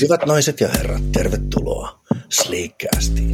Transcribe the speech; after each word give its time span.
Hyvät 0.00 0.26
naiset 0.26 0.60
ja 0.60 0.68
herrat, 0.68 1.12
tervetuloa 1.12 2.00
Sleekcastiin. 2.28 3.32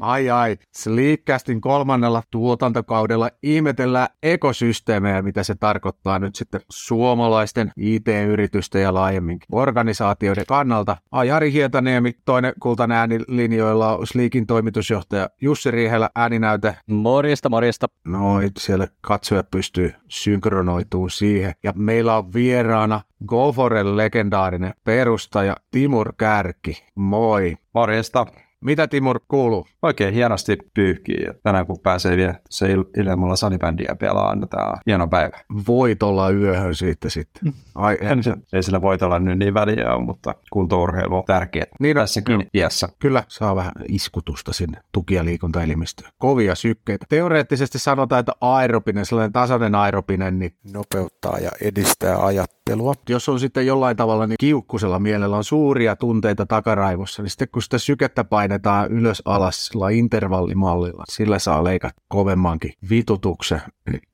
Ai 0.00 0.30
ai, 0.30 0.56
Sleekcastin 0.74 1.60
kolmannella 1.60 2.22
tuotantokaudella 2.30 3.30
ihmetellään 3.42 4.08
ekosysteemejä, 4.22 5.22
mitä 5.22 5.42
se 5.42 5.54
tarkoittaa 5.54 6.18
nyt 6.18 6.34
sitten 6.34 6.60
suomalaisten 6.70 7.72
IT-yritysten 7.76 8.82
ja 8.82 8.94
laajemminkin 8.94 9.46
organisaatioiden 9.52 10.46
kannalta. 10.48 10.96
Ajari 11.10 11.52
Hietaniemi, 11.52 12.12
toinen 12.24 12.52
kultainen 12.60 12.96
äänilinjoilla 12.96 13.96
on 13.96 14.06
Sleekin 14.06 14.46
toimitusjohtaja 14.46 15.30
Jussi 15.40 15.70
Riihelä, 15.70 16.10
ääninäyte. 16.14 16.76
Morjesta, 16.86 17.48
morjesta. 17.48 17.86
Noin, 18.04 18.50
siellä 18.58 18.88
katsoja 19.00 19.44
pystyy 19.44 19.94
synkronoitumaan 20.08 21.10
siihen. 21.10 21.52
Ja 21.62 21.72
meillä 21.76 22.16
on 22.16 22.32
vieraana 22.32 23.00
GoForen 23.26 23.96
legendaarinen 23.96 24.74
perustaja 24.84 25.56
Timur 25.70 26.12
Kärki. 26.16 26.86
Moi. 26.94 27.56
Morjesta. 27.74 28.26
Mitä 28.64 28.88
Timur 28.88 29.20
kuuluu? 29.28 29.66
Oikein 29.82 30.14
hienosti 30.14 30.58
pyyhkii. 30.74 31.22
Ja 31.26 31.34
tänään 31.42 31.66
kun 31.66 31.78
pääsee 31.82 32.16
vielä 32.16 32.34
se 32.50 32.74
il- 32.74 33.00
ilmalla 33.00 33.36
salibändiä 33.36 33.96
pelaamaan, 34.00 34.40
niin 34.40 34.48
tämä 34.48 34.64
on 34.66 34.76
hieno 34.86 35.08
päivä. 35.08 35.38
Voit 35.68 36.02
olla 36.02 36.30
yöhön 36.30 36.74
siitä 36.74 37.10
sitten. 37.10 37.52
Ai, 37.74 37.98
En, 38.10 38.22
se, 38.22 38.34
ei 38.52 38.62
sillä 38.62 38.82
voi 38.82 38.98
olla 39.02 39.18
nyt 39.18 39.38
niin 39.38 39.54
väliä, 39.54 39.98
mutta 39.98 40.34
kuntourheilu 40.52 41.16
on 41.16 41.24
tärkeää 41.26 41.66
Niin 41.80 41.96
tässäkin 41.96 42.46
iässä. 42.54 42.88
Kyllä 42.98 43.24
saa 43.28 43.56
vähän 43.56 43.72
iskutusta 43.88 44.52
sinne 44.52 44.80
tuki- 44.92 45.14
ja 45.14 45.24
liikuntaelimistöön. 45.24 46.10
Kovia 46.18 46.54
sykkeitä. 46.54 47.06
Teoreettisesti 47.08 47.78
sanotaan, 47.78 48.20
että 48.20 48.32
aerobinen, 48.40 49.06
sellainen 49.06 49.32
tasainen 49.32 49.74
aerobinen, 49.74 50.38
niin 50.38 50.54
nopeuttaa 50.72 51.38
ja 51.38 51.50
edistää 51.60 52.24
ajattelua. 52.24 52.94
Jos 53.08 53.28
on 53.28 53.40
sitten 53.40 53.66
jollain 53.66 53.96
tavalla 53.96 54.26
niin 54.26 54.36
kiukkusella 54.40 54.98
mielellä 54.98 55.36
on 55.36 55.44
suuria 55.44 55.96
tunteita 55.96 56.46
takaraivossa, 56.46 57.22
niin 57.22 57.30
sitten 57.30 57.48
kun 57.52 57.62
sitä 57.62 57.78
sykettä 57.78 58.24
painetaan 58.48 58.92
ylös 58.92 59.22
alas 59.24 59.66
sillä 59.66 59.90
intervallimallilla, 59.90 61.04
sillä 61.08 61.38
saa 61.38 61.64
leikat 61.64 61.94
kovemmankin 62.08 62.72
vitutuksen. 62.90 63.60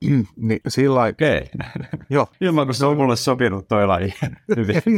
niin 0.47 0.59
sillä 0.67 1.03
Okei. 1.03 1.49
joo, 2.09 2.27
Ilman 2.41 2.67
kun 2.67 2.73
se 2.73 2.85
on 2.85 2.97
mulle 2.97 3.15
sopinut 3.15 3.67
toi 3.67 3.87
laji. 3.87 4.13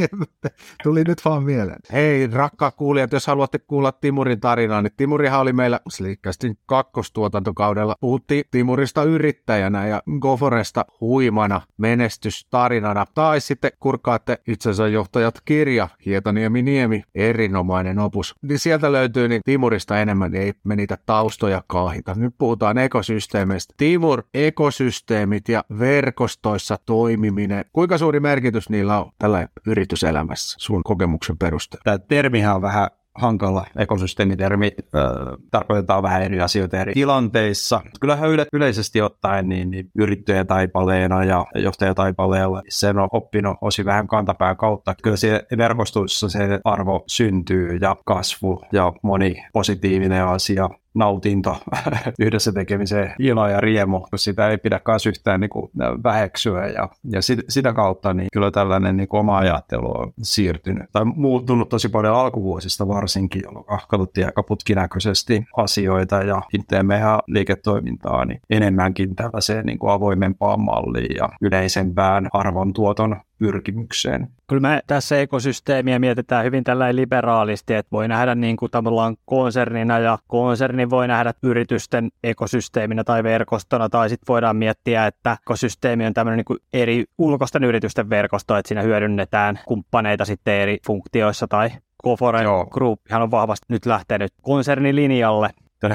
Tuli 0.82 1.04
nyt 1.04 1.24
vaan 1.24 1.42
mieleen. 1.42 1.78
Hei, 1.92 2.26
rakkaat 2.26 2.74
kuulijat, 2.74 3.12
jos 3.12 3.26
haluatte 3.26 3.58
kuulla 3.58 3.92
Timurin 3.92 4.40
tarinaa, 4.40 4.82
niin 4.82 4.92
Timurihan 4.96 5.40
oli 5.40 5.52
meillä 5.52 5.80
Sleekcastin 5.88 6.58
kakkostuotantokaudella. 6.66 7.94
Puhuttiin 8.00 8.44
Timurista 8.50 9.02
yrittäjänä 9.02 9.86
ja 9.86 10.02
Goforesta 10.20 10.84
huimana 11.00 11.60
menestystarinana. 11.76 13.04
Tai 13.14 13.40
sitten 13.40 13.70
kurkkaatte 13.80 14.38
itsensä 14.48 14.88
johtajat 14.88 15.40
kirja, 15.44 15.88
Hietaniemi 16.06 16.62
Niemi, 16.62 17.02
erinomainen 17.14 17.98
opus. 17.98 18.34
Niin 18.42 18.58
sieltä 18.58 18.92
löytyy 18.92 19.27
niin 19.28 19.40
Timurista 19.44 20.00
enemmän, 20.00 20.30
niin 20.30 20.42
ei 20.42 20.52
me 20.64 20.76
niitä 20.76 20.98
taustoja 21.06 21.62
kaahita. 21.66 22.14
Nyt 22.14 22.34
puhutaan 22.38 22.78
ekosysteemeistä. 22.78 23.74
Timur, 23.76 24.22
ekosysteemit 24.34 25.48
ja 25.48 25.64
verkostoissa 25.78 26.78
toimiminen. 26.86 27.64
Kuinka 27.72 27.98
suuri 27.98 28.20
merkitys 28.20 28.68
niillä 28.68 28.98
on 29.00 29.12
tällä 29.18 29.48
yrityselämässä 29.66 30.56
sun 30.60 30.82
kokemuksen 30.82 31.38
perusteella? 31.38 31.82
Tämä 31.84 31.98
termihän 31.98 32.54
on 32.54 32.62
vähän 32.62 32.88
hankala 33.18 33.66
ekosysteemitermi, 33.76 34.72
äh, 34.94 35.02
tarkoitetaan 35.50 36.02
vähän 36.02 36.22
eri 36.22 36.40
asioita 36.40 36.78
eri 36.78 36.92
tilanteissa. 36.92 37.80
Kyllähän 38.00 38.30
yle, 38.30 38.46
yleisesti 38.52 39.02
ottaen 39.02 39.48
niin, 39.48 39.70
niin 39.70 39.90
yrittäjätaipaleena 39.98 41.24
ja 41.24 41.46
johtajataipaleella 41.54 42.62
sen 42.68 42.98
on 42.98 43.08
oppinut 43.12 43.56
osin 43.60 43.84
vähän 43.84 44.08
kantapään 44.08 44.56
kautta. 44.56 44.94
Kyllä 45.02 45.16
siellä 45.16 45.40
verkostoissa 45.58 46.28
se 46.28 46.60
arvo 46.64 47.04
syntyy 47.06 47.78
ja 47.80 47.96
kasvu 48.04 48.62
ja 48.72 48.92
moni 49.02 49.44
positiivinen 49.52 50.24
asia 50.24 50.68
nautinto 50.98 51.56
yhdessä 52.20 52.52
tekemiseen, 52.52 53.14
ilo 53.18 53.48
ja 53.48 53.60
riemu, 53.60 54.06
sitä 54.16 54.48
ei 54.48 54.58
pidä 54.58 54.78
kanssa 54.78 55.08
yhtään 55.08 55.40
niin 55.40 55.50
kuin 55.50 55.70
väheksyä. 56.04 56.66
Ja, 56.66 56.88
ja 57.12 57.22
sit, 57.22 57.40
sitä 57.48 57.72
kautta 57.72 58.14
niin 58.14 58.28
kyllä 58.32 58.50
tällainen 58.50 58.96
niin 58.96 59.08
kuin 59.08 59.20
oma 59.20 59.38
ajattelu 59.38 60.00
on 60.00 60.12
siirtynyt. 60.22 60.82
Tai 60.92 61.04
muuttunut 61.04 61.68
tosi 61.68 61.88
paljon 61.88 62.14
alkuvuosista 62.14 62.88
varsinkin, 62.88 63.42
jolloin 63.44 63.64
katsottiin 63.88 64.26
aika 64.26 64.42
putkinäköisesti 64.42 65.44
asioita 65.56 66.16
ja 66.16 66.42
teemme 66.68 66.96
ihan 66.96 67.20
liiketoimintaa 67.26 68.24
niin 68.24 68.40
enemmänkin 68.50 69.14
tällaiseen 69.16 69.66
niin 69.66 69.78
kuin 69.78 69.92
avoimempaan 69.92 70.60
malliin 70.60 71.16
ja 71.16 71.28
yleisempään 71.40 72.28
arvontuoton 72.32 73.16
pyrkimykseen. 73.38 74.28
Kyllä 74.46 74.60
me 74.60 74.82
tässä 74.86 75.20
ekosysteemiä 75.20 75.98
mietitään 75.98 76.44
hyvin 76.44 76.64
tällä 76.64 76.96
liberaalisti, 76.96 77.74
että 77.74 77.90
voi 77.92 78.08
nähdä 78.08 78.34
niin 78.34 78.56
kuin 78.56 78.70
tavallaan 78.70 79.16
konsernina 79.24 79.98
ja 79.98 80.18
konserni 80.26 80.90
voi 80.90 81.08
nähdä 81.08 81.34
yritysten 81.42 82.08
ekosysteeminä 82.24 83.04
tai 83.04 83.22
verkostona, 83.22 83.88
tai 83.88 84.08
sitten 84.08 84.28
voidaan 84.28 84.56
miettiä, 84.56 85.06
että 85.06 85.36
ekosysteemi 85.42 86.06
on 86.06 86.14
tämmöinen 86.14 86.36
niin 86.36 86.44
kuin 86.44 86.58
eri 86.72 87.04
ulkoisten 87.18 87.64
yritysten 87.64 88.10
verkosto, 88.10 88.56
että 88.56 88.68
siinä 88.68 88.82
hyödynnetään 88.82 89.60
kumppaneita 89.66 90.24
sitten 90.24 90.54
eri 90.54 90.78
funktioissa 90.86 91.48
tai 91.48 91.70
Goforen 92.04 92.44
Joo. 92.44 92.66
Groupihan 92.66 93.22
on 93.22 93.30
vahvasti 93.30 93.66
nyt 93.68 93.86
lähtenyt 93.86 94.32
konsernilinjalle, 94.42 95.50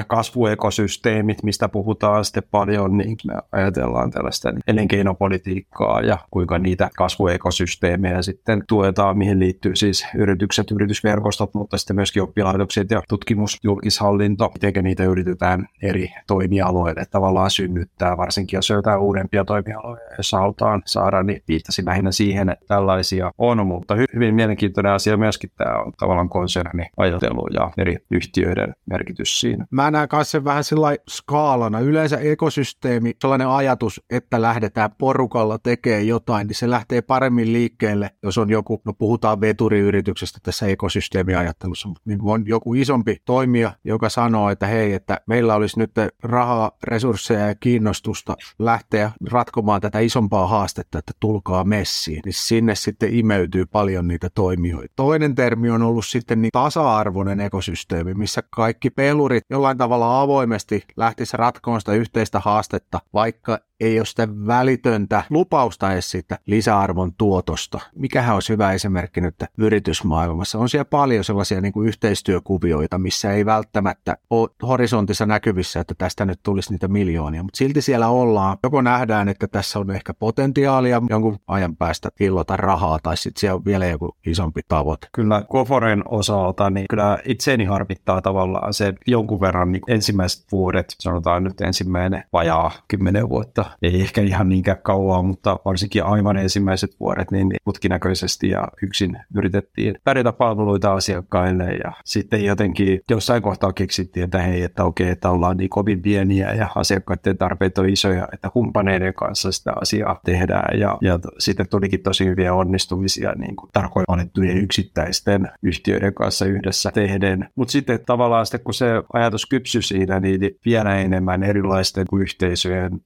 kasvuekosysteemit, 0.06 1.42
mistä 1.42 1.68
puhutaan 1.68 2.24
sitten 2.24 2.42
paljon, 2.50 2.98
niin 2.98 3.16
me 3.26 3.34
ajatellaan 3.52 4.10
tällaista 4.10 4.52
elinkeinopolitiikkaa 4.66 6.00
ja 6.00 6.18
kuinka 6.30 6.58
niitä 6.58 6.90
kasvuekosysteemejä 6.96 8.22
sitten 8.22 8.62
tuetaan, 8.68 9.18
mihin 9.18 9.40
liittyy 9.40 9.76
siis 9.76 10.06
yritykset, 10.14 10.70
yritysverkostot, 10.70 11.54
mutta 11.54 11.78
sitten 11.78 11.96
myöskin 11.96 12.22
oppilaitokset 12.22 12.90
ja 12.90 13.02
tutkimus, 13.08 13.58
julkishallinto, 13.62 14.50
miten 14.54 14.84
niitä 14.84 15.04
yritetään 15.04 15.68
eri 15.82 16.12
toimialoille 16.26 17.04
tavallaan 17.10 17.50
synnyttää, 17.50 18.16
varsinkin 18.16 18.56
jos 18.56 18.70
jotain 18.70 19.00
uudempia 19.00 19.44
toimialoja, 19.44 20.06
jos 20.16 20.32
halutaan 20.32 20.82
saada, 20.86 21.22
niin 21.22 21.42
viittasin 21.48 21.84
lähinnä 21.84 22.12
siihen, 22.12 22.48
että 22.48 22.64
tällaisia 22.68 23.30
on, 23.38 23.66
mutta 23.66 23.94
hy- 23.94 24.14
hyvin 24.14 24.34
mielenkiintoinen 24.34 24.92
asia 24.92 25.16
myöskin 25.16 25.50
tämä 25.56 25.78
on 25.78 25.92
tavallaan 25.98 26.28
konserni 26.28 26.86
ajattelu 26.96 27.46
ja 27.54 27.70
eri 27.78 27.96
yhtiöiden 28.10 28.74
merkitys 28.86 29.40
siinä. 29.40 29.66
Mä 29.74 29.90
näen 29.90 30.08
kanssa 30.08 30.30
sen 30.30 30.44
vähän 30.44 30.64
sillä 30.64 30.96
skaalana. 31.08 31.80
Yleensä 31.80 32.16
ekosysteemi, 32.16 33.12
sellainen 33.20 33.48
ajatus, 33.48 34.00
että 34.10 34.42
lähdetään 34.42 34.90
porukalla 34.98 35.58
tekemään 35.58 36.06
jotain, 36.06 36.46
niin 36.46 36.54
se 36.54 36.70
lähtee 36.70 37.02
paremmin 37.02 37.52
liikkeelle, 37.52 38.10
jos 38.22 38.38
on 38.38 38.50
joku, 38.50 38.82
no 38.84 38.92
puhutaan 38.92 39.40
veturiyrityksestä 39.40 40.38
tässä 40.42 40.66
ekosysteemiajattelussa, 40.66 41.88
mutta 41.88 42.02
niin 42.04 42.18
on 42.22 42.46
joku 42.46 42.74
isompi 42.74 43.16
toimija, 43.24 43.72
joka 43.84 44.08
sanoo, 44.08 44.50
että 44.50 44.66
hei, 44.66 44.92
että 44.92 45.20
meillä 45.26 45.54
olisi 45.54 45.78
nyt 45.78 45.90
rahaa, 46.22 46.70
resursseja 46.84 47.48
ja 47.48 47.54
kiinnostusta 47.54 48.36
lähteä 48.58 49.10
ratkomaan 49.30 49.80
tätä 49.80 49.98
isompaa 49.98 50.46
haastetta, 50.46 50.98
että 50.98 51.12
tulkaa 51.20 51.64
messiin, 51.64 52.20
niin 52.24 52.32
sinne 52.32 52.74
sitten 52.74 53.14
imeytyy 53.14 53.66
paljon 53.66 54.08
niitä 54.08 54.28
toimijoita. 54.34 54.92
Toinen 54.96 55.34
termi 55.34 55.70
on 55.70 55.82
ollut 55.82 56.06
sitten 56.06 56.42
niin 56.42 56.50
tasa-arvoinen 56.52 57.40
ekosysteemi, 57.40 58.14
missä 58.14 58.42
kaikki 58.50 58.90
pelurit 58.90 59.44
jollain 59.64 59.78
tavalla 59.78 60.20
avoimesti 60.20 60.84
lähtisi 60.96 61.36
ratkoon 61.36 61.80
sitä 61.80 61.92
yhteistä 61.92 62.40
haastetta, 62.40 63.00
vaikka 63.14 63.58
ei 63.84 64.00
ole 64.00 64.06
sitä 64.06 64.28
välitöntä 64.46 65.22
lupausta 65.30 65.92
edes 65.92 66.10
siitä 66.10 66.38
lisäarvon 66.46 67.12
tuotosta. 67.18 67.80
Mikähän 67.94 68.34
olisi 68.34 68.52
hyvä 68.52 68.72
esimerkki 68.72 69.20
nyt 69.20 69.34
yritysmaailmassa? 69.58 70.58
On 70.58 70.68
siellä 70.68 70.84
paljon 70.84 71.24
sellaisia 71.24 71.60
niin 71.60 71.72
kuin 71.72 71.88
yhteistyökuvioita, 71.88 72.98
missä 72.98 73.32
ei 73.32 73.46
välttämättä 73.46 74.16
ole 74.30 74.48
horisontissa 74.62 75.26
näkyvissä, 75.26 75.80
että 75.80 75.94
tästä 75.98 76.24
nyt 76.24 76.40
tulisi 76.42 76.70
niitä 76.70 76.88
miljoonia, 76.88 77.42
mutta 77.42 77.56
silti 77.56 77.82
siellä 77.82 78.08
ollaan. 78.08 78.56
Joko 78.62 78.82
nähdään, 78.82 79.28
että 79.28 79.46
tässä 79.46 79.78
on 79.78 79.90
ehkä 79.90 80.14
potentiaalia 80.14 81.02
jonkun 81.10 81.38
ajan 81.46 81.76
päästä 81.76 82.08
hillota 82.20 82.56
rahaa, 82.56 82.98
tai 83.02 83.16
sitten 83.16 83.40
siellä 83.40 83.56
on 83.56 83.64
vielä 83.64 83.86
joku 83.86 84.16
isompi 84.26 84.60
tavoite. 84.68 85.08
Kyllä 85.12 85.44
Koforen 85.48 86.02
osalta, 86.08 86.70
niin 86.70 86.86
kyllä 86.90 87.18
itseeni 87.24 87.64
harmittaa 87.64 88.22
tavallaan 88.22 88.74
se 88.74 88.94
jonkun 89.06 89.40
verran 89.40 89.72
niin 89.72 89.82
ensimmäiset 89.88 90.46
vuodet, 90.52 90.94
sanotaan 91.00 91.44
nyt 91.44 91.60
ensimmäinen 91.60 92.24
vajaa 92.32 92.70
kymmenen 92.88 93.28
vuotta, 93.28 93.64
ei 93.82 94.00
ehkä 94.00 94.20
ihan 94.20 94.48
niinkään 94.48 94.78
kauan, 94.82 95.24
mutta 95.24 95.58
varsinkin 95.64 96.04
aivan 96.04 96.36
ensimmäiset 96.36 96.90
vuodet, 97.00 97.30
niin 97.30 97.52
putkinäköisesti 97.64 98.48
ja 98.48 98.68
yksin 98.82 99.18
yritettiin 99.36 99.94
tarjota 100.04 100.32
palveluita 100.32 100.92
asiakkaille 100.92 101.64
ja 101.64 101.92
sitten 102.04 102.44
jotenkin 102.44 103.00
jossain 103.10 103.42
kohtaa 103.42 103.72
keksittiin, 103.72 104.24
että 104.24 104.38
hei, 104.38 104.62
että 104.62 104.84
okei, 104.84 105.08
että 105.08 105.30
ollaan 105.30 105.56
niin 105.56 105.70
kovin 105.70 106.02
pieniä 106.02 106.52
ja 106.52 106.68
asiakkaiden 106.74 107.38
tarpeet 107.38 107.78
on 107.78 107.88
isoja, 107.88 108.28
että 108.32 108.50
kumppaneiden 108.50 109.14
kanssa 109.14 109.52
sitä 109.52 109.72
asiaa 109.80 110.20
tehdään. 110.24 110.80
Ja, 110.80 110.98
ja 111.00 111.18
sitten 111.38 111.68
tulikin 111.68 112.02
tosi 112.02 112.26
hyviä 112.26 112.54
onnistumisia 112.54 113.32
niin 113.32 113.56
kuin 113.56 113.70
tarkoin 113.72 114.04
valittujen 114.08 114.58
yksittäisten 114.58 115.48
yhtiöiden 115.62 116.14
kanssa 116.14 116.46
yhdessä 116.46 116.90
tehden, 116.90 117.48
mutta 117.54 117.72
sitten 117.72 118.00
tavallaan 118.06 118.46
sitten 118.46 118.64
kun 118.64 118.74
se 118.74 118.86
ajatus 119.12 119.46
kypsy 119.46 119.82
siinä, 119.82 120.20
niin 120.20 120.40
vielä 120.66 120.96
enemmän 120.96 121.42
erilaisten 121.42 122.06
yhteisöjen, 122.20 123.00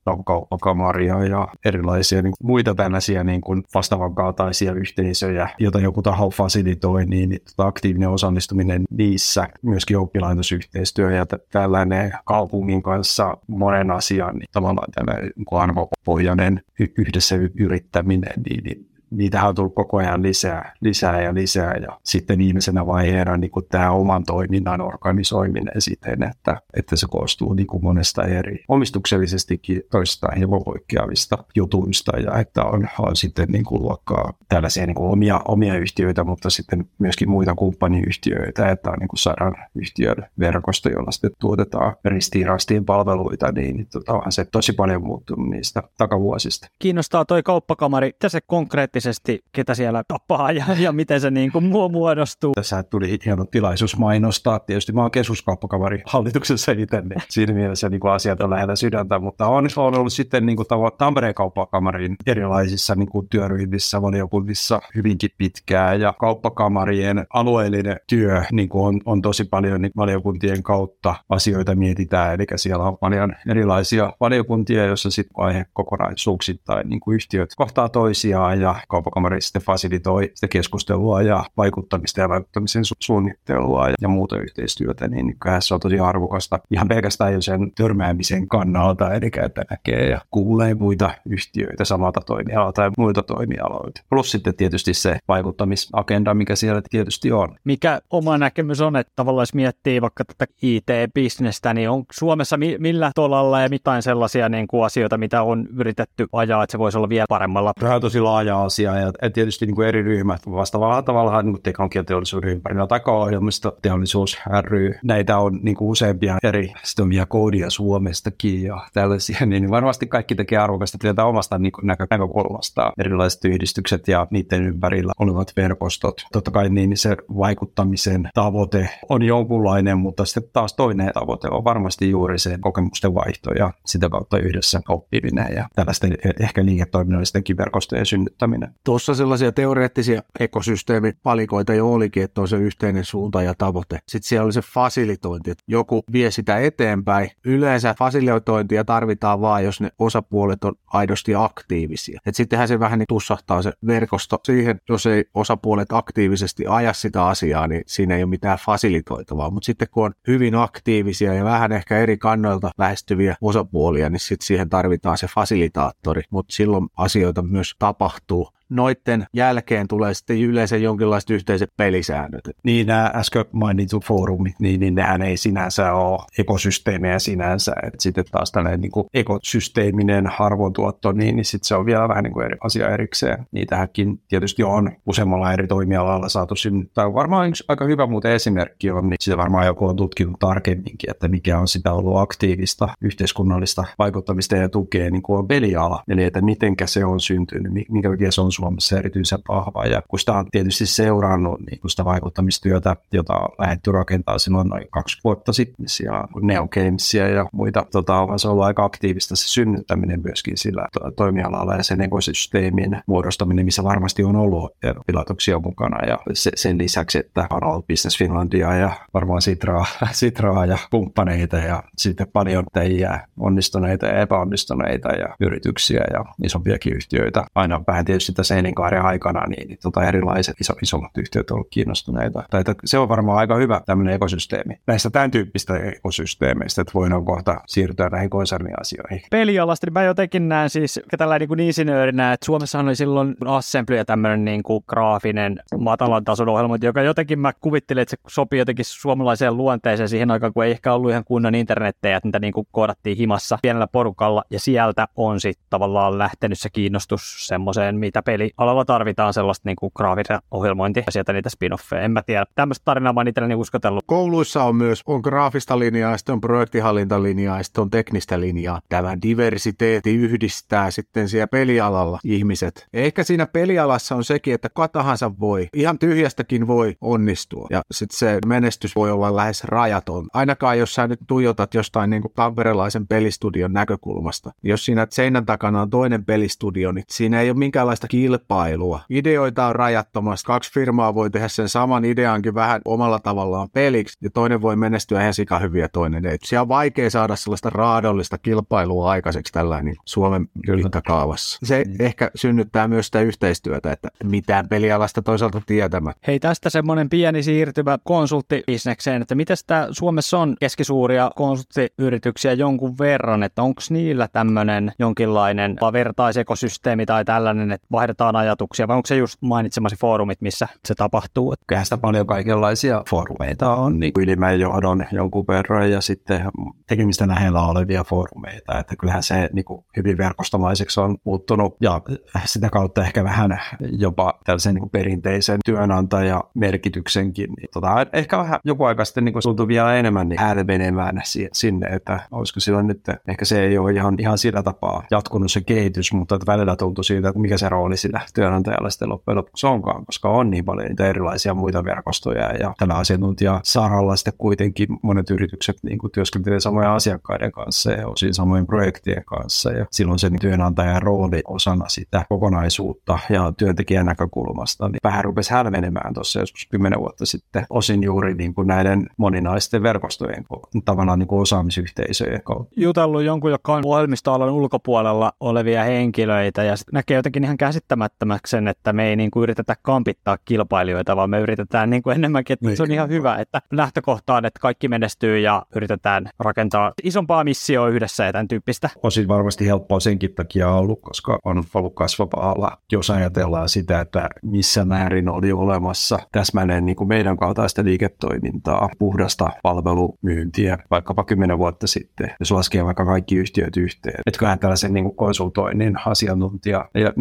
kauppakamaria 0.49 1.25
ja 1.25 1.49
erilaisia 1.65 2.23
niin 2.23 2.35
muita 2.43 2.75
tällaisia 2.75 3.25
niin 3.25 3.41
kuin 3.41 3.62
vastaavan 3.75 4.15
kaltaisia 4.15 4.73
yhteisöjä, 4.73 5.49
joita 5.59 5.81
joku 5.81 6.03
taho 6.03 6.31
fasilitoi, 6.31 7.05
niin, 7.06 7.31
tota, 7.31 7.67
aktiivinen 7.69 8.09
osallistuminen 8.09 8.85
niissä, 8.91 9.49
myöskin 9.62 9.99
oppilaitosyhteistyö 9.99 11.11
ja 11.11 11.27
tällainen 11.53 12.12
kaupungin 12.25 12.83
kanssa 12.83 13.37
monen 13.47 13.91
asian, 13.91 14.35
niin 14.35 14.49
tavallaan 14.53 14.93
tällainen 14.93 15.33
niin 15.37 15.61
arvopohjainen 15.61 16.61
yhdessä 16.99 17.37
yrittäminen, 17.55 18.33
niin, 18.49 18.65
niin 18.65 18.89
niitähän 19.10 19.49
on 19.49 19.55
tullut 19.55 19.75
koko 19.75 19.96
ajan 19.96 20.22
lisää, 20.22 20.72
lisää 20.81 21.22
ja 21.22 21.34
lisää. 21.34 21.75
Ja 21.75 21.99
sitten 22.05 22.38
viimeisenä 22.38 22.87
vaiheena 22.87 23.37
niin 23.37 23.50
kuin 23.50 23.66
tämä 23.70 23.90
oman 23.90 24.25
toiminnan 24.25 24.81
organisoiminen 24.81 25.81
siten, 25.81 26.22
että, 26.22 26.56
että 26.76 26.96
se 26.96 27.06
koostuu 27.10 27.55
niin 27.55 27.66
kuin 27.66 27.84
monesta 27.84 28.22
eri 28.25 28.64
omistuksellisestikin 28.69 29.82
toistaan 29.90 30.37
hieman 30.37 30.64
poikkeavista 30.64 31.44
jutuista 31.55 32.19
ja 32.19 32.38
että 32.38 32.64
on, 32.64 32.88
on 32.99 33.16
sitten 33.16 33.49
niin 33.49 33.64
kuin 33.64 33.82
luokkaa 33.82 34.32
tällaisia 34.49 34.87
niin 34.87 34.94
kuin 34.94 35.10
omia, 35.10 35.40
omia 35.49 35.75
yhtiöitä, 35.75 36.25
mutta 36.25 36.50
sitten 36.50 36.84
myöskin 36.99 37.31
muita 37.31 37.55
kumppaniyhtiöitä, 37.55 38.69
että 38.70 38.90
on 38.90 38.96
niin 39.00 39.08
kuin 39.08 39.19
sadan 39.19 39.55
yhtiön 39.75 40.16
verkosto, 40.38 40.88
jolla 40.88 41.10
sitten 41.10 41.31
tuotetaan 41.40 41.96
ristiin 42.05 42.84
palveluita, 42.87 43.52
niin, 43.52 43.76
niin 43.76 43.88
tota, 43.93 44.12
on 44.12 44.32
se 44.32 44.44
tosi 44.44 44.72
paljon 44.72 45.02
muuttunut 45.02 45.50
niistä 45.50 45.82
takavuosista. 45.99 46.66
Kiinnostaa 46.78 47.25
toi 47.25 47.43
kauppakamari. 47.43 48.06
Mitä 48.06 48.28
se 48.28 48.40
konkreettisesti 48.46 48.98
konkreettisesti, 48.99 49.45
ketä 49.53 49.75
siellä 49.75 50.03
tapaa 50.09 50.53
ja, 50.53 50.65
ja 50.79 50.93
miten 50.93 51.21
se 51.21 51.31
niin 51.31 51.53
kuin 51.53 51.65
muodostuu. 51.65 52.53
Tässä 52.55 52.83
tuli 52.83 53.19
hieno 53.25 53.45
tilaisuus 53.45 53.97
mainostaa. 53.97 54.59
Tietysti 54.59 54.93
mä 54.93 55.03
oon 55.03 55.11
keskuskauppakavari 55.11 56.03
hallituksessa 56.06 56.73
itse, 56.73 57.00
niin 57.00 57.23
siinä 57.29 57.55
mielessä 57.55 57.89
niin 57.89 58.00
kuin 58.00 58.12
asiat 58.12 58.41
on 58.41 58.50
lähellä 58.50 58.77
sydäntä, 58.77 59.19
mutta 59.19 59.47
on, 59.47 59.69
on 59.77 59.95
ollut 59.99 60.12
sitten 60.12 60.47
niin 60.47 60.56
kuin 60.56 60.67
Tampereen 60.99 61.35
kauppakamarin 61.35 62.17
erilaisissa 62.27 62.95
niin 62.95 63.09
kuin 63.09 63.29
työryhmissä, 63.29 64.03
valiokunnissa 64.03 64.81
hyvinkin 64.95 65.31
pitkään 65.39 66.01
ja 66.01 66.12
kauppakamarien 66.12 67.27
alueellinen 67.35 67.97
työ 68.09 68.43
niin 68.53 68.69
kuin 68.69 68.87
on, 68.87 69.01
on 69.05 69.23
tosi 69.23 69.44
paljon 69.44 69.83
niin 69.83 69.93
valiokuntien 69.97 70.62
kautta 70.62 71.15
asioita 71.29 71.75
mietitään, 71.75 72.35
eli 72.35 72.47
siellä 72.56 72.85
on 72.85 72.99
paljon 72.99 73.35
erilaisia 73.49 74.12
valiokuntia, 74.21 74.87
joissa 74.87 75.11
sitten 75.11 75.35
aihe 75.37 75.67
kokonaisuuksittain 75.73 76.89
niin 76.89 77.01
kuin 77.01 77.15
yhtiöt 77.15 77.51
kohtaa 77.56 77.89
toisiaan 77.89 78.61
ja 78.61 78.75
kauppakamari 78.88 79.40
sitten 79.40 79.62
fasilitoi 79.62 80.31
sitä 80.35 80.49
keskustelua 80.49 81.23
ja 81.23 81.44
vaikuttamista 81.56 82.20
ja 82.20 82.29
vaikuttamisen 82.29 82.82
su- 82.82 82.96
suunnittelua 83.00 83.88
ja, 83.88 83.94
ja 84.00 84.08
muuta 84.08 84.38
yhteistyötä, 84.38 85.08
niin 85.08 85.37
kyllähän 85.40 85.62
se 85.62 85.75
on 85.75 85.81
tosi 85.81 85.99
arvokasta 85.99 86.58
ihan 86.70 86.88
pelkästään 86.88 87.32
jo 87.32 87.40
sen 87.40 87.73
törmäämisen 87.73 88.49
kannalta, 88.49 89.14
eli 89.14 89.31
että 89.44 89.62
näkee 89.70 90.11
ja 90.11 90.20
kuulee 90.31 90.75
muita 90.75 91.11
yhtiöitä 91.26 91.85
samalta 91.85 92.20
toimialalta 92.26 92.82
tai 92.82 92.90
muilta 92.99 93.23
toimialoilta. 93.23 94.00
Plus 94.11 94.31
sitten 94.31 94.55
tietysti 94.55 94.94
se 94.94 95.19
vaikuttamisagenda, 95.29 96.34
mikä 96.34 96.56
siellä 96.56 96.82
tietysti 96.91 97.32
on. 97.32 97.56
Mikä 97.64 98.00
oma 98.11 98.38
näkemys 98.38 98.81
on, 98.81 98.96
että 98.96 99.12
tavallaan 99.17 99.43
jos 99.43 99.55
miettii 99.55 100.02
vaikka 100.02 100.25
tätä 100.25 100.52
IT-bisnestä, 100.62 101.75
niin 101.75 101.91
on 101.91 102.05
Suomessa 102.12 102.56
mi- 102.56 102.76
millä 102.79 103.11
tolalla 103.14 103.61
ja 103.61 103.69
mitään 103.69 104.02
sellaisia 104.02 104.49
niin 104.49 104.67
kuin 104.67 104.84
asioita, 104.84 105.19
mitä 105.19 105.43
on 105.43 105.69
yritetty 105.76 106.26
ajaa, 106.32 106.62
että 106.62 106.73
se 106.73 106.79
voisi 106.79 106.99
olla 106.99 107.08
vielä 107.08 107.26
paremmalla? 107.29 107.73
Tämä 107.81 107.94
on 107.94 108.00
tosi 108.00 108.20
laaja 108.20 108.62
asia 108.62 108.78
ja 108.83 109.13
tietysti 109.31 109.67
niin 109.67 109.75
kuin 109.75 109.89
eri 109.89 110.03
ryhmät 110.03 110.43
vastaavalla 110.51 111.03
tavalla 111.03 111.43
niin 111.43 111.53
kuin 111.53 111.63
teknologiateollisuuden 111.63 112.51
ympärillä 112.51 112.87
takaohjelmista, 112.87 113.73
teollisuus 113.83 114.39
ry, 114.61 114.95
näitä 115.05 115.39
on 115.39 115.59
niin 115.63 115.77
kuin 115.77 115.89
useampia 115.89 116.39
eri 116.43 116.73
sitten 116.85 117.27
koodia 117.29 117.71
Suomestakin 117.71 118.63
ja 118.63 118.87
tällaisia, 118.93 119.47
niin 119.47 119.71
varmasti 119.71 120.07
kaikki 120.07 120.35
tekee 120.35 120.59
arvokasta 120.59 120.99
työtä 120.99 121.25
omasta 121.25 121.59
niin 121.59 121.73
kuin 121.73 121.87
näkö- 121.87 122.07
näkökulmastaan. 122.11 122.93
Erilaiset 122.99 123.45
yhdistykset 123.45 124.09
ja 124.09 124.27
niiden 124.31 124.63
ympärillä 124.63 125.13
olevat 125.19 125.53
verkostot. 125.57 126.25
Totta 126.33 126.51
kai 126.51 126.71
niin 126.71 126.97
se 126.97 127.17
vaikuttamisen 127.39 128.31
tavoite 128.35 128.89
on 129.09 129.23
jonkunlainen, 129.23 129.99
mutta 129.99 130.25
sitten 130.25 130.53
taas 130.53 130.75
toinen 130.75 131.11
tavoite 131.15 131.49
on 131.51 131.65
varmasti 131.65 132.11
juuri 132.11 132.39
se 132.39 132.59
kokemusten 132.61 133.15
vaihto 133.15 133.51
ja 133.53 133.73
sitä 133.87 134.09
kautta 134.09 134.39
yhdessä 134.39 134.81
oppiminen 134.89 135.55
ja 135.57 135.69
tällaisten 135.75 136.17
ehkä 136.41 136.65
liiketoiminnallistenkin 136.65 137.57
verkostojen 137.57 138.07
synnyttäminen 138.07 138.68
siinä. 138.69 138.81
Tuossa 138.85 139.15
sellaisia 139.15 139.53
teoreettisia 139.53 140.23
ekosysteemipalikoita 140.41 141.75
jo 141.75 141.93
olikin, 141.93 142.23
että 142.23 142.41
on 142.41 142.49
se 142.49 142.56
yhteinen 142.56 143.05
suunta 143.05 143.43
ja 143.43 143.55
tavoite. 143.59 143.99
Sitten 144.09 144.29
siellä 144.29 144.44
oli 144.44 144.53
se 144.53 144.61
fasilitointi, 144.61 145.50
että 145.50 145.65
joku 145.67 146.05
vie 146.12 146.31
sitä 146.31 146.59
eteenpäin. 146.59 147.31
Yleensä 147.44 147.94
fasilitointia 147.99 148.85
tarvitaan 148.85 149.41
vain, 149.41 149.65
jos 149.65 149.81
ne 149.81 149.91
osapuolet 149.99 150.65
on 150.65 150.75
aidosti 150.87 151.35
aktiivisia. 151.35 152.20
Et 152.26 152.35
sittenhän 152.35 152.69
se 152.69 152.81
vähän 152.81 152.99
niin 152.99 153.06
tussahtaa 153.09 153.62
se 153.62 153.73
verkosto 153.87 154.41
siihen, 154.44 154.81
jos 154.88 155.06
ei 155.06 155.25
osapuolet 155.35 155.93
aktiivisesti 155.93 156.67
aja 156.67 156.93
sitä 156.93 157.26
asiaa, 157.26 157.67
niin 157.67 157.82
siinä 157.87 158.17
ei 158.17 158.23
ole 158.23 158.31
mitään 158.31 158.59
fasilitoitavaa. 158.67 159.50
Mutta 159.50 159.67
sitten 159.67 159.88
kun 159.91 160.05
on 160.05 160.12
hyvin 160.26 160.55
aktiivisia 160.55 161.35
ja 161.35 161.44
vähän 161.44 161.73
ehkä 161.73 161.99
eri 161.99 162.19
kannoilta 162.19 162.70
lähestyviä 162.79 163.37
osapuolia, 163.41 164.11
niin 164.11 164.20
sitten 164.20 164.47
siihen 164.47 164.69
tarvitaan 164.69 165.19
se 165.19 165.26
fasilitaattori. 165.35 166.23
Mutta 166.31 166.55
silloin 166.55 166.88
asioita 166.97 167.43
myös 167.43 167.75
tapahtuu 167.79 168.49
noiden 168.70 169.26
jälkeen 169.32 169.88
tulee 169.88 170.15
sitten 170.15 170.41
yleensä 170.41 170.76
jonkinlaiset 170.76 171.31
yhteiset 171.31 171.70
pelisäännöt. 171.76 172.50
Niin 172.65 172.87
nämä 172.87 173.11
äsken 173.15 173.44
mainitut 173.53 174.05
foorumit, 174.05 174.61
niin, 174.61 174.81
niin 174.81 174.94
nehän 174.94 175.23
ei 175.23 175.37
sinänsä 175.37 175.93
ole 175.93 176.20
ekosysteemejä 176.38 177.19
sinänsä. 177.19 177.73
että 177.82 178.03
sitten 178.03 178.25
taas 178.31 178.53
tällainen 178.53 178.81
niin 178.81 179.06
ekosysteeminen 179.15 180.31
arvontuotto, 180.38 181.12
niin, 181.12 181.37
niin 181.37 181.44
sitten 181.44 181.69
se 181.69 181.75
on 181.75 181.87
vielä 181.87 182.09
vähän 182.09 182.25
niin 182.25 182.32
kuin 182.32 182.47
eri 182.47 182.56
asia 182.65 182.91
erikseen. 182.91 183.47
Niitähänkin 183.53 184.20
tietysti 184.29 184.62
on 184.62 184.93
useammalla 185.06 185.53
eri 185.53 185.67
toimialalla 185.67 186.29
saatu 186.29 186.56
synnyttää. 186.56 187.15
Varmaan 187.15 187.49
yksi 187.49 187.65
aika 187.69 187.85
hyvä 187.85 188.06
muuten 188.06 188.32
esimerkki 188.32 188.91
on, 188.91 189.09
niin 189.09 189.17
sitä 189.20 189.37
varmaan 189.37 189.67
joku 189.67 189.87
on 189.87 189.97
tutkinut 189.97 190.38
tarkemminkin, 190.38 191.11
että 191.11 191.29
mikä 191.29 191.59
on 191.59 191.69
sitä 191.69 191.93
ollut 191.93 192.19
aktiivista 192.19 192.88
yhteiskunnallista 193.03 193.85
vaikuttamista 193.99 194.56
ja 194.56 194.69
tukea, 194.69 195.11
niin 195.11 195.23
kuin 195.23 195.38
on 195.38 195.49
peliala. 195.49 196.03
Eli 196.09 196.25
että 196.25 196.41
mitenkä 196.41 196.87
se 196.87 197.05
on 197.05 197.20
syntynyt, 197.20 197.73
minkä 197.88 198.09
se 198.31 198.41
on 198.41 198.53
Suomessa 198.58 198.99
erityisen 198.99 199.38
vahva. 199.49 199.87
Ja 199.87 200.02
kun 200.08 200.19
sitä 200.19 200.32
on 200.32 200.50
tietysti 200.50 200.87
seurannut 200.87 201.60
niin 201.60 201.81
kun 201.81 201.90
sitä 201.90 202.05
vaikuttamistyötä, 202.05 202.96
jota 203.12 203.34
on 203.34 203.49
lähdetty 203.58 203.93
rakentaa 203.93 204.38
silloin 204.38 204.69
noin 204.69 204.87
kaksi 204.90 205.20
vuotta 205.25 205.52
sitten, 205.52 205.88
siellä 205.88 206.25
Neo 206.43 206.69
Gamesia 206.69 207.28
ja 207.28 207.46
muita, 207.52 207.87
tota, 207.93 208.20
on 208.20 208.38
se 208.38 208.49
ollut 208.49 208.64
aika 208.64 208.84
aktiivista 208.84 209.37
se 209.37 209.49
synnyttäminen 209.49 210.22
myöskin 210.25 210.58
sillä 210.58 210.88
to- 210.93 211.10
toimialalla 211.10 211.75
ja 211.75 211.82
sen 211.82 212.00
ekosysteemin 212.00 213.02
muodostaminen, 213.06 213.64
missä 213.64 213.84
varmasti 213.84 214.25
on 214.25 214.37
ollut 214.37 214.72
pilatoksia 215.06 215.58
mukana 215.58 216.06
ja 216.06 216.19
se, 216.32 216.50
sen 216.55 216.78
lisäksi, 216.78 217.19
että 217.19 217.46
on 217.50 217.65
ollut 217.65 217.86
Business 217.86 218.19
Finlandia 218.19 218.74
ja 218.74 218.91
varmaan 219.15 219.43
Sitraa, 219.43 219.86
Sitraa 220.12 220.67
ja 220.67 220.79
kumppaneita 220.91 221.56
ja 221.56 221.82
sitten 221.96 222.27
paljon 222.32 222.65
teijää 222.72 223.27
onnistuneita 223.41 224.06
ja 224.06 224.20
epäonnistuneita 224.20 225.08
ja 225.08 225.36
yrityksiä 225.41 226.05
ja 226.12 226.24
isompiakin 226.44 226.96
yhtiöitä. 226.96 227.44
Aina 227.55 227.81
vähän 227.86 228.05
tietysti 228.05 228.32
tässä 228.32 228.47
elinkaaren 228.56 229.02
aikana, 229.02 229.46
niin, 229.46 229.69
niin 229.69 229.78
tota 229.82 230.05
erilaiset 230.05 230.60
iso, 230.60 230.74
isommat 230.82 231.19
yhtiöt 231.19 231.50
ovat 231.50 231.67
kiinnostuneita. 231.70 232.43
Tai 232.50 232.60
että 232.60 232.74
se 232.84 232.98
on 232.98 233.08
varmaan 233.08 233.38
aika 233.38 233.56
hyvä 233.56 233.81
tämmöinen 233.86 234.14
ekosysteemi. 234.14 234.74
Näistä 234.86 235.10
tämän 235.10 235.31
tyyppistä 235.31 235.76
ekosysteemeistä, 235.76 236.82
että 236.82 236.94
voidaan 236.94 237.24
kohta 237.24 237.60
siirtyä 237.67 238.08
näihin 238.08 238.31
konserniasioihin. 238.31 239.22
Pelialasta, 239.31 239.86
niin 239.86 239.93
mä 239.93 240.02
jotenkin 240.02 240.48
näen 240.48 240.70
siis 240.70 241.00
tällainen 241.19 241.40
niin 241.40 241.48
kuin 241.48 241.60
insinöörinä, 241.60 242.32
että 242.32 242.46
Suomessahan 242.46 242.86
oli 242.86 242.96
silloin 242.96 243.36
Assembly 243.44 243.96
ja 243.96 244.05
tämmöinen 244.05 244.44
niin 244.44 244.62
kuin 244.62 244.84
graafinen 244.88 245.60
matalan 245.78 246.24
tason 246.24 246.48
ohjelma, 246.48 246.76
joka 246.82 247.02
jotenkin 247.02 247.38
mä 247.38 247.52
kuvittelin, 247.60 248.02
että 248.02 248.17
se 248.17 248.22
sopii 248.28 248.58
jotenkin 248.58 248.84
suomalaiseen 248.84 249.56
luonteeseen 249.56 250.08
siihen 250.08 250.31
aikaan, 250.31 250.52
kun 250.52 250.64
ei 250.64 250.70
ehkä 250.70 250.94
ollut 250.94 251.10
ihan 251.10 251.24
kunnon 251.24 251.55
internettejä, 251.55 252.17
että 252.17 252.26
niitä 252.26 252.38
niin 252.38 252.52
kuin 252.52 252.67
koodattiin 252.70 253.17
himassa 253.17 253.58
pienellä 253.62 253.86
porukalla, 253.86 254.44
ja 254.50 254.60
sieltä 254.60 255.08
on 255.17 255.40
sitten 255.40 255.67
tavallaan 255.70 256.19
lähtenyt 256.19 256.58
se 256.58 256.70
kiinnostus 256.70 257.46
semmoiseen, 257.46 257.98
mitä 257.98 258.22
pelialalla 258.39 258.85
tarvitaan 258.85 259.35
sellaista 259.35 259.69
niin 259.69 259.77
kuin 259.77 259.93
graafista 259.97 260.43
ohjelmointia 260.51 261.03
ja 261.07 261.13
sieltä 261.13 261.33
niitä 261.33 261.51
spin-offeja. 261.51 262.01
En 262.01 262.11
mä 262.11 262.23
tiedä. 262.23 262.47
Tämmöistä 262.55 262.85
tarinaa 262.85 263.13
mä 263.13 263.25
itselleni 263.29 263.55
uskotellut. 263.55 264.05
Kouluissa 264.07 264.65
on 264.65 264.77
myös 264.77 265.03
on 265.07 265.21
graafista 265.21 265.79
linjaa, 265.79 266.17
sitten 266.17 266.33
on 266.33 266.41
projektihallintalinjaa, 266.41 267.63
sitten 267.63 267.83
on 267.83 267.91
teknistä 267.91 268.41
linjaa. 268.41 268.81
Tämä 268.89 269.17
diversiteetti 269.23 270.15
yhdistää 270.15 270.91
sitten 270.91 271.29
siellä 271.29 271.47
pelialalla 271.47 272.19
ihmiset. 272.25 272.89
Ja 272.93 273.01
ehkä 273.01 273.25
siinä 273.25 273.47
pelialassa 273.47 274.15
on 274.15 274.25
sekin, 274.25 274.55
että 274.55 274.69
katahansa 274.69 275.33
voi, 275.41 275.69
ihan 275.75 275.99
tyhjästäkin 275.99 276.67
voi 276.67 276.97
onnistua. 277.01 277.67
Ja 277.71 277.83
sitten 277.91 278.19
se 278.19 278.39
menestys 278.47 278.97
voi 278.97 279.11
olla 279.11 279.37
lähes 279.37 279.65
rajaton. 279.65 280.27
Ainakaan 280.35 280.79
jos 280.79 280.95
sä 280.95 281.07
nyt 281.07 281.21
tuijotat 281.27 281.75
jostain 281.75 282.11
niin 282.11 282.23
kuin 282.23 282.33
tamperelaisen 282.35 283.07
pelistudion 283.07 283.73
näkökulmasta. 283.73 284.51
Jos 284.63 284.85
siinä 284.85 285.07
seinän 285.11 285.47
takana 285.47 285.83
on 285.83 285.91
toinen 285.91 286.25
pelistudio, 286.25 286.93
niin 286.93 287.05
siinä 287.09 287.41
ei 287.41 287.51
ole 287.51 287.59
minkäänlaista 287.59 288.07
kilpailua. 288.29 289.01
Ideoita 289.11 289.67
on 289.67 289.75
rajattomasti. 289.75 290.47
Kaksi 290.47 290.73
firmaa 290.73 291.15
voi 291.15 291.31
tehdä 291.31 291.49
sen 291.49 291.69
saman 291.69 292.05
ideankin 292.05 292.55
vähän 292.55 292.81
omalla 292.85 293.19
tavallaan 293.19 293.69
peliksi, 293.73 294.19
ja 294.23 294.31
toinen 294.31 294.63
voi 294.63 294.77
menestyä 294.77 295.20
ihan 295.20 295.35
sika 295.35 295.58
hyviä 295.58 295.89
toinen 295.89 296.27
ei. 296.27 296.39
Siellä 296.44 296.63
on 296.63 296.69
vaikea 296.69 297.11
saada 297.11 297.37
sellaista 297.37 297.70
raadollista 297.70 298.39
kilpailua 298.39 299.11
aikaiseksi 299.11 299.53
tällä 299.53 299.82
niin 299.82 299.97
Suomen 300.05 300.49
mittakaavassa. 300.77 301.58
Se 301.63 301.85
mm. 301.87 301.94
ehkä 302.01 302.31
synnyttää 302.35 302.89
myös 302.89 303.06
sitä 303.06 303.20
yhteistyötä, 303.20 303.93
että 303.93 304.08
mitään 304.25 304.69
pelialasta 304.69 305.23
toisaalta 305.23 305.63
tietämät. 305.67 306.17
Hei, 306.27 306.39
tästä 306.39 306.70
semmoinen 306.70 307.08
pieni 307.08 307.43
siirtymä 307.43 307.99
konsulttibisnekseen, 308.05 309.23
että 309.23 309.35
miten 309.35 309.56
tämä 309.67 309.89
Suomessa 309.91 310.39
on 310.39 310.56
keskisuuria 310.61 311.31
konsulttiyrityksiä 311.37 312.53
jonkun 312.53 312.99
verran, 312.99 313.43
että 313.43 313.63
onko 313.63 313.81
niillä 313.91 314.29
tämmöinen 314.32 314.93
jonkinlainen 314.99 315.77
vertaisekosysteemi 315.93 317.06
tai 317.06 317.25
tällainen, 317.25 317.73
että 317.73 317.87
vaihdetaan 317.93 318.07
ajatuksia, 318.34 318.88
vai 318.88 318.96
onko 318.96 319.06
se 319.06 319.17
just 319.17 319.43
mainitsemasi 319.43 319.96
foorumit, 319.96 320.41
missä 320.41 320.69
se 320.84 320.94
tapahtuu? 320.94 321.55
Kyllähän 321.67 321.86
sitä 321.86 321.96
paljon 321.96 322.27
kaikenlaisia 322.27 323.03
foorumeita 323.10 323.74
on, 323.74 324.00
niin 324.00 324.12
ylimmän 324.19 324.60
johdon 324.60 325.06
jonkun 325.12 325.44
verran 325.48 325.91
ja 325.91 326.00
sitten 326.00 326.50
tekemistä 326.86 327.29
lähellä 327.29 327.60
olevia 327.60 328.05
foorumeita, 328.05 328.79
että 328.79 328.96
kyllähän 328.96 329.22
se 329.22 329.50
niin 329.53 329.65
kuin 329.65 329.84
hyvin 329.96 330.19
verkostomaiseksi 330.19 331.00
on 331.00 331.17
muuttunut 331.24 331.77
ja 331.81 332.00
sitä 332.44 332.70
kautta 332.70 333.05
ehkä 333.05 333.24
vähän 333.24 333.60
jopa 333.81 334.38
tällaisen 334.44 334.74
niin 334.74 334.81
kuin 334.81 334.91
perinteisen 334.91 335.58
työnantajamerkityksenkin. 335.65 337.50
Niin, 337.58 337.69
tota, 337.72 338.06
ehkä 338.12 338.38
vähän 338.38 338.60
joku 338.65 338.84
aika 338.84 339.05
sitten 339.05 339.24
niin 339.24 339.34
tuntui 339.43 339.69
vielä 339.69 339.94
enemmän 339.94 340.29
niin 340.29 340.41
hälvenemään 340.41 341.22
sinne, 341.53 341.86
että 341.86 342.20
olisiko 342.31 342.60
silloin 342.60 342.86
nyt, 342.86 343.00
ehkä 343.29 343.44
se 343.44 343.65
ei 343.65 343.79
ole 343.79 343.93
ihan, 343.93 344.15
ihan 344.19 344.38
sillä 344.38 344.62
tapaa 344.62 345.03
jatkunut 345.10 345.53
se 345.53 345.60
kehitys, 345.60 346.12
mutta 346.12 346.38
välillä 346.46 346.77
tuntui 346.77 347.05
siitä, 347.05 347.29
että 347.29 347.41
mikä 347.41 347.58
se 347.58 347.69
rooli 347.69 347.96
sillä 347.98 348.20
työnantajalla 348.34 348.90
sitten 348.90 349.08
loppujen 349.08 349.36
lopuksi 349.36 349.67
onkaan, 349.67 350.06
koska 350.06 350.28
on 350.28 350.50
niin 350.50 350.64
paljon 350.64 350.86
niitä 350.86 351.06
erilaisia 351.06 351.55
muita 351.55 351.84
verkostoja 351.84 352.52
ja 352.52 352.74
tällä 352.78 352.94
asiantuntija 352.94 353.60
saralla 353.64 354.17
sitten 354.17 354.34
kuitenkin 354.38 354.88
monet 355.02 355.31
yritykset 355.31 355.76
niin 355.82 355.98
kuin 355.98 356.12
työskentelee 356.12 356.60
samojen 356.60 356.90
asiakkaiden 356.90 357.52
kanssa 357.52 357.90
ja 357.93 358.08
osin 358.08 358.34
samojen 358.34 358.67
projektien 358.67 359.24
kanssa 359.24 359.72
ja 359.72 359.86
silloin 359.90 360.19
se 360.19 360.31
työnantajan 360.40 361.02
rooli 361.02 361.43
osana 361.46 361.88
sitä 361.88 362.24
kokonaisuutta 362.28 363.19
ja 363.31 363.52
työntekijän 363.52 364.06
näkökulmasta 364.06 364.88
niin 364.88 365.00
vähän 365.05 365.24
rupesi 365.24 365.50
hälvenemään 365.50 366.14
tuossa 366.14 366.40
joskus 366.40 366.67
kymmenen 366.70 367.00
vuotta 367.00 367.26
sitten 367.26 367.67
osin 367.70 368.02
juuri 368.02 368.34
niin 368.34 368.55
kuin 368.55 368.67
näiden 368.69 369.06
moninaisten 369.17 369.82
verkostojen 369.82 370.44
tavallaan 370.84 371.19
niin 371.19 371.26
kuin 371.28 371.43
osaamisyhteisöjen 371.43 372.43
kautta. 372.43 372.74
Jutellut 372.76 373.22
jonkun, 373.22 373.50
joka 373.50 373.74
on 373.74 373.82
ohjelmistoalan 373.86 374.50
ulkopuolella 374.50 375.32
olevia 375.40 375.84
henkilöitä 375.84 376.62
ja 376.62 376.74
näkee 376.93 377.17
jotenkin 377.17 377.44
ihan 377.44 377.56
käsittämättömäksi 377.89 378.51
sen, 378.51 378.69
että 378.69 378.93
me 378.93 379.09
ei 379.09 379.17
niin 379.17 379.31
kuin 379.31 379.43
yritetä 379.43 379.75
kampittaa 379.83 380.39
kilpailijoita, 380.45 381.17
vaan 381.17 381.31
me 381.31 381.41
yritetään 381.41 381.91
niin 381.91 382.03
kuin 382.03 382.17
enemmänkin, 382.17 382.55
että 382.55 382.67
niin. 382.67 382.77
se 382.77 382.83
on 382.83 382.91
ihan 382.91 383.09
hyvä, 383.09 383.37
että 383.37 383.63
lähtökohtaan, 383.73 384.45
että 384.45 384.61
kaikki 384.61 384.89
menestyy 384.89 385.39
ja 385.39 385.63
yritetään 385.77 386.29
rakentaa 386.39 386.93
isompaa 387.03 387.45
missioa 387.45 387.89
yhdessä 387.89 388.25
ja 388.25 388.33
tämän 388.33 388.49
tyyppistä. 388.49 388.91
Osin 389.03 389.29
varmasti 389.29 389.67
helppoa 389.67 390.01
senkin 390.01 390.35
takia 390.35 390.71
ollut, 390.71 391.01
koska 391.03 391.39
on 391.45 391.65
ollut 391.75 391.95
kasvava 391.95 392.51
ala. 392.51 392.79
Jos 392.93 393.11
ajatellaan 393.11 393.69
sitä, 393.69 394.01
että 394.01 394.29
missä 394.43 394.85
määrin 394.85 395.29
oli 395.29 395.53
olemassa 395.53 396.19
täsmälleen 396.33 396.87
niin 396.87 396.97
kuin 396.97 397.09
meidän 397.09 397.37
kaltaista 397.37 397.85
liiketoimintaa, 397.85 398.89
puhdasta 398.99 399.51
palvelumyyntiä 399.63 400.79
vaikkapa 400.91 401.25
kymmenen 401.25 401.59
vuotta 401.59 401.87
sitten, 401.87 402.35
jos 402.41 402.51
laskee 402.51 402.85
vaikka 402.85 403.05
kaikki 403.05 403.37
yhtiöt 403.37 403.77
yhteen. 403.77 404.21
Että 404.27 404.39
kyllähän 404.39 404.59
tällaisen 404.59 404.93
niin 404.93 405.05
kuin 405.05 405.17
konsultoinnin 405.17 405.97
asiantuntija 406.07 406.89
ja 406.95 407.13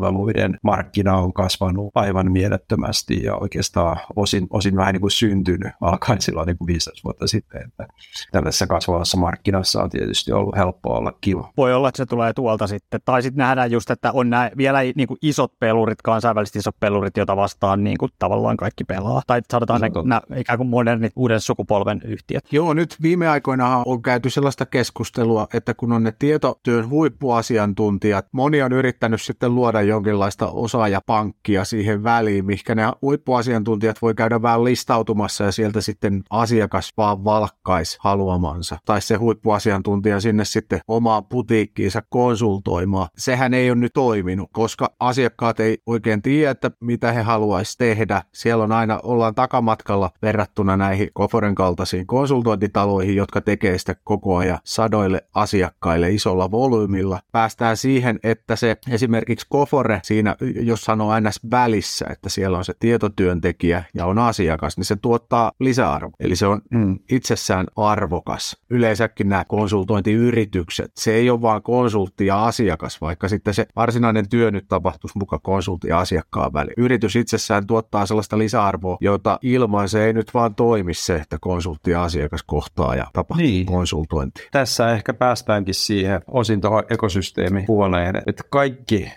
neuvontapalveluiden 0.00 0.58
markkina 0.62 1.16
on 1.16 1.32
kasvanut 1.32 1.90
aivan 1.94 2.32
mielettömästi 2.32 3.22
ja 3.22 3.36
oikeastaan 3.36 3.96
osin, 4.16 4.46
osin 4.50 4.76
vähän 4.76 4.92
niin 4.92 5.00
kuin 5.00 5.10
syntynyt 5.10 5.72
alkaen 5.80 6.20
silloin 6.20 6.46
niin 6.46 6.58
kuin 6.58 6.66
15 6.66 7.00
vuotta 7.04 7.26
sitten. 7.26 7.62
Että 7.66 7.86
tällaisessa 8.32 8.66
kasvavassa 8.66 9.18
markkinassa 9.18 9.82
on 9.82 9.90
tietysti 9.90 10.32
ollut 10.32 10.56
helppo 10.56 10.94
olla 10.94 11.12
kiva. 11.20 11.52
Voi 11.56 11.74
olla, 11.74 11.88
että 11.88 11.96
se 11.96 12.06
tulee 12.06 12.32
tuolta 12.32 12.66
sitten. 12.66 13.00
Tai 13.04 13.22
sitten 13.22 13.38
nähdään 13.38 13.70
just, 13.70 13.90
että 13.90 14.12
on 14.12 14.30
nämä 14.30 14.50
vielä 14.56 14.78
niin 14.82 15.08
kuin 15.08 15.18
isot 15.22 15.52
pelurit, 15.58 16.02
kansainväliset 16.02 16.56
isot 16.56 16.80
pelurit, 16.80 17.16
joita 17.16 17.36
vastaan 17.36 17.84
niin 17.84 17.98
kuin 17.98 18.12
tavallaan 18.18 18.56
kaikki 18.56 18.84
pelaa. 18.84 19.22
Tai 19.26 19.40
sanotaan 19.50 19.80
ne, 19.80 19.90
nämä 20.04 20.20
ikään 20.36 20.56
kuin 20.56 20.68
modernit 20.68 21.12
uuden 21.16 21.40
sukupolven 21.40 22.00
yhtiöt. 22.04 22.44
Joo, 22.52 22.74
nyt 22.74 22.96
viime 23.02 23.28
aikoina 23.28 23.82
on 23.86 24.02
käyty 24.02 24.30
sellaista 24.30 24.66
keskustelua, 24.66 25.46
että 25.54 25.74
kun 25.74 25.92
on 25.92 26.02
ne 26.02 26.12
tietotyön 26.18 26.88
huippuasiantuntijat, 26.88 28.26
moni 28.32 28.62
on 28.62 28.72
yrittänyt 28.72 29.22
sitten 29.22 29.54
luoda 29.54 29.82
jonkinlaista 29.90 30.50
osaajapankkia 30.50 31.64
siihen 31.64 32.04
väliin, 32.04 32.44
mikä 32.44 32.74
ne 32.74 32.82
huippuasiantuntijat 33.02 34.02
voi 34.02 34.14
käydä 34.14 34.42
vähän 34.42 34.64
listautumassa 34.64 35.44
ja 35.44 35.52
sieltä 35.52 35.80
sitten 35.80 36.22
asiakas 36.30 36.92
vaan 36.96 37.24
valkkaisi 37.24 37.98
haluamansa. 38.00 38.78
Tai 38.84 39.00
se 39.00 39.14
huippuasiantuntija 39.14 40.20
sinne 40.20 40.44
sitten 40.44 40.80
omaan 40.88 41.24
putiikkiinsa 41.24 42.02
konsultoimaan. 42.08 43.08
Sehän 43.18 43.54
ei 43.54 43.70
ole 43.70 43.78
nyt 43.78 43.92
toiminut, 43.92 44.50
koska 44.52 44.94
asiakkaat 45.00 45.60
ei 45.60 45.78
oikein 45.86 46.22
tiedä, 46.22 46.50
että 46.50 46.70
mitä 46.80 47.12
he 47.12 47.22
haluaisi 47.22 47.78
tehdä. 47.78 48.22
Siellä 48.34 48.64
on 48.64 48.72
aina, 48.72 49.00
ollaan 49.02 49.34
takamatkalla 49.34 50.10
verrattuna 50.22 50.76
näihin 50.76 51.10
Koforen 51.14 51.54
kaltaisiin 51.54 52.06
konsultointitaloihin, 52.06 53.16
jotka 53.16 53.40
tekee 53.40 53.78
sitä 53.78 53.94
koko 54.04 54.36
ajan 54.36 54.58
sadoille 54.64 55.22
asiakkaille 55.34 56.10
isolla 56.10 56.50
volyymilla. 56.50 57.20
Päästään 57.32 57.76
siihen, 57.76 58.18
että 58.22 58.56
se 58.56 58.76
esimerkiksi 58.90 59.46
Kofore 59.80 60.00
siinä, 60.04 60.36
jos 60.60 60.82
sanoo 60.82 61.10
aina 61.10 61.30
välissä, 61.50 62.06
että 62.10 62.28
siellä 62.28 62.58
on 62.58 62.64
se 62.64 62.72
tietotyöntekijä 62.78 63.84
ja 63.94 64.06
on 64.06 64.18
asiakas, 64.18 64.76
niin 64.76 64.84
se 64.84 64.96
tuottaa 64.96 65.52
lisäarvoa. 65.60 66.16
Eli 66.20 66.36
se 66.36 66.46
on 66.46 66.60
mm. 66.70 66.98
itsessään 67.10 67.66
arvokas. 67.76 68.56
Yleensäkin 68.70 69.28
nämä 69.28 69.44
konsultointiyritykset, 69.44 70.92
se 70.96 71.14
ei 71.14 71.30
ole 71.30 71.42
vain 71.42 71.62
konsultti 71.62 72.26
ja 72.26 72.44
asiakas, 72.44 73.00
vaikka 73.00 73.28
sitten 73.28 73.54
se 73.54 73.66
varsinainen 73.76 74.28
työ 74.28 74.50
nyt 74.50 74.64
tapahtuisi 74.68 75.18
mukaan 75.18 75.42
konsultti 75.42 75.88
ja 75.88 75.98
asiakkaan 75.98 76.52
väliin. 76.52 76.74
Yritys 76.76 77.16
itsessään 77.16 77.66
tuottaa 77.66 78.06
sellaista 78.06 78.38
lisäarvoa, 78.38 78.96
jota 79.00 79.38
ilman 79.42 79.88
se 79.88 80.06
ei 80.06 80.12
nyt 80.12 80.34
vaan 80.34 80.54
toimi 80.54 80.94
se, 80.94 81.16
että 81.16 81.38
konsultti 81.40 81.90
ja 81.90 82.02
asiakas 82.02 82.42
kohtaa 82.42 82.94
ja 82.94 83.06
tapahtuu 83.12 83.46
niin. 83.46 83.66
konsultointi. 83.66 84.48
Tässä 84.50 84.92
ehkä 84.92 85.14
päästäänkin 85.14 85.74
siihen 85.74 86.20
osin 86.26 86.60
tuohon 86.60 86.84
ekosysteemipuoleen, 86.90 88.22
että 88.26 88.42
kaikki 88.50 89.12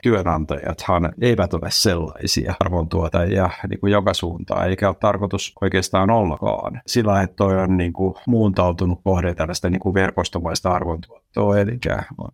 työnantajathan 0.53 1.13
eivät 1.21 1.53
ole 1.53 1.67
sellaisia 1.69 2.53
arvontuottajia 2.59 3.49
niin 3.69 3.79
kuin 3.79 3.93
joka 3.93 4.13
suuntaan, 4.13 4.69
eikä 4.69 4.87
ole 4.87 4.95
tarkoitus 4.99 5.53
oikeastaan 5.61 6.09
ollakaan. 6.09 6.81
Sillä, 6.87 7.21
että 7.21 7.35
toi 7.35 7.57
on 7.57 7.77
niin 7.77 7.93
kuin 7.93 8.15
muuntautunut 8.27 8.99
kohde 9.03 9.33
tällaista 9.33 9.69
niin 9.69 9.79
kuin 9.79 9.93
verkostomaista 9.93 10.71
arvontuottoa, 10.71 11.59
eli 11.59 11.79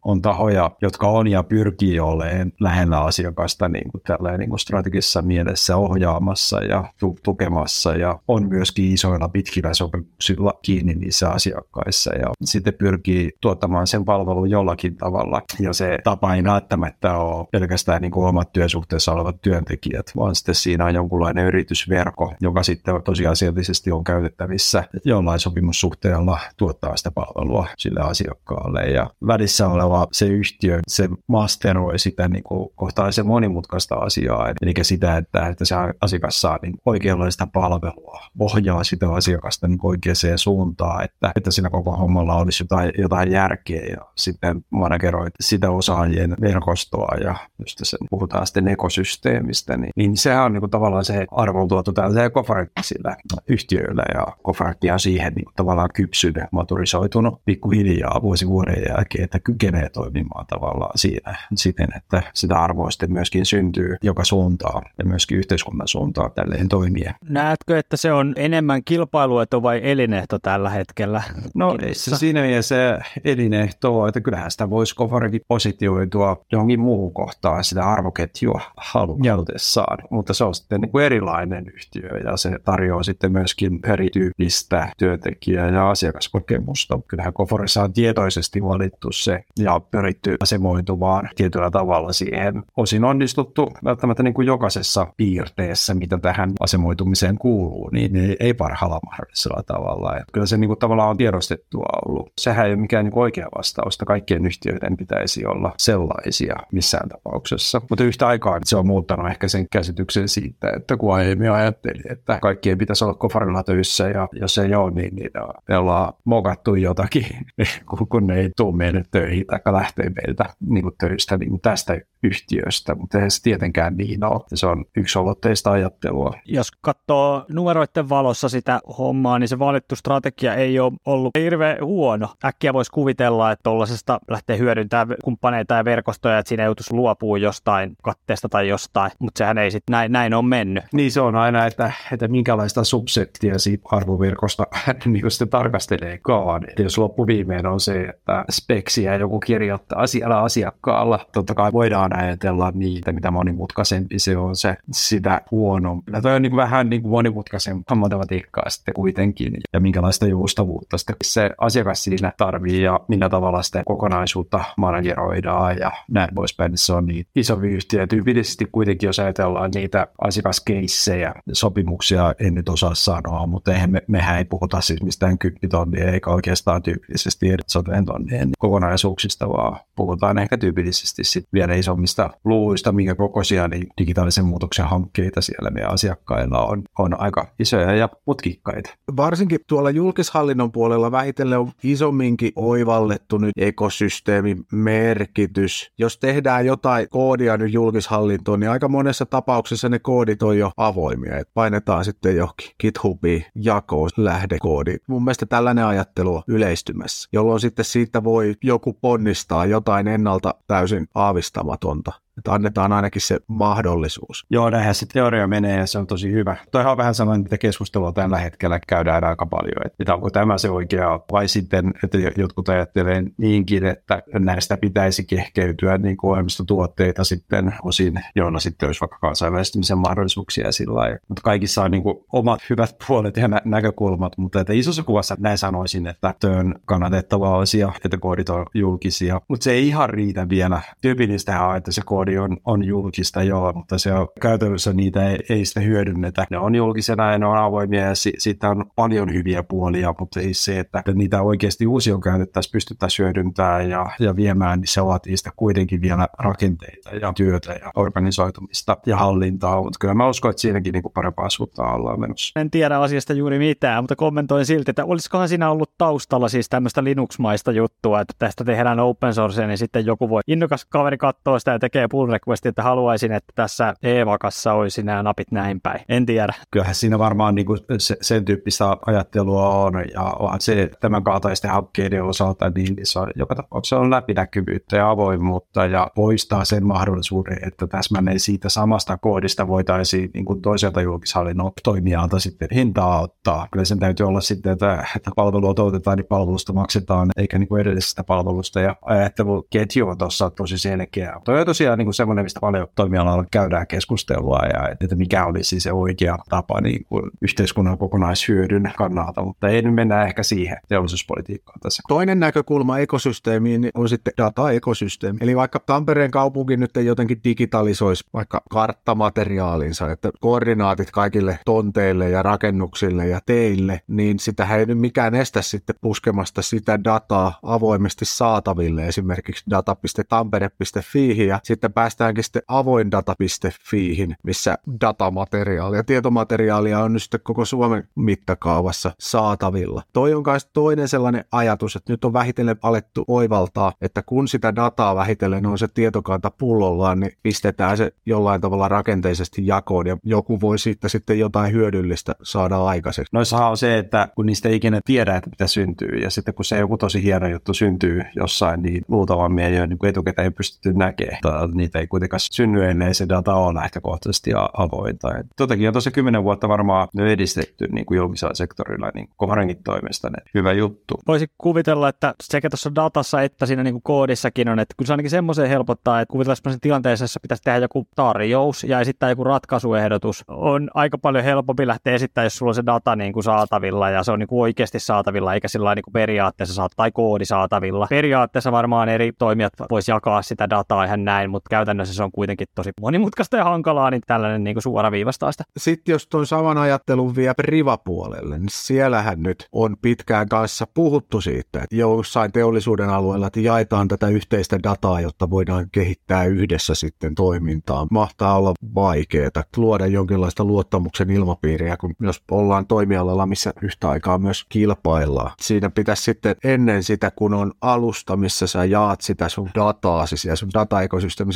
on 0.06 0.22
tahoja, 0.22 0.72
jotka 0.82 1.08
on 1.08 1.28
ja 1.28 1.44
pyrkii 1.44 2.00
olemaan 2.00 2.52
lähellä 2.60 3.00
asiakasta 3.00 3.70
niin 3.70 3.92
kuin 3.92 4.02
tälleen 4.08 4.40
niin 4.40 4.50
kuin 4.50 4.60
strategisessa 4.60 5.22
mielessä 5.22 5.78
ohjaamassa 5.78 6.64
ja 6.64 6.84
tu- 7.00 7.18
tukemassa. 7.24 7.96
Ja 7.96 8.20
on 8.28 8.50
myöskin 8.50 8.94
isoilla 8.94 9.30
pitkillä 9.30 9.74
sopimuksilla 9.74 10.54
kiinni 10.62 10.94
niissä 10.94 11.30
asiakkaissa 11.30 12.16
ja 12.16 12.28
sitten 12.44 12.74
pyrkii 12.74 13.32
tuottamaan 13.42 13.88
sen 13.88 14.06
palvelun 14.06 14.50
jollakin 14.50 14.98
tavalla. 14.98 15.42
Ja 15.60 15.74
se 15.74 15.98
tapa 16.04 16.36
ei 16.36 16.44
välttämättä 16.44 17.18
ole 17.18 17.48
pelkästään 17.52 18.02
niin 18.02 18.09
kuin 18.12 18.28
omat 18.28 18.54
työsuhteessa 18.54 19.12
olevat 19.12 19.42
työntekijät, 19.42 20.12
vaan 20.18 20.36
sitten 20.36 20.56
siinä 20.56 20.86
on 20.86 20.94
jonkunlainen 20.94 21.46
yritysverko, 21.46 22.34
joka 22.42 22.64
sitten 22.64 23.02
tosiasiallisesti 23.04 23.92
on 23.92 24.04
käytettävissä 24.04 24.84
jollain 25.06 25.40
sopimussuhteella 25.40 26.40
tuottaa 26.58 26.98
sitä 26.98 27.12
palvelua 27.12 27.68
sille 27.78 28.00
asiakkaalle. 28.00 28.84
Ja 28.84 29.10
välissä 29.28 29.68
oleva 29.68 30.08
se 30.12 30.26
yhtiö, 30.26 30.80
se 30.88 31.10
masteroi 31.28 32.00
sitä 32.00 32.28
niin 32.28 32.44
kuin 32.44 32.70
kohtalaisen 32.76 33.28
monimutkaista 33.28 33.96
asiaa, 33.96 34.54
eli 34.62 34.74
sitä, 34.82 35.18
että, 35.18 35.48
että 35.48 35.66
se 35.66 35.76
asiakas 36.02 36.42
saa 36.42 36.60
niin 36.62 36.74
oikeanlaista 36.86 37.48
palvelua, 37.54 38.20
ohjaa 38.40 38.84
sitä 38.84 39.14
asiakasta 39.14 39.68
niin 39.68 39.80
oikeaan 39.84 40.10
suuntaan, 40.36 41.04
että, 41.04 41.32
että 41.36 41.52
siinä 41.52 41.70
koko 41.70 41.92
hommalla 41.92 42.36
olisi 42.36 42.64
jotain, 42.64 42.92
jotain 42.98 43.32
järkeä. 43.32 43.86
Ja 43.90 44.06
sitten 44.16 44.66
manageroit 44.70 45.34
sitä 45.40 45.72
osaajien 45.72 46.36
verkostoa 46.42 47.16
ja 47.24 47.36
just 47.60 47.80
sen, 47.90 48.00
puhutaan 48.10 48.48
sitten 48.48 48.68
ekosysteemistä, 48.68 49.78
niin, 49.78 49.92
niin 49.96 50.18
sehän 50.18 50.46
on 50.46 50.54
niin 50.54 50.62
kuin 50.62 50.70
tavallaan 50.70 51.06
se 51.06 51.28
arvontuoto 51.32 51.92
tällä 51.92 52.30
Kofarkisilla 52.30 53.16
yhtiöillä 53.48 54.04
ja 54.14 54.28
Kofarkki 54.44 54.92
on 54.92 55.00
siihen 55.00 55.34
niin 55.34 55.46
tavallaan 55.56 55.90
kypsynyt, 55.94 56.44
maturisoitunut 56.52 57.42
pikkuhiljaa 57.46 58.22
vuosi 58.22 58.48
vuoden 58.48 58.84
jälkeen, 58.90 59.24
että 59.24 59.40
kykenee 59.40 59.90
toimimaan 59.90 60.46
tavallaan 60.48 60.92
siinä 60.98 61.36
siten, 61.56 61.88
että 61.98 62.24
sitä 62.34 62.60
arvoa 62.60 62.92
sitten 62.92 63.14
myöskin 63.14 63.46
syntyy 63.46 63.96
joka 64.04 64.24
suuntaan 64.24 64.82
ja 64.98 65.06
myöskin 65.06 65.38
yhteiskunnan 65.38 65.88
suuntaan 65.88 66.32
tälleen 66.32 66.70
toimia. 66.70 67.14
Näetkö, 67.30 67.80
että 67.80 67.98
se 67.98 68.14
on 68.14 68.34
enemmän 68.36 68.84
kilpailuetu 68.84 69.64
vai 69.64 69.80
elinehto 69.84 70.40
tällä 70.40 70.70
hetkellä? 70.70 71.24
No 71.56 71.78
se 71.94 72.16
siinä 72.16 72.42
mielessä 72.42 73.00
elinehto, 73.24 74.08
että 74.08 74.22
kyllähän 74.22 74.52
sitä 74.52 74.70
voisi 74.70 74.96
Kofarikin 74.96 75.42
positioitua 75.48 76.42
johonkin 76.52 76.80
muuhun 76.80 77.14
kohtaan 77.14 77.64
sitä 77.64 77.79
sitä 77.80 77.92
arvoketjua 77.92 78.62
halutessaan, 78.78 79.98
mutta 80.10 80.34
se 80.34 80.44
on 80.44 80.56
sitten 80.56 80.82
niin 80.82 80.92
kuin 80.92 81.06
erilainen 81.06 81.66
yhtiö 81.76 82.10
ja 82.24 82.38
se 82.38 82.60
tarjoaa 82.64 83.04
sitten 83.04 83.32
myöskin 83.32 83.80
erityyppistä 83.88 84.90
työntekijä- 84.98 85.70
ja 85.70 85.90
asiakaskokemusta. 85.90 87.00
Kyllähän 87.08 87.34
Koforissa 87.34 87.84
on 87.84 87.94
tietoisesti 87.94 88.64
valittu 88.64 89.12
se 89.12 89.44
ja 89.60 89.80
pyritty 89.92 90.36
asemoitumaan 90.42 91.30
tietyllä 91.36 91.72
tavalla 91.72 92.14
siihen. 92.14 92.64
Osin 92.78 93.04
onnistuttu 93.04 93.72
välttämättä 93.84 94.24
niin 94.24 94.34
kuin 94.34 94.48
jokaisessa 94.48 95.08
piirteessä, 95.18 95.94
mitä 95.94 96.18
tähän 96.18 96.52
asemoitumiseen 96.60 97.38
kuuluu, 97.38 97.90
niin 97.90 98.36
ei 98.40 98.54
parhaalla 98.54 99.00
mahdollisella 99.06 99.64
tavalla. 99.64 100.16
Ja 100.16 100.24
kyllä 100.34 100.46
se 100.46 100.58
niin 100.58 100.68
kuin 100.68 100.80
tavallaan 100.80 101.10
on 101.10 101.18
tiedostettua 101.18 101.86
ollut. 102.06 102.32
Sehän 102.38 102.66
ei 102.66 102.72
ole 102.72 102.82
mikään 102.82 103.06
niin 103.06 103.20
oikea 103.20 103.48
vastausta. 103.58 104.06
Kaikkien 104.06 104.46
yhtiöiden 104.46 104.98
pitäisi 104.98 105.46
olla 105.46 105.74
sellaisia 105.78 106.56
missään 106.72 107.10
tapauksessa. 107.10 107.69
Mutta 107.90 108.04
yhtä 108.04 108.28
aikaa 108.28 108.60
se 108.64 108.78
on 108.78 108.88
muuttanut 108.88 109.28
ehkä 109.28 109.48
sen 109.48 109.68
käsityksen 109.72 110.28
siitä, 110.28 110.72
että 110.78 110.98
kun 110.98 111.14
aiemmin 111.14 111.52
ajattelin, 111.52 112.12
että 112.12 112.40
kaikkien 112.42 112.78
pitäisi 112.78 113.04
olla 113.04 113.14
kofarilla 113.14 113.64
töissä 113.64 114.08
ja 114.08 114.28
jos 114.32 114.58
ei 114.58 114.76
ole, 114.76 114.92
niin 114.92 115.16
niitä 115.16 115.40
me 115.70 115.78
ollaan 115.78 116.14
mokattu 116.26 116.76
jotakin, 116.76 117.26
kun 118.10 118.28
ne 118.28 118.40
ei 118.40 118.50
tule 118.58 118.76
meille 118.76 119.04
töihin 119.12 119.46
tai 119.48 119.74
lähtee 119.74 120.10
meiltä 120.10 120.46
niin 120.70 120.84
kuin 120.84 120.96
töistä 121.00 121.38
niin 121.38 121.50
kuin 121.50 121.62
tästä 121.62 122.02
yhtiöstä, 122.24 122.96
mutta 122.96 123.22
ei 123.22 123.30
se 123.30 123.42
tietenkään 123.42 123.98
niin 123.98 124.24
ole. 124.24 124.42
Se 124.54 124.68
on 124.68 124.86
yksi 124.98 125.20
olotteista 125.20 125.72
ajattelua. 125.72 126.34
Jos 126.46 126.72
katsoo 126.82 127.46
numeroiden 127.50 128.10
valossa 128.10 128.50
sitä 128.50 128.80
hommaa, 128.98 129.40
niin 129.40 129.48
se 129.48 129.60
valittu 129.60 129.96
strategia 129.96 130.56
ei 130.56 130.80
ole 130.80 130.94
ollut 131.06 131.32
hirveän 131.40 131.78
huono. 131.82 132.30
Äkkiä 132.46 132.74
voisi 132.74 132.92
kuvitella, 132.92 133.52
että 133.52 133.64
tuollaisesta 133.64 134.20
lähtee 134.30 134.58
hyödyntämään 134.58 135.18
kumppaneita 135.24 135.74
ja 135.74 135.86
verkostoja, 135.86 136.38
että 136.38 136.50
siinä 136.50 136.64
joutuisi 136.64 136.94
luopua 136.94 137.38
jostain 137.60 137.96
katteesta 138.04 138.50
tai 138.50 138.68
jostain, 138.68 139.12
mutta 139.20 139.38
sehän 139.38 139.58
ei 139.58 139.72
sitten 139.72 139.92
näin, 139.92 140.12
näin 140.12 140.34
on 140.34 140.46
mennyt. 140.46 140.84
Niin 140.94 141.12
se 141.12 141.22
on 141.22 141.36
aina, 141.36 141.66
että, 141.66 141.92
että 142.12 142.28
minkälaista 142.28 142.84
subsettia 142.84 143.60
siitä 143.60 143.84
arvoverkosta 143.92 144.68
niin 145.06 145.32
sitten 145.32 145.50
tarkasteleekaan. 145.50 146.70
Että 146.70 146.82
jos 146.82 146.98
loppuviimeen 146.98 147.66
on 147.66 147.80
se, 147.80 148.02
että 148.02 148.46
speksiä 148.52 149.16
joku 149.16 149.40
kirjoittaa 149.40 150.08
siellä 150.08 150.40
asiakkaalla, 150.40 151.20
totta 151.34 151.54
kai 151.54 151.74
voidaan 151.74 152.20
ajatella 152.20 152.72
niitä, 152.76 153.12
mitä 153.12 153.32
monimutkaisempi 153.32 154.20
se 154.20 154.38
on 154.38 154.56
se, 154.56 154.78
sitä 154.92 155.42
huonompi. 155.52 156.12
Tämä 156.22 156.36
on 156.36 156.42
niin 156.42 156.56
vähän 156.56 156.90
niin 156.90 157.02
kuin 157.02 157.12
monimutkaisempaa 157.12 157.98
matematiikkaa 157.98 158.70
sitten 158.70 158.94
kuitenkin, 158.94 159.54
ja 159.74 159.80
minkälaista 159.80 160.28
joustavuutta 160.28 160.98
sitten 160.98 161.16
se 161.24 161.52
asiakas 161.58 162.04
siinä 162.04 162.34
tarvii, 162.38 162.82
ja 162.82 163.00
millä 163.08 163.30
tavalla 163.30 163.64
sitä 163.64 163.84
kokonaisuutta 163.86 164.64
manageroidaan, 164.78 165.78
ja 165.78 165.92
näin 166.10 166.30
poispäin. 166.36 166.72
Se 166.76 166.94
on 166.94 167.06
niin 167.06 167.26
iso 167.36 167.49
yhtiö. 167.64 168.08
Tyypillisesti 168.08 168.66
kuitenkin, 168.72 169.08
jos 169.08 169.20
ajatellaan 169.20 169.72
niitä 169.76 170.08
asiakaskeissejä, 170.22 171.34
sopimuksia 171.54 172.36
en 172.40 172.54
nyt 172.56 172.70
osaa 172.70 172.96
sanoa, 172.96 173.48
mutta 173.48 173.74
eihän 173.74 173.92
me, 173.92 174.02
mehän 174.08 174.38
ei 174.38 174.46
puhuta 174.46 174.82
siis 174.82 175.04
mistään 175.04 175.38
kymppitonnia, 175.38 176.12
eikä 176.12 176.30
oikeastaan 176.30 176.84
tyypillisesti 176.84 177.48
soteen 177.68 178.06
tonnien 178.06 178.50
kokonaisuuksista, 178.60 179.50
vaan 179.50 179.80
puhutaan 179.96 180.38
ehkä 180.38 180.58
tyypillisesti 180.58 181.24
sit 181.24 181.46
vielä 181.54 181.74
isommista 181.74 182.30
luvuista, 182.46 182.92
minkä 182.92 183.16
kokoisia 183.16 183.68
niin 183.68 183.88
digitaalisen 183.98 184.46
muutoksen 184.46 184.86
hankkeita 184.86 185.42
siellä 185.42 185.70
meidän 185.70 185.92
asiakkailla 185.92 186.66
on, 186.66 186.84
on 187.00 187.22
aika 187.22 187.48
isoja 187.60 187.96
ja 187.96 188.10
mutkikkaita. 188.26 188.90
Varsinkin 189.18 189.60
tuolla 189.68 189.90
julkishallinnon 189.90 190.72
puolella 190.72 191.12
vähitellen 191.12 191.60
on 191.60 191.72
isomminkin 191.84 192.52
oivallettu 192.56 193.38
nyt 193.38 193.52
ekosysteemin 193.58 194.66
merkitys. 194.72 195.92
Jos 195.98 196.18
tehdään 196.18 196.66
jotain 196.66 197.08
koodia 197.40 197.58
nyt 197.58 197.74
julkishallintoon, 197.74 198.60
niin 198.60 198.70
aika 198.70 198.88
monessa 198.88 199.26
tapauksessa 199.26 199.90
ne 199.90 200.00
koodit 200.00 200.44
on 200.44 200.58
jo 200.58 200.72
avoimia, 200.78 201.38
että 201.38 201.52
painetaan 201.54 202.06
sitten 202.06 202.36
johonkin 202.36 202.72
GitHubiin 202.80 203.46
jakoon 203.56 204.10
lähdekoodi. 204.18 204.98
Mun 205.08 205.24
mielestä 205.24 205.46
tällainen 205.46 205.86
ajattelu 205.86 206.36
on 206.36 206.44
yleistymässä, 206.48 207.30
jolloin 207.34 207.60
sitten 207.60 207.86
siitä 207.86 208.24
voi 208.24 208.56
joku 208.64 208.94
ponnistaa 208.94 209.66
jotain 209.66 210.08
ennalta 210.08 210.54
täysin 210.68 211.08
aavistamatonta 211.16 212.12
että 212.40 212.54
annetaan 212.54 212.92
ainakin 212.92 213.22
se 213.22 213.40
mahdollisuus. 213.48 214.46
Joo, 214.50 214.70
näinhän 214.70 214.96
se 214.96 215.06
teoria 215.06 215.48
menee 215.48 215.78
ja 215.78 215.88
se 215.88 215.98
on 215.98 216.08
tosi 216.08 216.32
hyvä. 216.32 216.56
Toihan 216.72 216.92
on 216.92 216.98
vähän 216.98 217.16
sellainen, 217.16 217.46
että 217.46 217.58
keskustelua 217.58 218.12
tällä 218.12 218.38
hetkellä 218.38 218.80
käydään 218.88 219.24
aika 219.24 219.46
paljon, 219.46 219.92
että 220.00 220.14
onko 220.14 220.30
tämä 220.30 220.58
se 220.58 220.70
oikea 220.70 221.20
vai 221.32 221.48
sitten, 221.48 221.94
että 222.04 222.18
jotkut 222.38 222.70
ajattelee 222.70 223.24
niinkin, 223.38 223.86
että 223.86 224.22
näistä 224.34 224.78
pitäisi 224.78 225.24
kehkeytyä 225.24 225.98
niin 225.98 226.18
kuin 226.18 226.32
ohjelmistotuotteita 226.32 227.24
sitten 227.24 227.74
osin, 227.84 228.14
joilla 228.36 228.60
sitten 228.60 228.88
olisi 228.88 229.02
vaikka 229.02 229.18
kansainvälistymisen 229.20 229.98
mahdollisuuksia 229.98 230.72
sillä 230.72 230.96
lailla. 230.96 231.18
Mutta 231.28 231.42
kaikissa 231.42 231.84
on 231.84 231.92
niin 231.92 232.04
kuin 232.04 232.18
omat 232.34 232.60
hyvät 232.70 232.96
puolet 233.08 233.38
ja 233.38 233.48
nä- 233.48 233.62
näkökulmat, 233.66 234.38
mutta 234.38 234.60
että 234.60 234.74
isossa 234.74 235.04
kuvassa 235.04 235.36
näin 235.40 235.58
sanoisin, 235.58 236.08
että 236.08 236.34
työn 236.40 236.76
kannatettava 236.86 237.60
asia, 237.60 237.92
että 238.06 238.18
koodit 238.18 238.50
on 238.50 238.66
julkisia, 238.74 239.42
mutta 239.48 239.64
se 239.64 239.72
ei 239.72 239.88
ihan 239.88 240.10
riitä 240.10 240.50
vielä. 240.50 240.82
Tyypillistä 241.02 241.66
on, 241.66 241.78
että 241.78 241.92
se 241.92 242.02
koodi 242.06 242.29
koodi 242.30 242.38
on, 242.38 242.58
on 242.66 242.84
julkista 242.84 243.44
joo, 243.44 243.74
mutta 243.74 243.98
se 243.98 244.14
on, 244.14 244.28
käytännössä 244.42 244.94
niitä 244.94 245.30
ei, 245.30 245.40
ei 245.50 245.66
sitä 245.66 245.80
hyödynnetä. 245.80 246.46
Ne 246.50 246.58
on 246.58 246.76
julkisena 246.76 247.32
ja 247.32 247.38
ne 247.38 247.46
on 247.46 247.58
avoimia 247.58 248.02
ja 248.02 248.16
si, 248.16 248.34
siitä 248.38 248.70
on 248.70 248.86
paljon 248.96 249.34
hyviä 249.34 249.64
puolia, 249.64 250.14
mutta 250.20 250.40
ei 250.40 250.54
se, 250.54 250.80
että 250.80 251.04
niitä 251.14 251.42
oikeasti 251.42 251.88
uusia 251.88 252.18
käytettäisiin, 252.24 252.72
pystyttäisiin 252.72 253.26
hyödyntämään 253.26 253.90
ja, 253.90 254.06
ja 254.20 254.36
viemään, 254.36 254.80
niin 254.80 254.88
se 254.88 255.06
vaatii 255.06 255.38
sitä 255.38 255.52
kuitenkin 255.56 256.02
vielä 256.02 256.28
rakenteita 256.40 257.10
ja 257.10 257.34
työtä 257.34 257.72
ja 257.72 257.92
organisoitumista 257.96 258.98
ja 259.06 259.18
hallintaa, 259.18 259.84
mutta 259.84 259.98
kyllä 260.00 260.14
mä 260.14 260.30
uskon, 260.30 260.50
että 260.50 260.62
siinäkin 260.62 260.94
niin 260.94 261.04
kuin 261.04 261.14
parempaa 261.14 261.50
suuntaan 261.50 261.96
ollaan 261.96 262.20
menossa. 262.20 262.60
En 262.60 262.72
tiedä 262.72 263.00
asiasta 263.00 263.34
juuri 263.34 263.60
mitään, 263.60 264.04
mutta 264.04 264.16
kommentoin 264.16 264.66
silti, 264.66 264.92
että 264.92 265.06
olisikohan 265.06 265.50
siinä 265.50 265.72
ollut 265.72 265.92
taustalla 265.98 266.50
siis 266.50 266.70
tämmöistä 266.70 267.04
Linux-maista 267.04 267.72
juttua, 267.72 268.22
että 268.22 268.34
tästä 268.40 268.64
tehdään 268.64 269.00
open 269.00 269.34
source, 269.34 269.68
niin 269.68 269.78
sitten 269.78 270.06
joku 270.06 270.30
voi 270.30 270.42
innokas 270.48 270.86
kaveri 270.86 271.18
katsoa 271.18 271.60
sitä 271.60 271.72
ja 271.72 271.80
tekee 271.80 272.08
pull 272.20 272.32
request, 272.32 272.66
että 272.66 272.84
haluaisin, 272.84 273.32
että 273.32 273.54
tässä 273.56 273.94
e-vakassa 274.04 274.74
olisi 274.74 275.04
nämä 275.04 275.24
napit 275.24 275.52
näin 275.52 275.82
päin. 275.82 276.00
En 276.10 276.26
tiedä. 276.26 276.54
Kyllähän 276.72 276.96
siinä 276.96 277.20
varmaan 277.20 277.56
niin 277.56 277.66
kuin 277.66 277.80
se, 277.98 278.18
sen 278.22 278.46
tyyppistä 278.46 278.98
ajattelua 279.06 279.70
on, 279.70 279.94
ja 280.14 280.34
se 280.60 280.92
tämän 281.00 281.24
kaltaisten 281.24 281.72
hankkeiden 281.72 282.24
osalta, 282.24 282.70
niin 282.70 282.96
se 283.04 283.20
on, 283.20 283.28
joka 283.36 283.56
tapauksessa 283.56 284.00
on 284.00 284.10
läpinäkyvyyttä 284.10 284.98
ja 284.98 285.10
avoimuutta, 285.10 285.86
ja 285.86 286.12
poistaa 286.16 286.66
sen 286.66 286.86
mahdollisuuden, 286.86 287.58
että 287.68 287.88
täsmälleen 287.88 288.40
siitä 288.40 288.70
samasta 288.70 289.18
koodista 289.18 289.68
voitaisiin 289.68 290.32
niin 290.34 290.46
kuin 290.46 290.62
toiselta 290.62 291.02
julkishallinnon 291.02 291.72
toimijalta 291.84 292.40
sitten 292.40 292.68
hintaa 292.74 293.22
ottaa. 293.22 293.68
Kyllä 293.72 293.86
sen 293.86 294.00
täytyy 294.00 294.26
olla 294.26 294.42
sitten, 294.42 294.72
että, 294.72 295.06
että 295.16 295.32
palvelua 295.36 295.74
tuotetaan, 295.74 296.18
niin 296.18 296.26
palvelusta 296.26 296.74
maksetaan, 296.74 297.30
eikä 297.38 297.60
niin 297.60 297.68
kuin 297.70 297.82
edellisestä 297.82 298.24
palvelusta, 298.24 298.80
ja 298.80 298.96
ajatteluketju 299.02 300.08
on 300.08 300.18
tuossa 300.18 300.50
tosi 300.50 300.78
selkeä. 300.78 301.36
Toi 301.44 301.60
on 301.60 301.66
tosiaan 301.66 301.98
niin 301.98 302.09
kuin 302.10 302.16
semmoinen, 302.16 302.46
mistä 302.46 302.60
paljon 302.60 302.88
toimialalla 302.96 303.46
käydään 303.52 303.88
keskustelua 303.88 304.60
ja 304.74 304.90
että 304.90 305.16
mikä 305.16 305.46
olisi 305.46 305.80
se 305.80 305.92
oikea 305.92 306.38
tapa 306.50 306.82
niin 306.82 307.06
kuin 307.06 307.32
yhteiskunnan 307.42 307.98
kokonaishyödyn 307.98 308.94
kannalta, 308.98 309.44
mutta 309.44 309.68
ei 309.68 309.82
nyt 309.82 309.94
mennä 309.96 310.24
ehkä 310.24 310.44
siihen 310.44 310.78
teollisuuspolitiikkaan 310.88 311.80
tässä. 311.80 312.04
Toinen 312.08 312.40
näkökulma 312.40 312.98
ekosysteemiin 312.98 313.90
on 313.94 314.10
sitten 314.10 314.34
data-ekosysteemi. 314.38 315.38
Eli 315.42 315.56
vaikka 315.56 315.80
Tampereen 315.80 316.32
kaupunki 316.32 316.78
nyt 316.78 316.98
ei 316.98 317.06
jotenkin 317.06 317.42
digitalisoisi 317.44 318.24
vaikka 318.34 318.62
karttamateriaalinsa, 318.70 320.12
että 320.12 320.30
koordinaatit 320.40 321.12
kaikille 321.12 321.60
tonteille 321.66 322.30
ja 322.30 322.44
rakennuksille 322.44 323.28
ja 323.28 323.40
teille, 323.46 324.02
niin 324.08 324.40
sitä 324.40 324.76
ei 324.76 324.86
nyt 324.86 325.00
mikään 325.00 325.36
estä 325.36 325.62
sitten 325.62 325.96
puskemasta 326.02 326.62
sitä 326.62 327.04
dataa 327.04 327.60
avoimesti 327.64 328.26
saataville, 328.26 329.08
esimerkiksi 329.08 329.64
data.tampere.fi 329.70 331.48
ja 331.48 331.60
sitten 331.64 331.89
päästäänkin 331.94 332.44
sitten 332.44 332.62
avoindata.fiihin, 332.68 334.36
missä 334.44 334.78
datamateriaalia, 335.02 336.04
tietomateriaalia 336.04 337.00
on 337.00 337.14
nyt 337.14 337.22
sitten 337.22 337.40
koko 337.44 337.66
Suomen 337.66 338.08
mittakaavassa 338.16 339.12
saatavilla. 339.20 340.04
Toi 340.14 340.34
on 340.34 340.44
myös 340.46 340.70
toinen 340.74 341.08
sellainen 341.08 341.46
ajatus, 341.52 341.96
että 341.96 342.14
nyt 342.14 342.26
on 342.26 342.34
vähitellen 342.34 342.76
alettu 342.82 343.24
oivaltaa, 343.28 343.94
että 344.02 344.24
kun 344.26 344.48
sitä 344.48 344.76
dataa 344.76 345.16
vähitellen 345.16 345.66
on 345.66 345.78
se 345.78 345.88
tietokanta 345.88 346.52
pullollaan, 346.52 347.20
niin 347.20 347.32
pistetään 347.44 347.98
se 347.98 348.12
jollain 348.26 348.62
tavalla 348.62 348.88
rakenteisesti 348.88 349.68
jakoon 349.68 350.08
ja 350.08 350.18
joku 350.24 350.62
voi 350.62 350.80
siitä 350.80 351.10
sitten 351.10 351.40
jotain 351.40 351.74
hyödyllistä 351.74 352.36
saada 352.44 352.84
aikaiseksi. 352.84 353.30
Noissahan 353.34 353.70
on 353.70 353.78
se, 353.78 353.98
että 353.98 354.28
kun 354.36 354.46
niistä 354.46 354.70
ei 354.70 354.76
ikinä 354.76 355.02
tiedä, 355.06 355.36
että 355.36 355.50
mitä 355.50 355.68
syntyy 355.68 356.10
ja 356.10 356.30
sitten 356.30 356.54
kun 356.54 356.66
se 356.66 356.80
joku 356.80 356.98
tosi 356.98 357.24
hieno 357.24 357.48
juttu 357.48 357.74
syntyy 357.74 358.22
jossain, 358.36 358.82
niin 358.82 359.06
luultavasti 359.08 359.62
ei 359.62 359.80
ole 359.80 359.88
niin 359.88 360.06
etukäteen 360.06 360.54
pystytty 360.54 360.94
näkemään 360.94 361.38
niitä 361.80 362.00
ei 362.00 362.08
kuitenkaan 362.08 362.40
synny, 362.40 362.90
ellei 362.90 363.14
se 363.14 363.30
data 363.30 363.54
on 363.54 363.76
lähtökohtaisesti 363.76 364.52
avointa. 364.78 365.28
Totakin 365.58 365.88
on 365.88 365.94
tosi 365.94 366.12
kymmenen 366.12 366.44
vuotta 366.44 366.70
varmaan 366.70 367.08
edistetty 367.20 367.88
niin 367.92 368.06
kuin 368.06 368.18
julkisella 368.18 368.54
sektorilla 368.54 369.12
niin 369.14 369.30
Komarenkin 369.38 369.84
toimesta. 369.84 370.30
Niin 370.30 370.44
hyvä 370.54 370.74
juttu. 370.74 371.20
Voisi 371.28 371.48
kuvitella, 371.58 372.10
että 372.10 372.34
sekä 372.44 372.70
tuossa 372.70 372.96
datassa 372.96 373.42
että 373.42 373.66
siinä 373.66 373.84
niin 373.84 373.94
kuin 373.94 374.04
koodissakin 374.04 374.70
on, 374.70 374.80
että 374.80 374.96
kyllä 374.98 375.08
se 375.08 375.14
ainakin 375.14 375.30
semmoiseen 375.30 375.70
helpottaa, 375.70 376.22
että 376.22 376.32
kuvitellaan 376.32 376.56
semmoisen 376.56 376.82
tilanteessa, 376.82 377.24
jossa 377.24 377.40
pitäisi 377.40 377.64
tehdä 377.64 377.80
joku 377.80 378.08
tarjous 378.16 378.84
ja 378.84 379.00
esittää 379.00 379.30
joku 379.30 379.44
ratkaisuehdotus. 379.44 380.44
On 380.48 380.90
aika 380.94 381.18
paljon 381.18 381.44
helpompi 381.44 381.88
lähteä 381.88 382.14
esittämään, 382.14 382.46
jos 382.46 382.58
sulla 382.58 382.70
on 382.70 382.76
se 382.76 382.86
data 382.86 383.16
niin 383.16 383.34
kuin 383.34 383.44
saatavilla 383.44 384.10
ja 384.10 384.24
se 384.24 384.32
on 384.32 384.40
niin 384.40 384.48
kuin 384.48 384.62
oikeasti 384.62 385.00
saatavilla, 385.00 385.54
eikä 385.54 385.68
sillä 385.68 385.96
niin 385.96 386.04
kuin 386.04 386.14
periaatteessa 386.14 386.76
saat, 386.76 386.92
tai 386.96 387.12
koodi 387.12 387.46
saatavilla. 387.46 388.08
Periaatteessa 388.10 388.72
varmaan 388.72 389.10
eri 389.10 389.32
toimijat 389.32 389.74
vois 389.90 390.08
jakaa 390.08 390.42
sitä 390.42 390.70
dataa 390.70 391.04
ihan 391.04 391.26
näin, 391.26 391.50
mutta 391.50 391.69
käytännössä 391.70 392.14
se 392.14 392.24
on 392.24 392.32
kuitenkin 392.32 392.68
tosi 392.76 392.90
monimutkaista 393.02 393.58
ja 393.58 393.64
hankalaa, 393.64 394.12
niin 394.12 394.22
tällainen 394.28 394.64
niin 394.64 394.82
suoraviivastaa 394.82 395.52
sitä. 395.52 395.64
Sitten 395.78 396.14
jos 396.14 396.28
tuon 396.28 396.48
saman 396.48 396.78
ajattelun 396.78 397.36
vie 397.36 397.54
privapuolelle, 397.54 398.60
niin 398.60 398.70
siellähän 398.72 399.44
nyt 399.44 399.68
on 399.72 399.96
pitkään 400.02 400.50
kanssa 400.50 400.88
puhuttu 400.94 401.42
siitä, 401.42 401.80
että 401.84 401.96
jossain 401.96 402.52
teollisuuden 402.52 403.10
alueella 403.10 403.48
että 403.48 403.60
jaetaan 403.60 404.08
tätä 404.08 404.28
yhteistä 404.28 404.80
dataa, 404.84 405.22
jotta 405.22 405.50
voidaan 405.50 405.90
kehittää 405.92 406.46
yhdessä 406.46 406.96
sitten 406.96 407.36
toimintaa. 407.36 408.08
Mahtaa 408.12 408.58
olla 408.58 408.74
vaikeaa 408.96 409.40
luoda 409.78 410.06
jonkinlaista 410.06 410.64
luottamuksen 410.66 411.30
ilmapiiriä, 411.30 411.98
kun 411.98 412.14
jos 412.20 412.44
ollaan 412.52 412.88
toimialalla, 412.88 413.46
missä 413.46 413.74
yhtä 413.82 414.10
aikaa 414.10 414.38
myös 414.38 414.66
kilpaillaan. 414.70 415.52
Siinä 415.62 415.90
pitäisi 415.90 416.24
sitten 416.24 416.56
ennen 416.64 417.04
sitä, 417.04 417.32
kun 417.32 417.54
on 417.54 417.74
alusta, 417.82 418.38
missä 418.38 418.68
sä 418.68 418.86
jaat 418.86 419.22
sitä 419.22 419.50
sun 419.50 419.70
dataa, 419.76 420.26
siis 420.26 420.46
ja 420.46 420.56
sun 420.56 420.70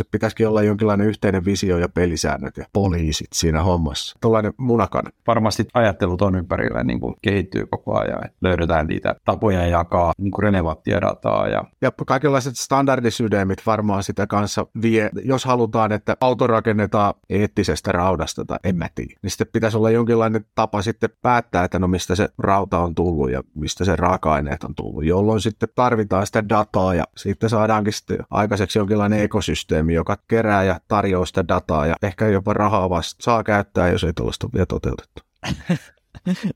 dataekosysteemissä 0.03 0.11
pitäisikin 0.11 0.47
olla 0.47 0.63
jonkinlainen 0.63 1.07
yhteinen 1.07 1.45
visio 1.45 1.77
ja 1.77 1.89
pelisäännöt 1.89 2.57
ja 2.57 2.65
poliisit 2.73 3.27
siinä 3.33 3.63
hommassa. 3.63 4.17
Tuollainen 4.21 4.53
munakan. 4.57 5.03
Varmasti 5.27 5.67
ajattelut 5.73 6.21
on 6.21 6.35
ympärillä 6.35 6.83
niin 6.83 6.99
kuin 6.99 7.15
kehittyy 7.21 7.65
koko 7.65 7.97
ajan, 7.97 8.25
että 8.25 8.37
löydetään 8.41 8.87
niitä 8.87 9.15
tapoja 9.25 9.67
jakaa 9.67 10.13
niin 10.17 10.31
kuin 10.31 10.43
relevanttia 10.43 11.01
dataa. 11.01 11.47
Ja... 11.47 11.63
ja 11.81 11.91
kaikenlaiset 12.07 12.57
standardisydemit 12.57 13.65
varmaan 13.65 14.03
sitä 14.03 14.27
kanssa 14.27 14.67
vie, 14.81 15.09
jos 15.23 15.45
halutaan, 15.45 15.91
että 15.91 16.17
auto 16.21 16.47
rakennetaan 16.47 17.13
eettisestä 17.29 17.91
raudasta 17.91 18.45
tai 18.45 18.59
en 18.63 18.75
mä 18.75 18.89
tiedä, 18.95 19.13
niin 19.21 19.31
sitten 19.31 19.47
pitäisi 19.53 19.77
olla 19.77 19.89
jonkinlainen 19.89 20.45
tapa 20.55 20.81
sitten 20.81 21.09
päättää, 21.21 21.63
että 21.63 21.79
no 21.79 21.87
mistä 21.87 22.15
se 22.15 22.29
rauta 22.37 22.79
on 22.79 22.95
tullut 22.95 23.31
ja 23.31 23.43
mistä 23.55 23.85
se 23.85 23.95
raaka-aineet 23.95 24.63
on 24.63 24.75
tullut, 24.75 25.05
jolloin 25.05 25.41
sitten 25.41 25.69
tarvitaan 25.75 26.25
sitä 26.25 26.49
dataa 26.49 26.93
ja 26.93 27.03
sitten 27.17 27.49
saadaankin 27.49 27.93
sitten 27.93 28.17
aikaiseksi 28.29 28.79
jonkinlainen 28.79 29.19
ekosysteemi, 29.19 29.92
joka 29.93 30.17
kerää 30.27 30.63
ja 30.63 30.79
tarjoaa 30.87 31.25
sitä 31.25 31.47
dataa 31.47 31.87
ja 31.87 31.95
ehkä 32.03 32.27
jopa 32.27 32.53
rahaa 32.53 32.89
vasta 32.89 33.23
saa 33.23 33.43
käyttää, 33.43 33.89
jos 33.89 34.03
ei 34.03 34.13
tuollaista 34.13 34.47
vielä 34.53 34.65
toteutettu. 34.65 35.23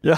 ja 0.03 0.17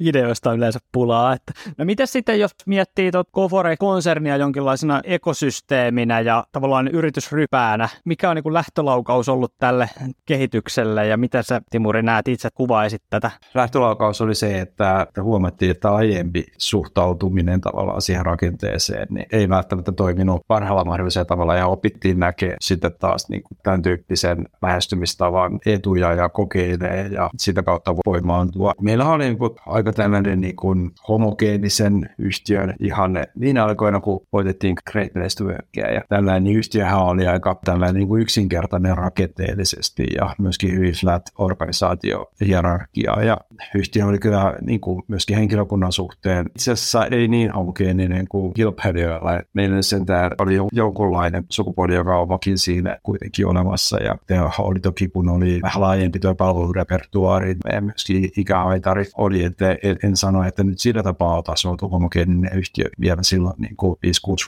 ideoista 0.00 0.50
on 0.50 0.56
yleensä 0.56 0.78
pulaa. 0.92 1.32
Että. 1.32 1.52
No 1.78 1.84
miten 1.84 2.06
sitten, 2.06 2.40
jos 2.40 2.50
miettii 2.66 3.12
tuot 3.12 3.28
Kofore-konsernia 3.30 4.36
jonkinlaisena 4.36 5.00
ekosysteeminä 5.04 6.20
ja 6.20 6.44
tavallaan 6.52 6.88
yritysrypäänä, 6.88 7.88
mikä 8.04 8.30
on 8.30 8.36
niin 8.36 8.42
kuin 8.42 8.54
lähtölaukaus 8.54 9.28
ollut 9.28 9.54
tälle 9.58 9.90
kehitykselle 10.26 11.06
ja 11.06 11.16
miten 11.16 11.44
sä 11.44 11.60
Timuri 11.70 12.02
näet 12.02 12.28
itse 12.28 12.48
kuvaisit 12.54 13.02
tätä? 13.10 13.30
Lähtölaukaus 13.54 14.20
oli 14.20 14.34
se, 14.34 14.60
että 14.60 15.06
huomattiin, 15.22 15.70
että 15.70 15.90
aiempi 15.90 16.44
suhtautuminen 16.58 17.60
tavallaan 17.60 18.02
siihen 18.02 18.26
rakenteeseen 18.26 19.06
niin 19.10 19.26
ei 19.32 19.48
välttämättä 19.48 19.92
toiminut 19.92 20.42
parhaalla 20.48 20.84
mahdollisella 20.84 21.24
tavalla 21.24 21.54
ja 21.54 21.66
opittiin 21.66 22.18
näkee 22.18 22.56
sitten 22.60 22.92
taas 23.00 23.28
niin 23.28 23.42
kuin 23.42 23.58
tämän 23.62 23.82
tyyppisen 23.82 24.48
lähestymistavan 24.62 25.58
etuja 25.66 26.12
ja 26.12 26.28
kokeilee 26.28 27.08
ja 27.12 27.30
sitä 27.38 27.62
kautta 27.62 27.96
voimaantua 28.06 28.73
Meillä 28.80 29.08
oli 29.08 29.24
niin 29.24 29.38
kuin 29.38 29.50
aika 29.66 29.92
tällainen 29.92 30.40
niin 30.40 30.56
kuin 30.56 30.90
homogeenisen 31.08 32.10
yhtiön 32.18 32.74
ihanne 32.80 33.24
niin 33.34 33.58
aikoina, 33.58 34.00
kun 34.00 34.26
voitettiin 34.32 34.76
Great 34.92 35.12
Place 35.12 35.36
to 35.38 35.44
Workia. 35.44 35.92
Ja 35.92 36.02
tällainen 36.08 36.52
yhtiöhän 36.52 37.00
oli 37.00 37.26
aika 37.26 37.60
tällainen 37.64 37.94
niin 37.94 38.08
kuin 38.08 38.22
yksinkertainen 38.22 38.96
rakenteellisesti 38.96 40.06
ja 40.16 40.34
myöskin 40.38 40.72
hyvin 40.72 40.94
flat 40.94 41.22
organisaatiohierarkia. 41.38 43.22
Ja 43.22 43.36
yhtiö 43.74 44.06
oli 44.06 44.18
kyllä 44.18 44.54
niin 44.60 44.80
kuin 44.80 45.02
myöskin 45.08 45.36
henkilökunnan 45.36 45.92
suhteen 45.92 46.46
itse 46.46 46.72
asiassa 46.72 47.06
ei 47.06 47.28
niin 47.28 47.52
homogeeninen 47.52 48.28
kuin 48.28 48.54
kilpailijoilla. 48.54 49.40
Meillä 49.52 49.82
sentään 49.82 50.30
oli 50.38 50.54
jonkunlainen 50.72 51.44
sukupuoli, 51.48 51.94
joka 51.94 52.18
on 52.18 52.28
vakin 52.28 52.58
siinä 52.58 52.98
kuitenkin 53.02 53.46
olemassa. 53.46 53.98
Ja 54.02 54.16
oli 54.58 54.80
toki, 54.80 55.08
kun 55.08 55.28
oli 55.28 55.60
vähän 55.62 55.80
laajempi 55.80 56.18
tuo 56.18 56.34
palvelurepertuaari, 56.34 57.56
myöskin 57.80 58.30
ikä 58.36 58.63
haitari 58.64 59.04
oli, 59.16 59.44
että 59.44 59.76
en, 60.02 60.16
sano, 60.16 60.44
että 60.44 60.64
nyt 60.64 60.78
sillä 60.78 61.02
tapaa 61.02 61.42
tasoitu 61.42 61.88
homogeeninen 61.88 62.58
yhtiö 62.58 62.84
vielä 63.00 63.22
silloin 63.22 63.54
niin 63.58 63.76
kuin 63.76 63.96
5-6 63.96 63.98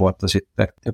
vuotta 0.00 0.28
sitten, 0.28 0.68
2016-2017. 0.88 0.92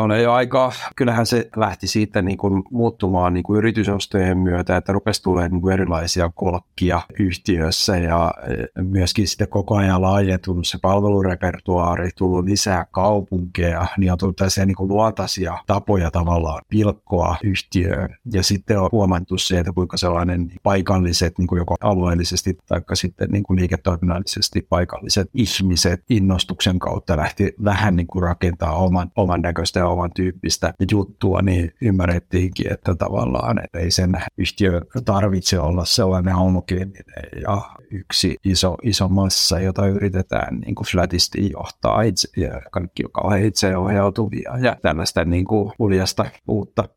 On 0.00 0.22
jo 0.22 0.32
aikaa. 0.32 0.72
Kyllähän 0.96 1.26
se 1.26 1.48
lähti 1.56 1.86
siitä 1.86 2.22
niin 2.22 2.38
kuin 2.38 2.62
muuttumaan 2.70 3.34
niin 3.34 3.44
kuin 3.44 3.58
yritysostojen 3.58 4.38
myötä, 4.38 4.76
että 4.76 4.92
rupesi 4.92 5.22
tulemaan 5.22 5.50
niin 5.50 5.62
kuin 5.62 5.72
erilaisia 5.72 6.30
kolkkia 6.34 7.00
yhtiössä 7.18 7.96
ja 7.96 8.34
e, 8.48 8.82
myöskin 8.82 9.28
sitten 9.28 9.48
koko 9.48 9.76
ajan 9.76 10.02
laajentunut 10.02 10.66
se 10.66 10.78
palvelurepertuaari, 10.82 12.10
tullut 12.16 12.44
lisää 12.44 12.86
kaupunkeja, 12.90 13.86
niin 13.98 14.12
on 14.12 14.18
tullut 14.18 14.36
tällaisia 14.36 14.66
niin 14.66 14.76
kuin 14.76 14.88
luontaisia 14.88 15.58
tapoja 15.66 16.10
tavallaan 16.10 16.62
pilkkoa 16.68 17.36
yhtiöön. 17.44 18.16
Ja 18.32 18.42
sitten 18.42 18.80
on 18.80 18.88
huomattu 18.92 19.38
se, 19.38 19.58
että 19.58 19.72
kuinka 19.72 19.91
sellainen 19.96 20.52
paikalliset, 20.62 21.38
niin 21.38 21.46
kuin 21.46 21.58
joko 21.58 21.76
alueellisesti 21.80 22.58
tai 22.68 22.80
sitten 22.94 23.28
niin 23.30 23.42
kuin 23.42 23.60
liiketoiminnallisesti 23.60 24.66
paikalliset 24.68 25.30
ihmiset 25.34 26.02
innostuksen 26.10 26.78
kautta 26.78 27.16
lähti 27.16 27.54
vähän 27.64 27.96
niin 27.96 28.06
kuin 28.06 28.22
rakentaa 28.22 28.76
oman, 28.76 29.10
oman 29.16 29.40
näköistä 29.42 29.80
ja 29.80 29.88
oman 29.88 30.10
tyyppistä 30.16 30.74
juttua, 30.90 31.42
niin 31.42 31.72
ymmärrettiinkin, 31.82 32.72
että 32.72 32.94
tavallaan 32.94 33.64
että 33.64 33.78
ei 33.78 33.90
sen 33.90 34.12
yhtiö 34.38 34.80
tarvitse 35.04 35.60
olla 35.60 35.84
sellainen 35.84 36.34
homogeeninen 36.34 37.04
ja 37.42 37.62
yksi 37.90 38.36
iso, 38.44 38.76
iso 38.82 39.08
massa, 39.08 39.60
jota 39.60 39.86
yritetään 39.86 40.58
niin 40.58 40.74
kuin 40.74 40.86
flatisti 40.86 41.50
johtaa 41.52 42.02
itse, 42.02 42.28
ja 42.36 42.62
kaikki, 42.70 43.02
joka 43.02 43.20
on 43.24 43.38
itseohjautuvia 43.38 44.58
ja 44.62 44.76
tällaista 44.82 45.24
niin 45.24 45.44
kuin 45.44 45.72
uljasta 45.78 46.24
uutta 46.48 46.88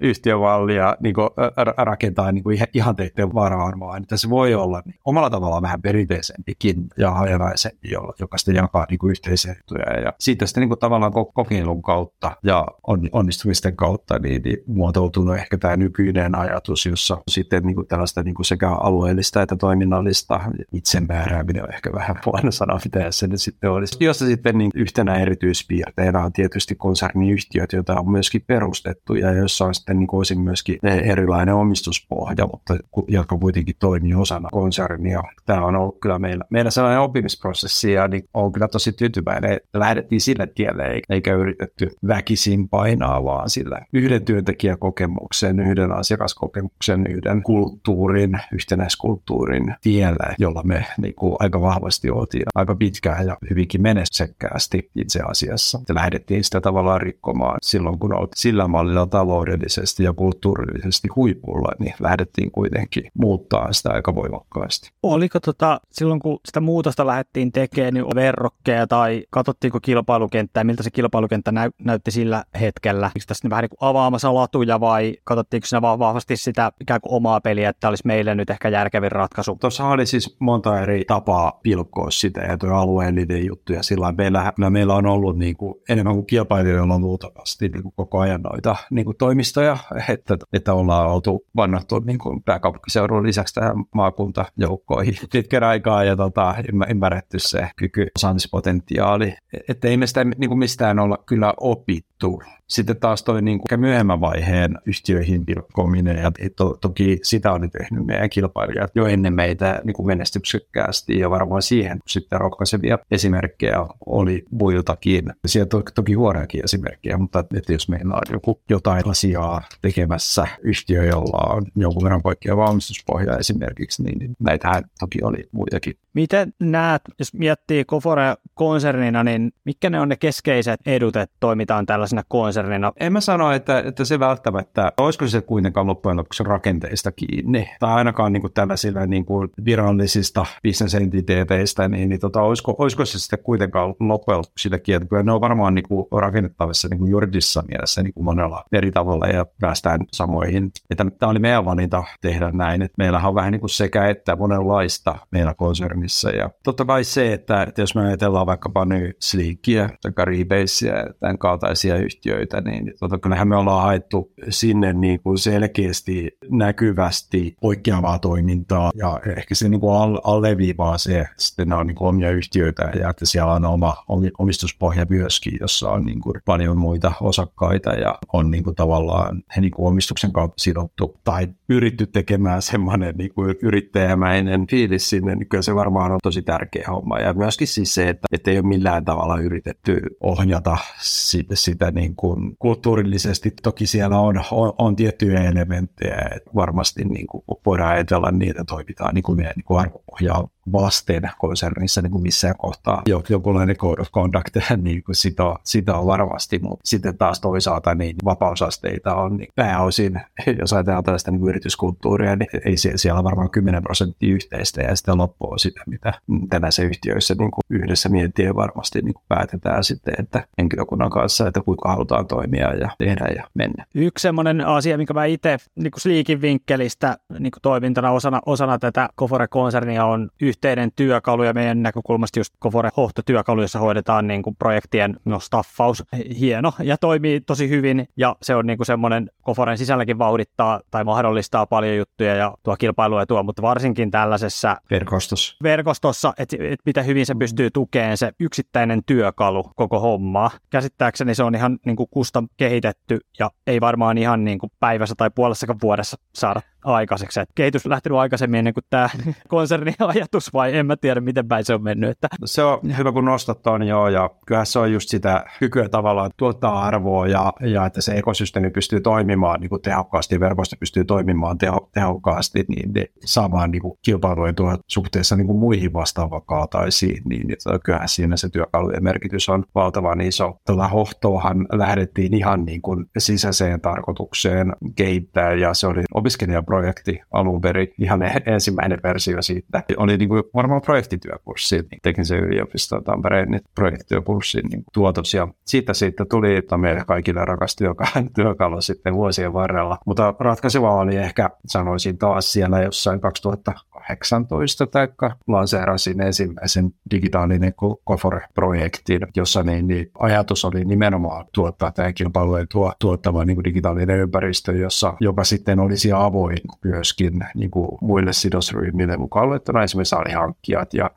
yhtiövallia 0.00 0.96
niin 1.00 1.14
kuin 1.14 1.28
rakentaa 1.76 2.32
niin 2.40 2.58
kuin 2.58 2.68
ihanteiden 2.74 3.34
varaan, 3.34 3.80
vaan 3.80 4.02
että 4.02 4.16
se 4.16 4.30
voi 4.30 4.54
olla 4.54 4.82
niin 4.84 4.94
omalla 5.04 5.30
tavallaan 5.30 5.62
vähän 5.62 5.82
perinteisempikin 5.82 6.86
ja 6.98 7.10
hajanaisempi, 7.10 7.88
joka 8.20 8.38
sitten 8.38 8.54
jakaa 8.54 8.86
niin 8.90 8.98
kuin 8.98 9.10
yhteisiä 9.10 9.54
juttuja. 9.58 10.00
Ja 10.00 10.12
siitä 10.18 10.46
sitten 10.46 10.60
niin 10.60 10.68
kuin 10.68 10.78
tavallaan 10.78 11.12
kokeilun 11.34 11.82
kautta 11.82 12.36
ja 12.42 12.66
onnistumisten 13.12 13.76
kautta 13.76 14.18
niin, 14.18 14.42
niin 14.42 14.58
muotoutunut 14.66 15.36
ehkä 15.36 15.58
tämä 15.58 15.76
nykyinen 15.76 16.34
ajatus, 16.34 16.86
jossa 16.86 17.18
sitten 17.28 17.62
niin 17.62 17.74
kuin 17.74 17.86
tällaista 17.86 18.22
niin 18.22 18.34
kuin 18.34 18.46
sekä 18.46 18.70
alueellista 18.70 19.42
että 19.42 19.56
toiminnallista 19.56 20.40
itsemäärääminen 20.72 21.62
on 21.62 21.74
ehkä 21.74 21.92
vähän 21.92 22.16
huono 22.26 22.50
sana, 22.50 22.78
mitä 22.84 23.10
se 23.10 23.26
nyt 23.26 23.40
sitten 23.40 23.70
olisi. 23.70 24.04
Jossa 24.04 24.26
sitten 24.26 24.58
niin 24.58 24.70
yhtenä 24.74 25.14
erityispiirteinä 25.14 26.24
on 26.24 26.32
tietysti 26.32 26.74
konserniyhtiöt, 26.74 27.72
joita 27.72 28.00
on 28.00 28.10
myöskin 28.10 28.44
perustettu 28.46 29.14
ja 29.14 29.32
jossa 29.32 29.64
on 29.64 29.74
sitten 29.74 29.98
niin 29.98 30.06
kuin 30.06 30.20
osin 30.20 30.40
myöskin 30.40 30.78
erilainen 31.04 31.54
omistuspohja, 31.54 32.19
mutta 32.50 32.76
jotka 33.08 33.38
kuitenkin 33.38 33.74
toimii 33.78 34.14
osana 34.14 34.48
konsernia. 34.52 35.22
Tämä 35.46 35.64
on 35.64 35.76
ollut 35.76 36.00
kyllä 36.00 36.18
meillä, 36.18 36.44
meillä 36.50 36.70
sellainen 36.70 37.00
oppimisprosessi 37.00 37.92
ja 37.92 38.08
niin 38.08 38.24
on 38.34 38.52
kyllä 38.52 38.68
tosi 38.68 38.92
tyytyväinen, 38.92 39.52
että 39.52 39.78
lähdettiin 39.78 40.20
sille 40.20 40.46
tielle 40.46 41.00
eikä 41.08 41.34
yritetty 41.34 41.90
väkisin 42.08 42.68
painaa, 42.68 43.24
vaan 43.24 43.50
sillä 43.50 43.80
yhden 43.92 44.24
työntekijäkokemuksen, 44.24 45.60
yhden 45.60 45.92
asiakaskokemuksen, 45.92 47.06
yhden 47.06 47.42
kulttuurin, 47.42 48.40
yhtenäiskulttuurin 48.52 49.74
tiellä, 49.82 50.34
jolla 50.38 50.62
me 50.62 50.86
niin 50.98 51.14
kuin 51.14 51.36
aika 51.38 51.60
vahvasti 51.60 52.10
oltiin 52.10 52.42
aika 52.54 52.74
pitkään 52.74 53.26
ja 53.26 53.36
hyvinkin 53.50 53.82
menestsekkäästi 53.82 54.90
itse 54.96 55.20
asiassa. 55.28 55.80
Ja 55.88 55.94
lähdettiin 55.94 56.44
sitä 56.44 56.60
tavallaan 56.60 57.00
rikkomaan 57.00 57.58
silloin, 57.62 57.98
kun 57.98 58.14
oltiin 58.14 58.36
sillä 58.36 58.68
mallilla 58.68 59.06
taloudellisesti 59.06 60.04
ja 60.04 60.12
kulttuurillisesti 60.12 61.08
huipulla, 61.16 61.72
niin 61.78 61.94
lähdettiin 62.10 62.50
kuitenkin 62.50 63.04
muuttaa 63.14 63.72
sitä 63.72 63.90
aika 63.90 64.14
voimakkaasti. 64.14 64.90
Oliko 65.02 65.40
tota, 65.40 65.80
silloin 65.92 66.20
kun 66.20 66.40
sitä 66.46 66.60
muutosta 66.60 67.06
lähdettiin 67.06 67.52
tekemään, 67.52 67.94
niin 67.94 68.04
verrokkeja 68.14 68.86
tai 68.86 69.24
katsottiinko 69.30 69.78
kilpailukenttää, 69.82 70.64
miltä 70.64 70.82
se 70.82 70.90
kilpailukenttä 70.90 71.52
näy, 71.52 71.70
näytti 71.78 72.10
sillä 72.10 72.44
hetkellä? 72.60 73.06
Eikö 73.06 73.26
tässä 73.26 73.50
vähän 73.50 73.62
niin 73.62 73.70
kuin 73.78 73.88
avaamassa 73.88 74.34
latuja 74.34 74.80
vai 74.80 75.16
katsottiinko 75.24 75.66
siinä 75.66 75.82
vaan 75.82 75.98
vahvasti 75.98 76.36
sitä 76.36 76.72
ikään 76.80 77.00
kuin 77.00 77.14
omaa 77.14 77.40
peliä, 77.40 77.68
että 77.68 77.88
olisi 77.88 78.06
meille 78.06 78.34
nyt 78.34 78.50
ehkä 78.50 78.68
järkevin 78.68 79.12
ratkaisu? 79.12 79.56
Tuossa 79.60 79.84
oli 79.86 80.06
siis 80.06 80.36
monta 80.40 80.80
eri 80.80 81.04
tapaa 81.06 81.60
pilkkoa 81.62 82.10
sitä 82.10 82.40
ja 82.40 82.58
tuo 82.58 82.70
alueellinen 82.70 83.46
juttu 83.46 83.72
ja 83.72 83.82
sillä 83.82 84.12
meillä, 84.12 84.52
meillä 84.70 84.94
on 84.94 85.06
ollut 85.06 85.38
niin 85.38 85.56
kuin, 85.56 85.74
enemmän 85.88 86.14
kuin 86.14 86.26
kilpailijoilla 86.26 86.94
on 86.94 87.00
luultavasti 87.00 87.68
niin 87.68 87.82
kuin 87.82 87.92
koko 87.96 88.18
ajan 88.18 88.42
noita 88.42 88.76
niin 88.90 89.04
kuin 89.04 89.16
toimistoja, 89.16 89.78
että, 90.08 90.38
että 90.52 90.74
ollaan 90.74 91.10
oltu 91.10 91.44
vannattu 91.56 91.99
niin 92.06 92.18
kuin 92.18 92.42
pääkaupunkiseudun 92.42 93.26
lisäksi 93.26 93.54
tähän 93.54 93.76
maakuntajoukkoihin 93.94 95.14
pitkän 95.32 95.64
aikaa 95.64 96.04
ja 96.04 96.16
tota, 96.16 96.54
ymmärretty 96.88 97.38
se 97.38 97.68
kyky, 97.76 98.06
osaamispotentiaali. 98.16 99.34
Että 99.68 99.88
ei 99.88 99.96
me 99.96 100.06
sitä 100.06 100.24
niin 100.24 100.48
kuin 100.48 100.58
mistään 100.58 100.98
olla 100.98 101.18
kyllä 101.26 101.54
opittu. 101.60 102.42
Sitten 102.66 102.96
taas 102.96 103.22
toi 103.22 103.42
niin 103.42 103.58
kuin 103.58 103.80
myöhemmän 103.80 104.20
vaiheen 104.20 104.78
yhtiöihin 104.86 105.46
pilkkominen, 105.46 106.16
ja 106.16 106.32
to, 106.56 106.78
toki 106.80 107.18
sitä 107.22 107.52
oli 107.52 107.68
tehnyt 107.68 108.06
meidän 108.06 108.30
kilpailijat 108.30 108.90
jo 108.94 109.06
ennen 109.06 109.34
meitä 109.34 109.80
niin 109.84 109.94
kuin 109.94 110.06
menestyksekkäästi, 110.06 111.18
ja 111.18 111.30
varmaan 111.30 111.62
siihen 111.62 111.98
sitten 112.06 112.40
rohkaisevia 112.40 112.98
esimerkkejä 113.10 113.86
oli 114.06 114.44
muiltakin. 114.50 115.32
Siellä 115.46 115.68
to, 115.68 115.82
toki 115.94 116.12
huonoakin 116.12 116.64
esimerkkejä, 116.64 117.18
mutta 117.18 117.44
että 117.54 117.72
jos 117.72 117.88
meillä 117.88 118.14
on 118.14 118.22
joku 118.32 118.60
jotain 118.70 119.08
asiaa 119.08 119.62
tekemässä 119.82 120.46
yhtiö, 120.62 121.04
jolla 121.04 121.54
on 121.54 121.66
jonkun 121.90 122.04
verran 122.04 122.22
poikkeava 122.22 122.62
valmistuspohja 122.66 123.36
esimerkiksi, 123.36 124.02
niin 124.02 124.36
näitähän 124.38 124.84
toki 125.00 125.18
oli 125.22 125.48
muitakin. 125.52 125.94
Miten 126.14 126.54
näet, 126.60 127.02
jos 127.18 127.34
miettii 127.34 127.84
Kofore 127.84 128.34
konsernina, 128.54 129.24
niin 129.24 129.52
mitkä 129.64 129.90
ne 129.90 130.00
on 130.00 130.08
ne 130.08 130.16
keskeiset 130.16 130.80
edut, 130.86 131.16
että 131.16 131.36
toimitaan 131.40 131.86
tällaisena 131.86 132.22
konsernina? 132.28 132.92
En 133.00 133.12
mä 133.12 133.20
sano, 133.20 133.52
että, 133.52 133.78
että 133.78 134.04
se 134.04 134.18
välttämättä, 134.18 134.92
olisiko 134.98 135.26
se 135.26 135.40
kuitenkaan 135.40 135.86
loppujen 135.86 136.16
lopuksi 136.16 136.42
rakenteista 136.44 137.12
kiinni, 137.12 137.70
tai 137.80 137.92
ainakaan 137.92 138.32
niin 138.32 138.40
kuin 138.40 138.52
tällaisilla 138.52 139.06
niin 139.06 139.24
kuin 139.24 139.48
virallisista 139.64 140.46
bisnesentiteeteistä, 140.62 141.88
niin, 141.88 142.08
niin 142.08 142.20
tota, 142.20 142.42
olisiko, 142.42 142.74
olisiko 142.78 143.04
se 143.04 143.18
sitten 143.18 143.38
kuitenkaan 143.38 143.94
loppujen 144.00 144.38
lopuksi 144.38 144.62
sitä 144.62 144.78
kiinni, 144.78 145.06
kyllä 145.06 145.22
ne 145.22 145.32
on 145.32 145.40
varmaan 145.40 145.74
niin 145.74 145.88
kuin 145.88 146.06
rakennettavissa 146.12 146.88
niin 146.88 146.98
kuin 146.98 147.10
juridisessa 147.10 147.62
mielessä 147.68 148.02
niin 148.02 148.14
kuin 148.14 148.24
monella 148.24 148.64
eri 148.72 148.92
tavalla 148.92 149.26
ja 149.26 149.46
päästään 149.60 150.00
samoihin. 150.12 150.70
Että 150.90 151.06
tämä 151.18 151.30
oli 151.30 151.38
meidän 151.38 151.64
valinta 151.80 152.04
tehdä 152.20 152.50
näin, 152.50 152.82
että 152.82 152.94
meillähän 152.98 153.28
on 153.28 153.34
vähän 153.34 153.52
niin 153.52 153.60
kuin 153.60 153.70
sekä 153.70 154.08
että 154.08 154.36
monenlaista 154.36 155.16
meillä 155.30 155.54
konsernissa. 155.54 156.30
Ja 156.30 156.50
totta 156.64 156.84
kai 156.84 157.04
se, 157.04 157.32
että, 157.32 157.62
että 157.62 157.82
jos 157.82 157.94
me 157.94 158.06
ajatellaan 158.06 158.46
vaikkapa 158.46 158.84
nyt 158.84 159.16
Sleekia 159.20 159.88
tai 160.02 160.26
Rebasea 160.26 160.96
ja 160.96 161.06
tämän 161.20 161.38
kaltaisia 161.38 161.96
yhtiöitä, 161.96 162.60
niin 162.60 162.92
tota, 163.00 163.18
kyllähän 163.18 163.48
me 163.48 163.56
ollaan 163.56 163.82
haettu 163.82 164.32
sinne 164.48 164.92
niin 164.92 165.20
kuin 165.22 165.38
selkeästi 165.38 166.38
näkyvästi 166.50 167.56
poikkeavaa 167.60 168.18
toimintaa. 168.18 168.90
Ja 168.94 169.20
ehkä 169.36 169.54
se 169.54 169.68
niin 169.68 169.80
kuin 169.80 170.20
alleviivaa 170.24 170.98
se, 170.98 171.18
että 171.20 171.64
ne 171.64 171.74
on 171.74 171.86
niin 171.86 171.94
kuin 171.94 172.08
omia 172.08 172.30
yhtiöitä 172.30 172.90
ja 173.00 173.10
että 173.10 173.26
siellä 173.26 173.52
on 173.52 173.64
oma 173.64 173.96
omistuspohja 174.38 175.06
myöskin, 175.08 175.52
jossa 175.60 175.90
on 175.90 176.04
niin 176.04 176.20
kuin 176.20 176.34
paljon 176.44 176.78
muita 176.78 177.12
osakkaita 177.20 177.90
ja 177.90 178.18
on 178.32 178.50
niin 178.50 178.64
kuin 178.64 178.76
tavallaan 178.76 179.42
he 179.56 179.60
niin 179.60 179.70
kuin 179.70 179.86
omistuksen 179.86 180.32
kautta 180.32 180.62
sidottu 180.62 181.20
tai 181.24 181.48
pyritty 181.70 182.06
tekemään 182.06 182.62
semmoinen 182.62 183.14
niin 183.16 183.34
kuin 183.34 183.54
yrittäjämäinen 183.62 184.66
fiilis 184.70 185.10
sinne, 185.10 185.34
niin 185.34 185.48
kyllä 185.48 185.62
se 185.62 185.74
varmaan 185.74 186.12
on 186.12 186.18
tosi 186.22 186.42
tärkeä 186.42 186.84
homma. 186.88 187.18
Ja 187.18 187.32
myöskin 187.32 187.66
siis 187.66 187.94
se, 187.94 188.08
että, 188.08 188.26
että 188.32 188.50
ei 188.50 188.58
ole 188.58 188.66
millään 188.66 189.04
tavalla 189.04 189.40
yritetty 189.40 190.00
ohjata 190.20 190.76
sitä, 191.00 191.56
sitä 191.56 191.90
niin 191.90 192.16
kuin 192.16 192.56
kulttuurillisesti. 192.58 193.52
Toki 193.62 193.86
siellä 193.86 194.18
on, 194.18 194.42
on, 194.50 194.72
on 194.78 194.96
tiettyjä 194.96 195.40
elementtejä, 195.40 196.30
että 196.36 196.50
varmasti 196.54 197.04
niin 197.04 197.26
kuin 197.26 197.42
voidaan 197.66 197.90
ajatella 197.90 198.30
niitä 198.30 198.64
toimitaan 198.64 199.14
niin 199.14 199.22
kuin 199.22 199.36
meidän 199.36 199.54
niin 199.56 199.64
kuin 199.64 199.80
arvopohjaa 199.80 200.48
vasten 200.72 201.30
konsernissa 201.38 202.02
niin 202.02 202.10
kuin 202.10 202.22
missään 202.22 202.54
kohtaa 202.58 203.02
jonkunlainen 203.28 203.76
code 203.76 204.02
of 204.02 204.10
conduct, 204.10 204.56
niin 204.76 205.02
kuin 205.02 205.16
sitä, 205.16 205.44
on, 205.44 205.56
sitä 205.64 205.96
on 205.96 206.06
varmasti, 206.06 206.58
mutta 206.58 206.82
sitten 206.84 207.18
taas 207.18 207.40
toisaalta 207.40 207.94
niin 207.94 208.16
vapausasteita 208.24 209.14
on 209.14 209.36
niin 209.36 209.48
pääosin, 209.56 210.20
jos 210.58 210.72
ajatellaan 210.72 211.04
tällaista 211.04 211.30
niin 211.30 211.48
yrityskulttuuria, 211.48 212.36
niin 212.36 212.48
ei 212.64 212.76
siellä, 212.76 212.98
siellä 212.98 213.24
varmaan 213.24 213.50
10 213.50 213.82
prosenttia 213.82 214.34
yhteistä 214.34 214.82
ja 214.82 214.96
sitten 214.96 215.18
loppu 215.18 215.52
on 215.52 215.58
sitä, 215.58 215.80
mitä 215.86 216.12
tänäisissä 216.50 216.82
yhtiöissä 216.82 217.34
niin 217.38 217.50
kuin 217.50 217.62
yhdessä 217.70 218.08
miettien 218.08 218.56
varmasti 218.56 219.02
niin 219.02 219.14
kuin 219.14 219.24
päätetään 219.28 219.84
sitten, 219.84 220.14
että 220.18 220.46
henkilökunnan 220.58 221.10
kanssa, 221.10 221.48
että 221.48 221.60
kuinka 221.60 221.88
halutaan 221.88 222.26
toimia 222.26 222.74
ja 222.74 222.90
tehdä 222.98 223.26
ja 223.36 223.44
mennä. 223.54 223.84
Yksi 223.94 224.22
sellainen 224.22 224.66
asia, 224.66 224.96
minkä 224.96 225.14
mä 225.14 225.24
itse 225.24 225.56
niin 225.74 225.90
kuin 225.90 226.00
Sleekin 226.00 226.40
vinkkelistä 226.40 227.18
niin 227.38 227.50
kuin 227.50 227.62
toimintana 227.62 228.10
osana, 228.10 228.40
osana 228.46 228.78
tätä 228.78 229.08
Kofore-konsernia 229.14 230.04
on 230.04 230.30
yhteinen 230.50 230.92
työkalu 230.96 231.42
ja 231.42 231.52
meidän 231.52 231.82
näkökulmasta 231.82 232.40
just 232.40 232.54
Kofore 232.58 232.90
Hohto-työkalu, 232.96 233.62
jossa 233.62 233.78
hoidetaan 233.78 234.26
niin 234.26 234.42
kuin 234.42 234.56
projektien 234.56 235.16
no, 235.24 235.40
staffaus. 235.40 236.04
Hieno 236.38 236.72
ja 236.82 236.98
toimii 236.98 237.40
tosi 237.40 237.68
hyvin 237.68 238.08
ja 238.16 238.36
se 238.42 238.54
on 238.54 238.66
niin 238.66 238.78
kuin 238.78 238.86
semmoinen 238.86 239.30
Koforen 239.42 239.78
sisälläkin 239.78 240.18
vauhdittaa 240.18 240.80
tai 240.90 241.04
mahdollistaa 241.04 241.66
paljon 241.66 241.96
juttuja 241.96 242.34
ja 242.34 242.54
tuo 242.62 242.76
kilpailua 242.76 243.26
tuo, 243.26 243.42
mutta 243.42 243.62
varsinkin 243.62 244.10
tällaisessa 244.10 244.76
verkostossa, 244.90 245.56
verkostossa 245.62 246.32
että 246.38 246.56
et 246.60 246.80
miten 246.86 247.06
hyvin 247.06 247.26
se 247.26 247.34
pystyy 247.34 247.70
tukemaan 247.70 248.16
se 248.16 248.32
yksittäinen 248.40 249.00
työkalu 249.06 249.70
koko 249.76 250.00
hommaa. 250.00 250.50
Käsittääkseni 250.70 251.34
se 251.34 251.42
on 251.42 251.54
ihan 251.54 251.78
niin 251.86 251.96
kuin 251.96 252.08
kehitetty 252.56 253.18
ja 253.38 253.50
ei 253.66 253.80
varmaan 253.80 254.18
ihan 254.18 254.44
niin 254.44 254.58
kuin 254.58 254.72
päivässä 254.80 255.14
tai 255.18 255.30
puolessakaan 255.34 255.78
vuodessa 255.82 256.16
saada 256.34 256.60
aikaiseksi. 256.84 257.40
Et 257.40 257.48
kehitys 257.54 257.86
lähtenyt 257.86 258.18
aikaisemmin 258.18 258.58
ennen 258.58 258.74
kuin 258.74 258.84
tämä 258.90 259.08
konsernin 259.48 259.94
ajatus 259.98 260.52
vai 260.52 260.76
en 260.76 260.86
mä 260.86 260.96
tiedä 260.96 261.20
miten 261.20 261.48
päin 261.48 261.64
se 261.64 261.74
on 261.74 261.82
mennyt. 261.82 262.10
Että. 262.10 262.28
Se 262.44 262.62
on 262.62 262.80
hyvä 262.98 263.12
kun 263.12 263.24
nostat 263.24 263.66
on 263.66 263.86
joo 263.86 264.08
ja 264.08 264.30
kyllä 264.46 264.64
se 264.64 264.78
on 264.78 264.92
just 264.92 265.08
sitä 265.08 265.44
kykyä 265.58 265.88
tavallaan 265.88 266.30
tuottaa 266.36 266.82
arvoa 266.82 267.26
ja, 267.26 267.52
ja 267.60 267.86
että 267.86 268.00
se 268.00 268.12
ekosysteemi 268.12 268.70
pystyy 268.70 269.00
toimimaan 269.00 269.60
niin 269.60 269.70
kuin 269.70 269.82
tehokkaasti, 269.82 270.40
verkosto 270.40 270.76
pystyy 270.80 271.04
toimimaan 271.04 271.58
teho, 271.58 271.90
tehokkaasti, 271.94 272.64
niin 272.68 272.92
ne 272.92 273.06
saamaan 273.24 273.70
niin 273.70 273.82
kuin 273.82 273.98
kilpailuetua 274.02 274.78
suhteessa 274.86 275.36
niin 275.36 275.46
kuin 275.46 275.58
muihin 275.58 275.92
vastaavakaataisiin, 275.92 277.22
niin 277.28 277.52
että 277.52 277.78
kyllähän 277.84 278.08
siinä 278.08 278.36
se 278.36 278.48
työkalujen 278.48 279.04
merkitys 279.04 279.48
on 279.48 279.64
valtavan 279.74 280.20
iso. 280.20 280.56
Tällä 280.64 280.88
hohtoahan 280.88 281.66
lähdettiin 281.72 282.34
ihan 282.34 282.64
niin 282.64 282.82
kuin 282.82 283.06
sisäiseen 283.18 283.80
tarkoitukseen 283.80 284.72
kehittää 284.96 285.52
ja 285.52 285.74
se 285.74 285.86
oli 285.86 286.02
opiskelija 286.14 286.62
projekti 286.70 287.20
alun 287.32 287.60
perin, 287.60 287.88
ihan 287.98 288.20
ensimmäinen 288.46 288.98
versio 289.02 289.42
siitä. 289.42 289.82
Oli 289.96 290.16
niin 290.16 290.28
kuin 290.28 290.42
varmaan 290.54 290.80
projektityökurssi, 290.80 291.76
niin 291.76 292.00
teknisen 292.02 292.38
yliopiston 292.38 293.04
Tampereen 293.04 293.50
niin 293.50 293.60
projektityökurssin 293.74 294.64
niin 294.70 294.84
tuotos. 294.92 295.34
Ja 295.34 295.48
siitä 295.66 295.94
sitten 295.94 296.28
tuli 296.28 296.56
että 296.56 296.76
meille 296.76 297.04
kaikille 297.06 297.44
rakas 297.44 297.76
työkalu, 297.76 298.10
työkalu 298.34 298.80
sitten 298.80 299.14
vuosien 299.14 299.52
varrella. 299.52 299.98
Mutta 300.06 300.34
ratkaiseva 300.40 300.94
oli 300.94 301.16
ehkä, 301.16 301.50
sanoisin 301.66 302.18
taas 302.18 302.52
siellä 302.52 302.82
jossain 302.82 303.20
2000 303.20 303.72
2018 304.08 304.86
tai 304.86 305.08
lanseerasin 305.46 306.20
ensimmäisen 306.20 306.90
digitaalinen 307.10 307.74
Kofore-projektin, 308.04 309.26
jossa 309.36 309.62
niin, 309.62 309.86
niin 309.86 310.10
ajatus 310.18 310.64
oli 310.64 310.84
nimenomaan 310.84 311.46
tuottaa 311.54 311.92
tämä 311.92 312.12
kilpailujen 312.12 312.66
tuo, 312.72 312.92
tuottava 313.00 313.44
niin 313.44 313.56
kuin 313.56 313.64
digitaalinen 313.64 314.18
ympäristö, 314.18 314.72
jossa, 314.72 315.14
joka 315.20 315.44
sitten 315.44 315.80
olisi 315.80 316.12
avoin 316.12 316.58
myöskin 316.84 317.32
niin 317.54 317.70
kuin 317.70 317.88
muille 318.00 318.32
sidosryhmille 318.32 319.16
mukaan 319.16 319.48
luettuna. 319.48 319.82
Esimerkiksi 319.82 320.16
alihankkijat 320.16 320.94
ja 320.94 321.10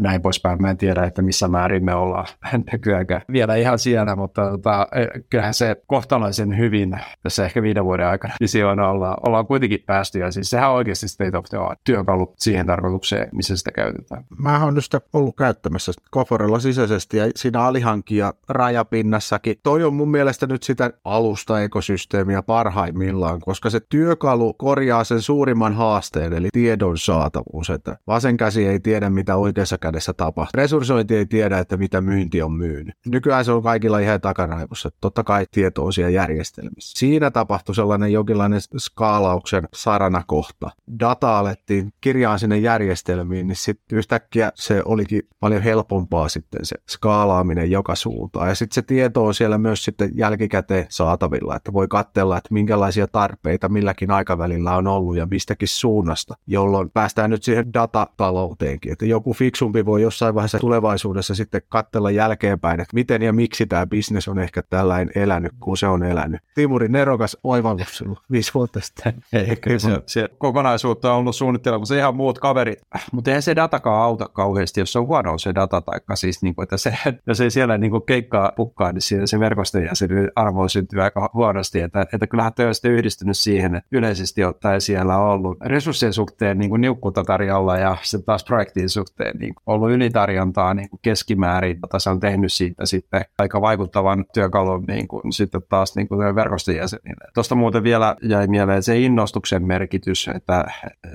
näin 0.00 0.22
poispäin. 0.22 0.62
Mä 0.62 0.70
en 0.70 0.76
tiedä, 0.76 1.04
että 1.04 1.22
missä 1.22 1.48
määrin 1.48 1.84
me 1.84 1.94
ollaan 1.94 2.26
nykyäänkään 2.72 3.22
vielä 3.32 3.56
ihan 3.56 3.78
siellä, 3.78 4.16
mutta 4.16 4.50
tota, 4.50 4.86
kyllähän 5.30 5.54
se 5.54 5.76
kohtalaisen 5.86 6.58
hyvin 6.58 7.00
tässä 7.22 7.44
ehkä 7.44 7.62
viiden 7.62 7.84
vuoden 7.84 8.06
aikana 8.06 8.34
visioina 8.40 8.88
ollaan, 8.88 9.16
ollaan 9.26 9.46
kuitenkin 9.46 9.82
päästy. 9.86 10.18
Ja 10.18 10.30
siis 10.30 10.50
sehän 10.50 10.70
on 10.70 10.76
oikeasti 10.76 11.08
state 11.08 11.38
of 11.38 11.44
the 11.44 11.58
art 11.58 11.80
työkalu 11.84 12.29
siihen 12.36 12.66
tarkoitukseen, 12.66 13.28
missä 13.32 13.56
sitä 13.56 13.70
käytetään. 13.70 14.24
Mä 14.38 14.64
oon 14.64 14.74
nyt 14.74 14.84
sitä 14.84 15.00
ollut 15.12 15.36
käyttämässä 15.36 15.92
Koforella 16.10 16.58
sisäisesti 16.58 17.16
ja 17.16 17.24
siinä 17.36 17.62
alihankia 17.62 18.34
rajapinnassakin. 18.48 19.56
Toi 19.62 19.84
on 19.84 19.94
mun 19.94 20.10
mielestä 20.10 20.46
nyt 20.46 20.62
sitä 20.62 20.90
alusta-ekosysteemiä 21.04 22.42
parhaimmillaan, 22.42 23.40
koska 23.40 23.70
se 23.70 23.80
työkalu 23.80 24.54
korjaa 24.54 25.04
sen 25.04 25.22
suurimman 25.22 25.74
haasteen, 25.74 26.32
eli 26.32 26.48
tiedon 26.52 26.98
saatavuus, 26.98 27.70
että 27.70 27.96
vasen 28.06 28.36
käsi 28.36 28.66
ei 28.66 28.80
tiedä, 28.80 29.10
mitä 29.10 29.36
oikeassa 29.36 29.78
kädessä 29.78 30.12
tapahtuu. 30.12 30.50
Resurssointi 30.54 31.16
ei 31.16 31.26
tiedä, 31.26 31.58
että 31.58 31.76
mitä 31.76 32.00
myynti 32.00 32.42
on 32.42 32.52
myynyt. 32.52 32.94
Nykyään 33.06 33.44
se 33.44 33.52
on 33.52 33.62
kaikilla 33.62 33.98
ihan 33.98 34.20
takaraivossa. 34.20 34.90
Totta 35.00 35.24
kai 35.24 35.46
tieto 35.50 35.84
on 35.84 35.92
siellä 35.92 36.10
järjestelmissä. 36.10 36.98
Siinä 36.98 37.30
tapahtui 37.30 37.74
sellainen 37.74 38.12
jonkinlainen 38.12 38.60
skaalauksen 38.78 39.68
saranakohta. 39.74 40.70
Data 41.00 41.38
alettiin 41.38 41.92
kirjaa 42.20 42.38
sinne 42.38 42.58
järjestelmiin, 42.58 43.46
niin 43.46 43.56
sitten 43.56 43.98
yhtäkkiä 43.98 44.52
se 44.54 44.82
olikin 44.84 45.22
paljon 45.40 45.62
helpompaa 45.62 46.28
sitten 46.28 46.64
se 46.64 46.76
skaalaaminen 46.90 47.70
joka 47.70 47.94
suuntaan. 47.94 48.48
Ja 48.48 48.54
sitten 48.54 48.74
se 48.74 48.82
tieto 48.82 49.24
on 49.24 49.34
siellä 49.34 49.58
myös 49.58 49.84
sitten 49.84 50.10
jälkikäteen 50.14 50.86
saatavilla, 50.88 51.56
että 51.56 51.72
voi 51.72 51.88
katsella, 51.88 52.36
että 52.36 52.54
minkälaisia 52.54 53.06
tarpeita 53.06 53.68
milläkin 53.68 54.10
aikavälillä 54.10 54.76
on 54.76 54.86
ollut 54.86 55.16
ja 55.16 55.26
mistäkin 55.26 55.68
suunnasta, 55.68 56.34
jolloin 56.46 56.90
päästään 56.90 57.30
nyt 57.30 57.42
siihen 57.42 57.74
datatalouteenkin, 57.74 58.92
että 58.92 59.06
joku 59.06 59.32
fiksumpi 59.32 59.86
voi 59.86 60.02
jossain 60.02 60.34
vaiheessa 60.34 60.58
tulevaisuudessa 60.58 61.34
sitten 61.34 61.62
katsella 61.68 62.10
jälkeenpäin, 62.10 62.80
että 62.80 62.94
miten 62.94 63.22
ja 63.22 63.32
miksi 63.32 63.66
tämä 63.66 63.86
bisnes 63.86 64.28
on 64.28 64.38
ehkä 64.38 64.62
tällainen 64.62 65.12
elänyt, 65.14 65.52
kun 65.60 65.76
se 65.76 65.86
on 65.86 66.04
elänyt. 66.04 66.40
Timuri, 66.54 66.88
nerokas 66.88 67.36
oivallus 67.44 67.98
sinulla 67.98 68.20
viisi 68.30 68.54
vuotta 68.54 68.80
sitten. 68.80 69.14
Ei, 69.32 69.56
kyllä 69.56 69.78
se, 69.78 70.02
se 70.06 70.28
kokonaisuutta 70.38 71.12
on 71.12 71.18
ollut 71.18 71.36
suunnitteilla, 71.36 71.78
mutta 71.78 71.94
se 72.10 72.12
ihan 72.12 72.16
muut 72.16 72.38
kaverit. 72.38 72.78
Mutta 73.12 73.30
eihän 73.30 73.42
se 73.42 73.56
datakaan 73.56 74.02
auta 74.02 74.28
kauheasti, 74.32 74.80
jos 74.80 74.92
se 74.92 74.98
on 74.98 75.06
huono 75.06 75.38
se 75.38 75.54
data, 75.54 75.80
taikka 75.80 76.16
siis, 76.16 76.42
niin 76.42 76.54
kuin, 76.54 76.62
että 76.62 76.76
se, 76.76 76.94
jos 77.26 77.40
ei 77.40 77.50
siellä 77.50 77.78
niin 77.78 77.90
kuin 77.90 78.02
keikkaa 78.06 78.52
pukkaa, 78.56 78.92
niin 78.92 79.02
siinä 79.02 79.26
se 79.26 79.40
verkoston 79.40 79.84
jäsenen 79.84 80.30
arvo 80.36 80.68
syntyy 80.68 81.02
aika 81.02 81.30
huonosti. 81.34 81.80
Että, 81.80 82.06
että 82.12 82.26
kyllähän 82.26 82.52
on 82.68 82.74
sitten 82.74 82.92
yhdistynyt 82.92 83.38
siihen, 83.38 83.74
että 83.74 83.88
yleisesti 83.92 84.44
ottaen 84.44 84.80
siellä 84.80 85.16
on 85.16 85.30
ollut 85.30 85.58
resurssien 85.60 86.12
suhteen 86.12 86.58
niin 86.58 86.70
kuin 86.70 86.80
niukkuutta 86.80 87.24
tarjolla 87.24 87.78
ja 87.78 87.96
sitten 88.02 88.26
taas 88.26 88.44
projektin 88.44 88.88
suhteen 88.88 89.36
niin 89.38 89.54
kuin 89.54 89.62
ollut 89.66 89.90
ylitarjontaa 89.90 90.74
niin 90.74 90.90
kuin 90.90 91.00
keskimäärin. 91.02 91.78
Se 91.98 92.10
on 92.10 92.20
tehnyt 92.20 92.52
siitä 92.52 92.86
sitten 92.86 93.24
aika 93.38 93.60
vaikuttavan 93.60 94.24
työkalun 94.34 94.84
niin 94.88 95.08
kuin, 95.08 95.32
sitten 95.32 95.60
taas 95.68 95.96
niin 95.96 96.08
kuin 96.08 96.34
verkoston 96.34 96.76
jäsenille. 96.76 97.24
Tuosta 97.34 97.54
muuten 97.54 97.82
vielä 97.82 98.16
jäi 98.22 98.46
mieleen 98.46 98.82
se 98.82 98.98
innostuksen 98.98 99.66
merkitys, 99.66 100.28
että 100.34 100.64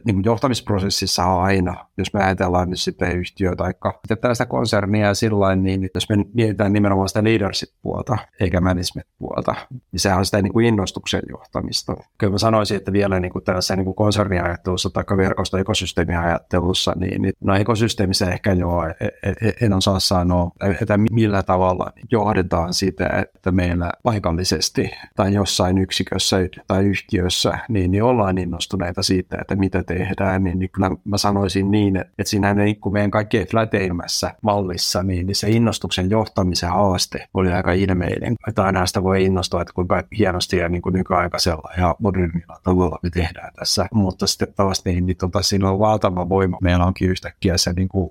niin 0.05 0.15
kuin 0.15 0.23
johtamisprosessissa 0.85 1.25
on 1.25 1.43
aina, 1.43 1.85
jos 1.97 2.13
me 2.13 2.23
ajatellaan 2.23 2.69
nyt 2.69 2.79
sitten 2.79 3.17
yhtiö 3.17 3.55
tai 3.55 3.73
tällaista 4.21 4.45
konsernia 4.45 5.13
sillä 5.13 5.55
niin 5.55 5.89
jos 5.95 6.09
me 6.09 6.15
mietitään 6.33 6.73
nimenomaan 6.73 7.09
sitä 7.09 7.23
leadership-puolta 7.23 8.17
eikä 8.39 8.61
management-puolta, 8.61 9.55
niin 9.91 9.99
sehän 9.99 10.17
on 10.17 10.25
sitä 10.25 10.41
niin 10.41 10.53
kuin 10.53 10.65
innostuksen 10.65 11.21
johtamista. 11.29 11.95
Kyllä 12.17 12.31
mä 12.31 12.37
sanoisin, 12.37 12.77
että 12.77 12.93
vielä 12.93 13.19
niin 13.19 13.31
kuin 13.31 13.43
tällaisessa 13.43 13.75
niin 13.75 13.85
kuin 13.85 13.95
konserniajattelussa 13.95 14.89
tai 14.89 15.03
verkosto 15.17 15.57
ekosysteemiajattelussa, 15.57 16.93
niin, 16.95 17.21
niin 17.21 17.33
no 17.41 17.55
ekosysteemissä 17.55 18.29
ehkä 18.29 18.53
joo, 18.53 18.87
e, 18.87 18.93
e, 19.23 19.47
e, 19.47 19.51
en 19.61 19.73
osaa 19.73 19.99
sanoa, 19.99 20.51
että 20.81 20.97
millä 21.11 21.43
tavalla 21.43 21.91
johdetaan 22.11 22.73
sitä, 22.73 23.09
että 23.35 23.51
meillä 23.51 23.91
paikallisesti 24.03 24.91
tai 25.15 25.33
jossain 25.33 25.77
yksikössä 25.77 26.37
tai 26.67 26.85
yhtiössä, 26.85 27.59
niin, 27.69 27.91
niin 27.91 28.03
ollaan 28.03 28.37
innostuneita 28.37 29.03
siitä, 29.03 29.37
että 29.41 29.55
mitä 29.55 29.83
tehdään, 29.83 30.43
niin, 30.43 30.59
niin 30.59 30.69
kyllä 30.75 30.91
mä 31.03 31.17
sanoisin 31.17 31.71
niin, 31.71 31.95
että, 31.95 32.13
että 32.17 32.29
siinä 32.29 32.53
niin 32.53 32.79
kuin 32.79 32.93
meidän 32.93 33.11
kaikkein 33.11 33.47
flateimmässä 33.47 34.31
mallissa, 34.41 35.03
niin, 35.03 35.25
niin 35.25 35.35
se 35.35 35.49
innostuksen 35.49 36.09
johtamisen 36.09 36.69
haaste 36.69 37.27
oli 37.33 37.51
aika 37.51 37.71
ilmeinen. 37.71 38.35
Että 38.47 38.63
aina 38.63 38.85
sitä 38.85 39.03
voi 39.03 39.23
innostua, 39.23 39.61
että 39.61 39.73
kuinka 39.73 40.03
hienosti 40.17 40.57
ja 40.57 40.69
niin 40.69 40.81
kuin 40.81 40.93
nykyaikaisella 40.93 41.69
ja 41.77 41.95
modernilla 41.99 42.59
tavalla 42.63 42.99
me 43.03 43.09
tehdään 43.09 43.53
tässä, 43.53 43.87
mutta 43.93 44.27
sitten 44.27 44.53
taas 44.55 44.85
niin, 44.85 45.05
niin 45.05 45.17
tota, 45.17 45.41
siinä 45.41 45.69
on 45.69 45.79
valtava 45.79 46.29
voima. 46.29 46.57
Meillä 46.61 46.85
onkin 46.85 47.09
yhtäkkiä 47.09 47.57
se 47.57 47.73
niin 47.73 47.87
kuin 47.87 48.09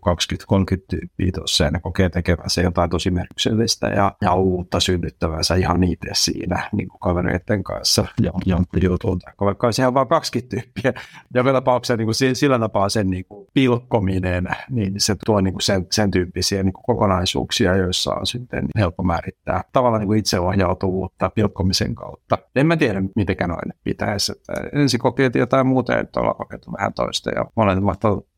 20-30 0.79 0.85
tyyppiä 0.91 1.31
tuossa 1.35 1.65
ja 1.65 1.71
ne 1.71 1.81
kokee 1.81 2.09
tekevänsä 2.09 2.63
jotain 2.63 2.91
tosi 2.91 3.11
merkityksellistä 3.11 3.87
ja, 3.87 4.13
ja 4.21 4.35
uutta 4.35 4.81
synnyttävänsä 4.81 5.55
ihan 5.55 5.85
itse 5.85 6.11
siinä 6.13 6.69
niin 6.73 6.89
kuin 6.89 7.01
kavereiden 7.01 7.65
kanssa. 7.65 8.07
Ja, 8.23 8.33
ja 8.47 8.59
jutulta. 8.83 9.31
Vaikka 9.41 9.67
olisi 9.67 9.83
ihan 9.83 9.95
vain 9.95 10.09
20 10.09 10.57
tyyppiä. 10.57 11.03
Joka 11.35 11.53
tapauksessa 11.53 11.97
niin 11.97 12.07
kuin 12.07 12.37
sillä 12.37 12.54
tapaa 12.61 12.89
sen 12.89 13.11
niin 13.11 13.25
kuin 13.29 13.47
pilkkominen, 13.55 14.49
niin 14.71 14.93
se 14.97 15.17
tuo 15.27 15.41
niin 15.41 15.55
kuin 15.55 15.63
sen, 15.63 15.87
sen 15.91 16.11
tyyppisiä 16.11 16.63
niin 16.63 16.73
kuin 16.73 16.85
kokonaisuuksia, 16.87 17.77
joissa 17.77 18.15
on 18.15 18.27
sitten 18.27 18.67
helppo 18.79 19.03
määrittää 19.03 19.63
tavallaan 19.73 20.01
niin 20.01 20.09
kuin 20.09 20.19
itseohjautuvuutta 20.19 21.31
pilkkomisen 21.35 21.95
kautta. 21.95 22.39
En 22.57 22.67
mä 22.67 22.77
tiedä, 22.77 23.03
mitenkään 23.17 23.51
noin 23.51 23.73
pitäisi. 23.85 24.33
Ensin 24.73 25.01
kokeiltiin 25.01 25.41
jotain 25.41 25.67
muuta 25.67 25.97
nyt 25.97 26.17
ollaan 26.17 26.37
kokeiltu 26.37 26.73
vähän 26.79 26.93
toista 26.93 27.31
ja 27.31 27.45
on 27.57 27.69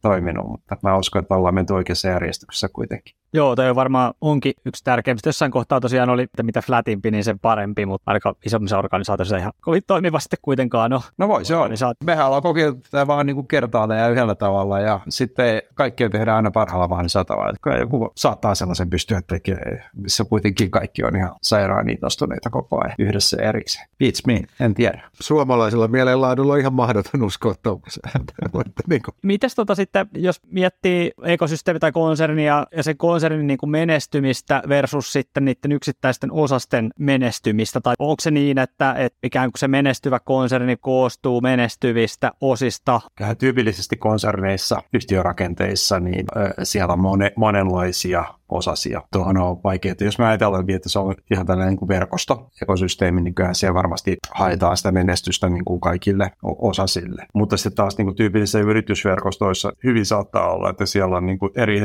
toiminut, 0.08 0.46
mutta 0.48 0.76
mä 0.82 0.96
uskon, 0.96 1.22
että 1.22 1.34
ollaan 1.34 1.54
menty 1.54 1.72
oikeassa 1.72 2.08
järjestyksessä 2.08 2.68
kuitenkin. 2.68 3.16
Joo, 3.32 3.56
toi 3.56 3.74
varmaan 3.74 4.14
onkin 4.20 4.52
yksi 4.66 4.84
tärkeimmistä. 4.84 5.28
Jossain 5.28 5.50
kohtaa 5.50 5.80
tosiaan 5.80 6.10
oli, 6.10 6.22
että 6.22 6.42
mitä 6.42 6.62
flatimpi, 6.62 7.10
niin 7.10 7.24
sen 7.24 7.38
parempi, 7.38 7.86
mutta 7.86 8.10
aika 8.10 8.34
isommissa 8.46 8.78
organisaatioissa 8.78 9.36
ihan 9.36 9.52
kovin 9.60 9.82
toimiva 9.86 10.20
sitten 10.20 10.38
kuitenkaan. 10.42 10.90
No, 10.90 11.02
no 11.18 11.28
voi 11.28 11.44
se 11.44 11.56
on. 11.56 11.70
Mehän 12.04 12.26
ollaan 12.26 12.42
kokeiltu 12.42 12.80
tätä 12.90 13.06
vaan 13.06 13.26
niin 13.26 13.36
kuin 13.36 13.48
kertaalleen 13.48 14.00
ja 14.00 14.08
yhdellä 14.08 14.34
tavalla 14.34 14.80
ja 14.80 15.00
sitten 15.08 15.62
kaikkea 15.74 16.10
tehdään 16.10 16.36
aina 16.36 16.50
parhaalla 16.50 16.88
mahdollisella 16.88 17.24
tavalla. 17.24 17.52
Kyllä 17.62 17.76
joku 17.76 18.12
saattaa 18.16 18.54
sellaisen 18.54 18.90
pystyä 18.90 19.22
tekemään, 19.26 19.84
missä 19.94 20.24
kuitenkin 20.24 20.70
kaikki 20.70 21.04
on 21.04 21.16
ihan 21.16 21.34
sairaan 21.42 21.90
innostuneita 21.90 22.50
koko 22.50 22.80
ajan 22.84 22.94
yhdessä 22.98 23.36
erikseen. 23.42 23.88
Beats 23.98 24.26
me, 24.26 24.42
en 24.60 24.74
tiedä. 24.74 25.02
Suomalaisilla 25.20 25.88
mielenlaadulla 25.88 26.52
on 26.52 26.60
ihan 26.60 26.74
mahdoton 26.74 27.22
uskoa 27.22 27.54
niin 28.88 29.02
Mites 29.22 29.54
tota 29.54 29.74
sitten, 29.74 29.95
jos 30.14 30.40
miettii 30.46 31.12
ekosysteemi 31.24 31.80
tai 31.80 31.92
konsernia 31.92 32.66
ja 32.76 32.82
sen 32.82 32.96
konsernin 32.96 33.46
niin 33.46 33.58
kuin 33.58 33.70
menestymistä 33.70 34.62
versus 34.68 35.12
sitten 35.12 35.44
niiden 35.44 35.72
yksittäisten 35.72 36.32
osasten 36.32 36.90
menestymistä, 36.98 37.80
tai 37.80 37.94
onko 37.98 38.16
se 38.20 38.30
niin, 38.30 38.58
että, 38.58 38.94
että 38.98 39.18
ikään 39.22 39.52
kuin 39.52 39.58
se 39.58 39.68
menestyvä 39.68 40.20
konserni 40.20 40.76
koostuu 40.76 41.40
menestyvistä 41.40 42.32
osista? 42.40 43.00
Tyypillisesti 43.38 43.96
konserneissa, 43.96 44.82
yhtiörakenteissa, 44.92 46.00
niin 46.00 46.26
äh, 46.36 46.52
siellä 46.62 46.92
on 46.92 47.00
mone, 47.00 47.32
monenlaisia 47.36 48.24
osasia. 48.48 49.02
Tuohon 49.12 49.36
on 49.38 49.60
vaikea, 49.64 49.92
että 49.92 50.04
jos 50.04 50.18
me 50.18 50.26
ajatellaan, 50.26 50.70
että 50.70 50.88
se 50.88 50.98
on 50.98 51.14
ihan 51.30 51.46
tällainen 51.46 51.72
niin 51.72 51.78
kuin 51.78 51.88
verkosto, 51.88 52.50
ekosysteemi, 52.62 53.20
niin 53.20 53.34
kyllähän 53.34 53.54
siellä 53.54 53.74
varmasti 53.74 54.16
haetaan 54.34 54.76
sitä 54.76 54.92
menestystä 54.92 55.48
niin 55.48 55.64
kuin 55.64 55.80
kaikille 55.80 56.32
osasille. 56.42 57.26
Mutta 57.34 57.56
sitten 57.56 57.76
taas 57.76 57.98
niin 57.98 58.06
kuin 58.06 58.16
tyypillisissä 58.16 58.58
yritysverkostoissa 58.58 59.72
hyvin 59.84 60.06
saattaa 60.06 60.52
olla, 60.52 60.70
että 60.70 60.86
siellä 60.86 61.16
on 61.16 61.26
niin 61.26 61.38
kuin 61.38 61.52
eri 61.56 61.80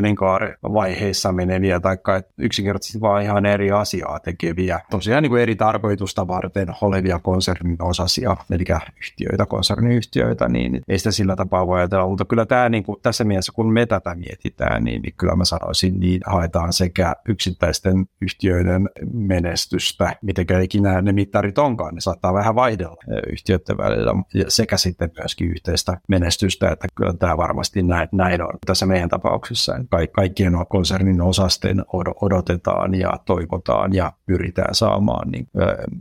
vaiheissa 0.73 1.31
meneviä 1.31 1.79
tai 1.79 1.97
yksinkertaisesti 2.37 3.01
vaan 3.01 3.23
ihan 3.23 3.45
eri 3.45 3.71
asiaa 3.71 4.19
tekeviä. 4.19 4.79
Tosiaan 4.89 5.23
niin 5.23 5.29
kuin 5.29 5.41
eri 5.41 5.55
tarkoitusta 5.55 6.27
varten 6.27 6.67
olevia 6.81 7.19
konsernin 7.19 7.81
osasia, 7.81 8.37
eli 8.51 8.63
yhtiöitä, 8.97 9.45
konserniyhtiöitä, 9.45 10.49
niin 10.49 10.81
ei 10.87 10.97
sitä 10.97 11.11
sillä 11.11 11.35
tapaa 11.35 11.67
voi 11.67 11.79
ajatella. 11.79 12.07
Mutta 12.07 12.25
kyllä 12.25 12.45
tämä 12.45 12.69
niin 12.69 12.83
kuin, 12.83 12.97
tässä 13.01 13.23
mielessä, 13.23 13.51
kun 13.55 13.73
me 13.73 13.85
tätä 13.85 14.15
mietitään, 14.15 14.83
niin, 14.83 15.01
niin 15.01 15.13
kyllä 15.17 15.35
mä 15.35 15.45
sanoisin 15.45 15.99
niin, 15.99 16.21
haetaan 16.25 16.50
sekä 16.69 17.15
yksittäisten 17.27 18.05
yhtiöiden 18.21 18.89
menestystä, 19.13 20.15
miten 20.21 20.61
ikinä 20.63 21.01
ne 21.01 21.11
mittarit 21.11 21.57
onkaan, 21.57 21.95
ne 21.95 22.01
saattaa 22.01 22.33
vähän 22.33 22.55
vaihdella 22.55 22.97
yhtiöiden 23.31 23.77
välillä, 23.77 24.11
sekä 24.47 24.77
sitten 24.77 25.11
myöskin 25.17 25.49
yhteistä 25.49 25.97
menestystä, 26.07 26.71
että 26.71 26.87
kyllä 26.95 27.13
tämä 27.13 27.37
varmasti 27.37 27.83
näin, 27.83 28.09
näin 28.11 28.41
on 28.41 28.53
tässä 28.65 28.85
meidän 28.85 29.09
tapauksessa. 29.09 29.73
Ka- 29.89 30.07
kaikkien 30.11 30.53
konsernin 30.69 31.21
osasten 31.21 31.83
odotetaan 32.21 32.93
ja 32.93 33.11
toivotaan 33.25 33.93
ja 33.93 34.11
pyritään 34.25 34.75
saamaan 34.75 35.31
niin, 35.31 35.47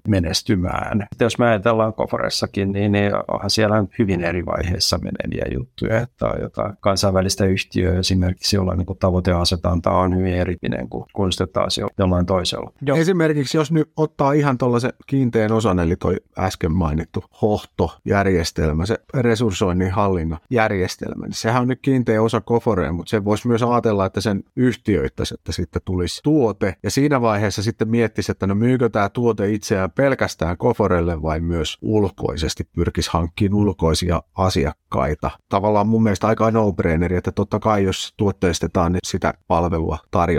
menestymään. 0.08 0.98
Sitten 1.00 1.26
jos 1.26 1.38
me 1.38 1.46
ajatellaan 1.46 1.94
Koforessakin, 1.94 2.72
niin, 2.72 2.92
niin 2.92 3.12
onhan 3.28 3.50
siellä 3.50 3.84
hyvin 3.98 4.20
eri 4.20 4.46
vaiheissa 4.46 4.98
meneviä 4.98 5.44
juttuja, 5.54 6.00
että 6.00 6.26
on 6.26 6.40
jotain 6.40 6.76
kansainvälistä 6.80 7.44
yhtiöä 7.44 7.98
esimerkiksi, 7.98 8.56
jolla 8.56 8.74
niin 8.74 8.98
tavoiteasetanta 9.00 9.90
on 9.90 10.16
hyvin 10.16 10.34
eripinen 10.40 10.88
kuin, 10.88 11.04
kuin 11.12 11.32
sitten 11.32 11.48
taas 11.52 11.80
jollain 11.98 12.26
toisella. 12.26 12.72
Joo. 12.82 12.96
Esimerkiksi 12.96 13.56
jos 13.56 13.72
nyt 13.72 13.90
ottaa 13.96 14.32
ihan 14.32 14.58
tuollaisen 14.58 14.92
kiinteän 15.06 15.52
osan, 15.52 15.78
eli 15.78 15.96
toi 15.96 16.16
äsken 16.38 16.72
mainittu 16.72 17.24
hohtojärjestelmä, 17.42 18.86
se 18.86 18.98
resurssoinnin 19.14 19.90
hallinnan 19.90 20.38
järjestelmä, 20.50 21.26
niin 21.26 21.34
sehän 21.34 21.62
on 21.62 21.68
nyt 21.68 21.78
kiinteä 21.82 22.22
osa 22.22 22.40
Koforeen, 22.40 22.94
mutta 22.94 23.10
se 23.10 23.24
voisi 23.24 23.48
myös 23.48 23.62
ajatella, 23.62 24.06
että 24.06 24.20
sen 24.20 24.42
yhtiöittäisi, 24.56 25.34
että 25.34 25.52
sitten 25.52 25.82
tulisi 25.84 26.20
tuote, 26.22 26.76
ja 26.82 26.90
siinä 26.90 27.20
vaiheessa 27.20 27.62
sitten 27.62 27.88
miettisi, 27.88 28.32
että 28.32 28.46
no 28.46 28.54
myykö 28.54 28.88
tämä 28.88 29.08
tuote 29.08 29.52
itseään 29.52 29.90
pelkästään 29.90 30.56
Koforelle 30.56 31.22
vai 31.22 31.40
myös 31.40 31.78
ulkoisesti 31.82 32.64
pyrkisi 32.74 33.10
hankkimaan 33.12 33.60
ulkoisia 33.60 34.22
asiakkaita 34.34 34.80
asiakkaita. 34.90 35.30
Tavallaan 35.48 35.88
mun 35.88 36.02
mielestä 36.02 36.26
aika 36.26 36.50
no-braineri, 36.50 37.16
että 37.16 37.32
totta 37.32 37.58
kai 37.58 37.84
jos 37.84 38.14
tuotteistetaan, 38.16 38.92
niin 38.92 39.00
sitä 39.04 39.34
palvelua 39.48 39.98
tarjotaan 40.10 40.29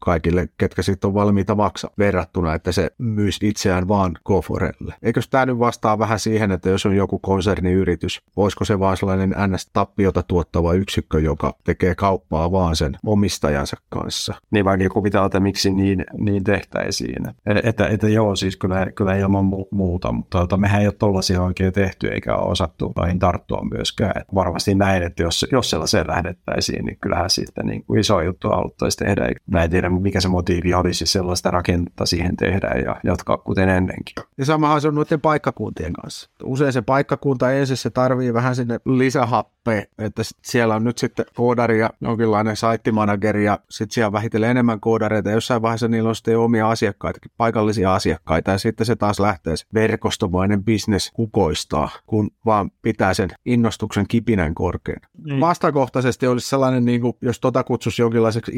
kaikille, 0.00 0.48
ketkä 0.58 0.82
sitten 0.82 1.08
on 1.08 1.14
valmiita 1.14 1.54
maksaa 1.54 1.90
verrattuna, 1.98 2.54
että 2.54 2.72
se 2.72 2.90
myisi 2.98 3.48
itseään 3.48 3.88
vaan 3.88 4.16
Goforelle. 4.24 4.94
Eikö 5.02 5.20
tämä 5.30 5.46
nyt 5.46 5.58
vastaa 5.58 5.98
vähän 5.98 6.18
siihen, 6.18 6.50
että 6.50 6.68
jos 6.68 6.86
on 6.86 6.96
joku 6.96 7.18
konserniyritys, 7.18 8.22
voisiko 8.36 8.64
se 8.64 8.78
vaan 8.78 8.96
sellainen 8.96 9.30
NS-tappiota 9.30 10.22
tuottava 10.22 10.72
yksikkö, 10.72 11.20
joka 11.20 11.54
tekee 11.64 11.94
kauppaa 11.94 12.52
vaan 12.52 12.76
sen 12.76 12.96
omistajansa 13.06 13.76
kanssa? 13.88 14.34
Niin 14.50 14.64
vaikea 14.64 14.88
kuvitella, 14.88 15.26
että 15.26 15.40
miksi 15.40 15.70
niin, 15.70 16.04
niin 16.18 16.44
tehtäisiin. 16.44 17.28
Että, 17.46 17.68
että, 17.68 17.86
että 17.86 18.08
joo, 18.08 18.36
siis 18.36 18.56
kyllä, 18.56 18.86
kyllä 18.94 19.16
ilman 19.16 19.44
muuta, 19.70 20.12
mutta 20.12 20.38
tota, 20.38 20.56
mehän 20.56 20.80
ei 20.80 20.86
ole 20.86 20.94
tollaisia 20.98 21.42
oikein 21.42 21.72
tehty 21.72 22.08
eikä 22.08 22.36
ole 22.36 22.50
osattu 22.50 22.92
noihin 22.96 23.18
tarttua 23.18 23.62
myöskään. 23.70 24.12
Et 24.20 24.34
varmasti 24.34 24.74
näin, 24.74 25.02
että 25.02 25.22
jos, 25.22 25.46
jos 25.52 25.70
sellaiseen 25.70 26.06
lähdettäisiin, 26.08 26.84
niin 26.84 26.98
kyllähän 27.00 27.30
sitten 27.30 27.66
niin 27.66 27.84
kuin 27.84 28.00
iso 28.00 28.20
juttu 28.20 28.48
haluttaisiin 28.48 29.06
tehdä. 29.06 29.28
Mä 29.46 29.62
en 29.64 29.70
tiedä, 29.70 29.90
mikä 29.90 30.20
se 30.20 30.28
motiivi 30.28 30.74
olisi 30.74 31.06
sellaista 31.06 31.50
rakennetta 31.50 32.06
siihen 32.06 32.36
tehdä 32.36 32.68
ja 32.84 32.96
jatkaa 33.04 33.36
kuten 33.36 33.68
ennenkin. 33.68 34.14
Ja 34.38 34.44
samahan 34.44 34.80
se 34.80 34.88
on 34.88 34.94
noiden 34.94 35.20
paikkakuntien 35.20 35.92
kanssa. 35.92 36.30
Usein 36.42 36.72
se 36.72 36.82
paikkakunta 36.82 37.52
ensin 37.52 37.76
se 37.76 37.90
tarvii 37.90 38.34
vähän 38.34 38.56
sinne 38.56 38.80
lisähappea, 38.84 39.82
että 39.98 40.22
siellä 40.42 40.74
on 40.74 40.84
nyt 40.84 40.98
sitten 40.98 41.24
koodari 41.34 41.78
ja 41.78 41.90
jonkinlainen 42.00 42.56
saittimanageri 42.56 43.44
ja 43.44 43.58
sitten 43.70 43.94
siellä 43.94 44.12
vähitellen 44.12 44.50
enemmän 44.50 44.80
koodareita. 44.80 45.30
Jossain 45.30 45.62
vaiheessa 45.62 45.88
niillä 45.88 46.08
on 46.08 46.16
sitten 46.16 46.38
omia 46.38 46.70
asiakkaita, 46.70 47.20
paikallisia 47.36 47.94
asiakkaita 47.94 48.50
ja 48.50 48.58
sitten 48.58 48.86
se 48.86 48.96
taas 48.96 49.20
lähtee 49.20 49.56
se 49.56 49.66
verkostomainen 49.74 50.64
bisnes 50.64 51.10
kukoistaa, 51.14 51.90
kun 52.06 52.30
vaan 52.46 52.70
pitää 52.82 53.14
sen 53.14 53.30
innostuksen 53.44 54.04
kipinän 54.08 54.54
korkean. 54.54 55.00
Mm. 55.24 55.40
Vastakohtaisesti 55.40 56.26
olisi 56.26 56.48
sellainen, 56.48 56.84
niin 56.84 57.00
kuin, 57.00 57.16
jos 57.20 57.40
tota 57.40 57.64
kutsuisi 57.64 58.02
jonkinlaiseksi 58.02 58.52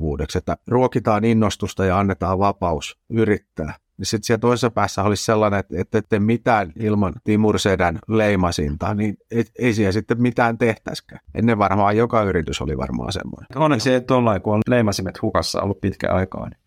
itseohjautuvuudeksi, 0.00 0.38
että 0.38 0.56
ruokitaan 0.66 1.24
innostusta 1.24 1.84
ja 1.84 1.98
annetaan 1.98 2.38
vapaus 2.38 2.98
yrittää 3.10 3.74
niin 4.00 4.06
sitten 4.06 4.26
siellä 4.26 4.40
toisessa 4.40 4.70
päässä 4.70 5.02
olisi 5.02 5.24
sellainen, 5.24 5.60
että, 5.60 5.74
että 5.78 5.98
ette 5.98 6.18
mitään 6.18 6.72
ilman 6.76 7.12
Timur 7.24 7.58
Sedän 7.58 7.98
leimasinta, 8.08 8.94
niin 8.94 9.16
ei, 9.30 9.44
ei 9.58 9.74
siellä 9.74 9.92
sitten 9.92 10.22
mitään 10.22 10.58
tehtäisikään. 10.58 11.20
Ennen 11.34 11.58
varmaan 11.58 11.96
joka 11.96 12.22
yritys 12.22 12.60
oli 12.60 12.78
varmaan 12.78 13.12
semmoinen. 13.12 13.46
Onneksi 13.54 13.92
ei 13.92 14.00
tuolla, 14.00 14.40
kun 14.40 14.54
on 14.54 14.60
leimasimet 14.68 15.22
hukassa 15.22 15.62
ollut 15.62 15.80
pitkä 15.80 16.14
aikaa. 16.14 16.48
Niin 16.48 16.60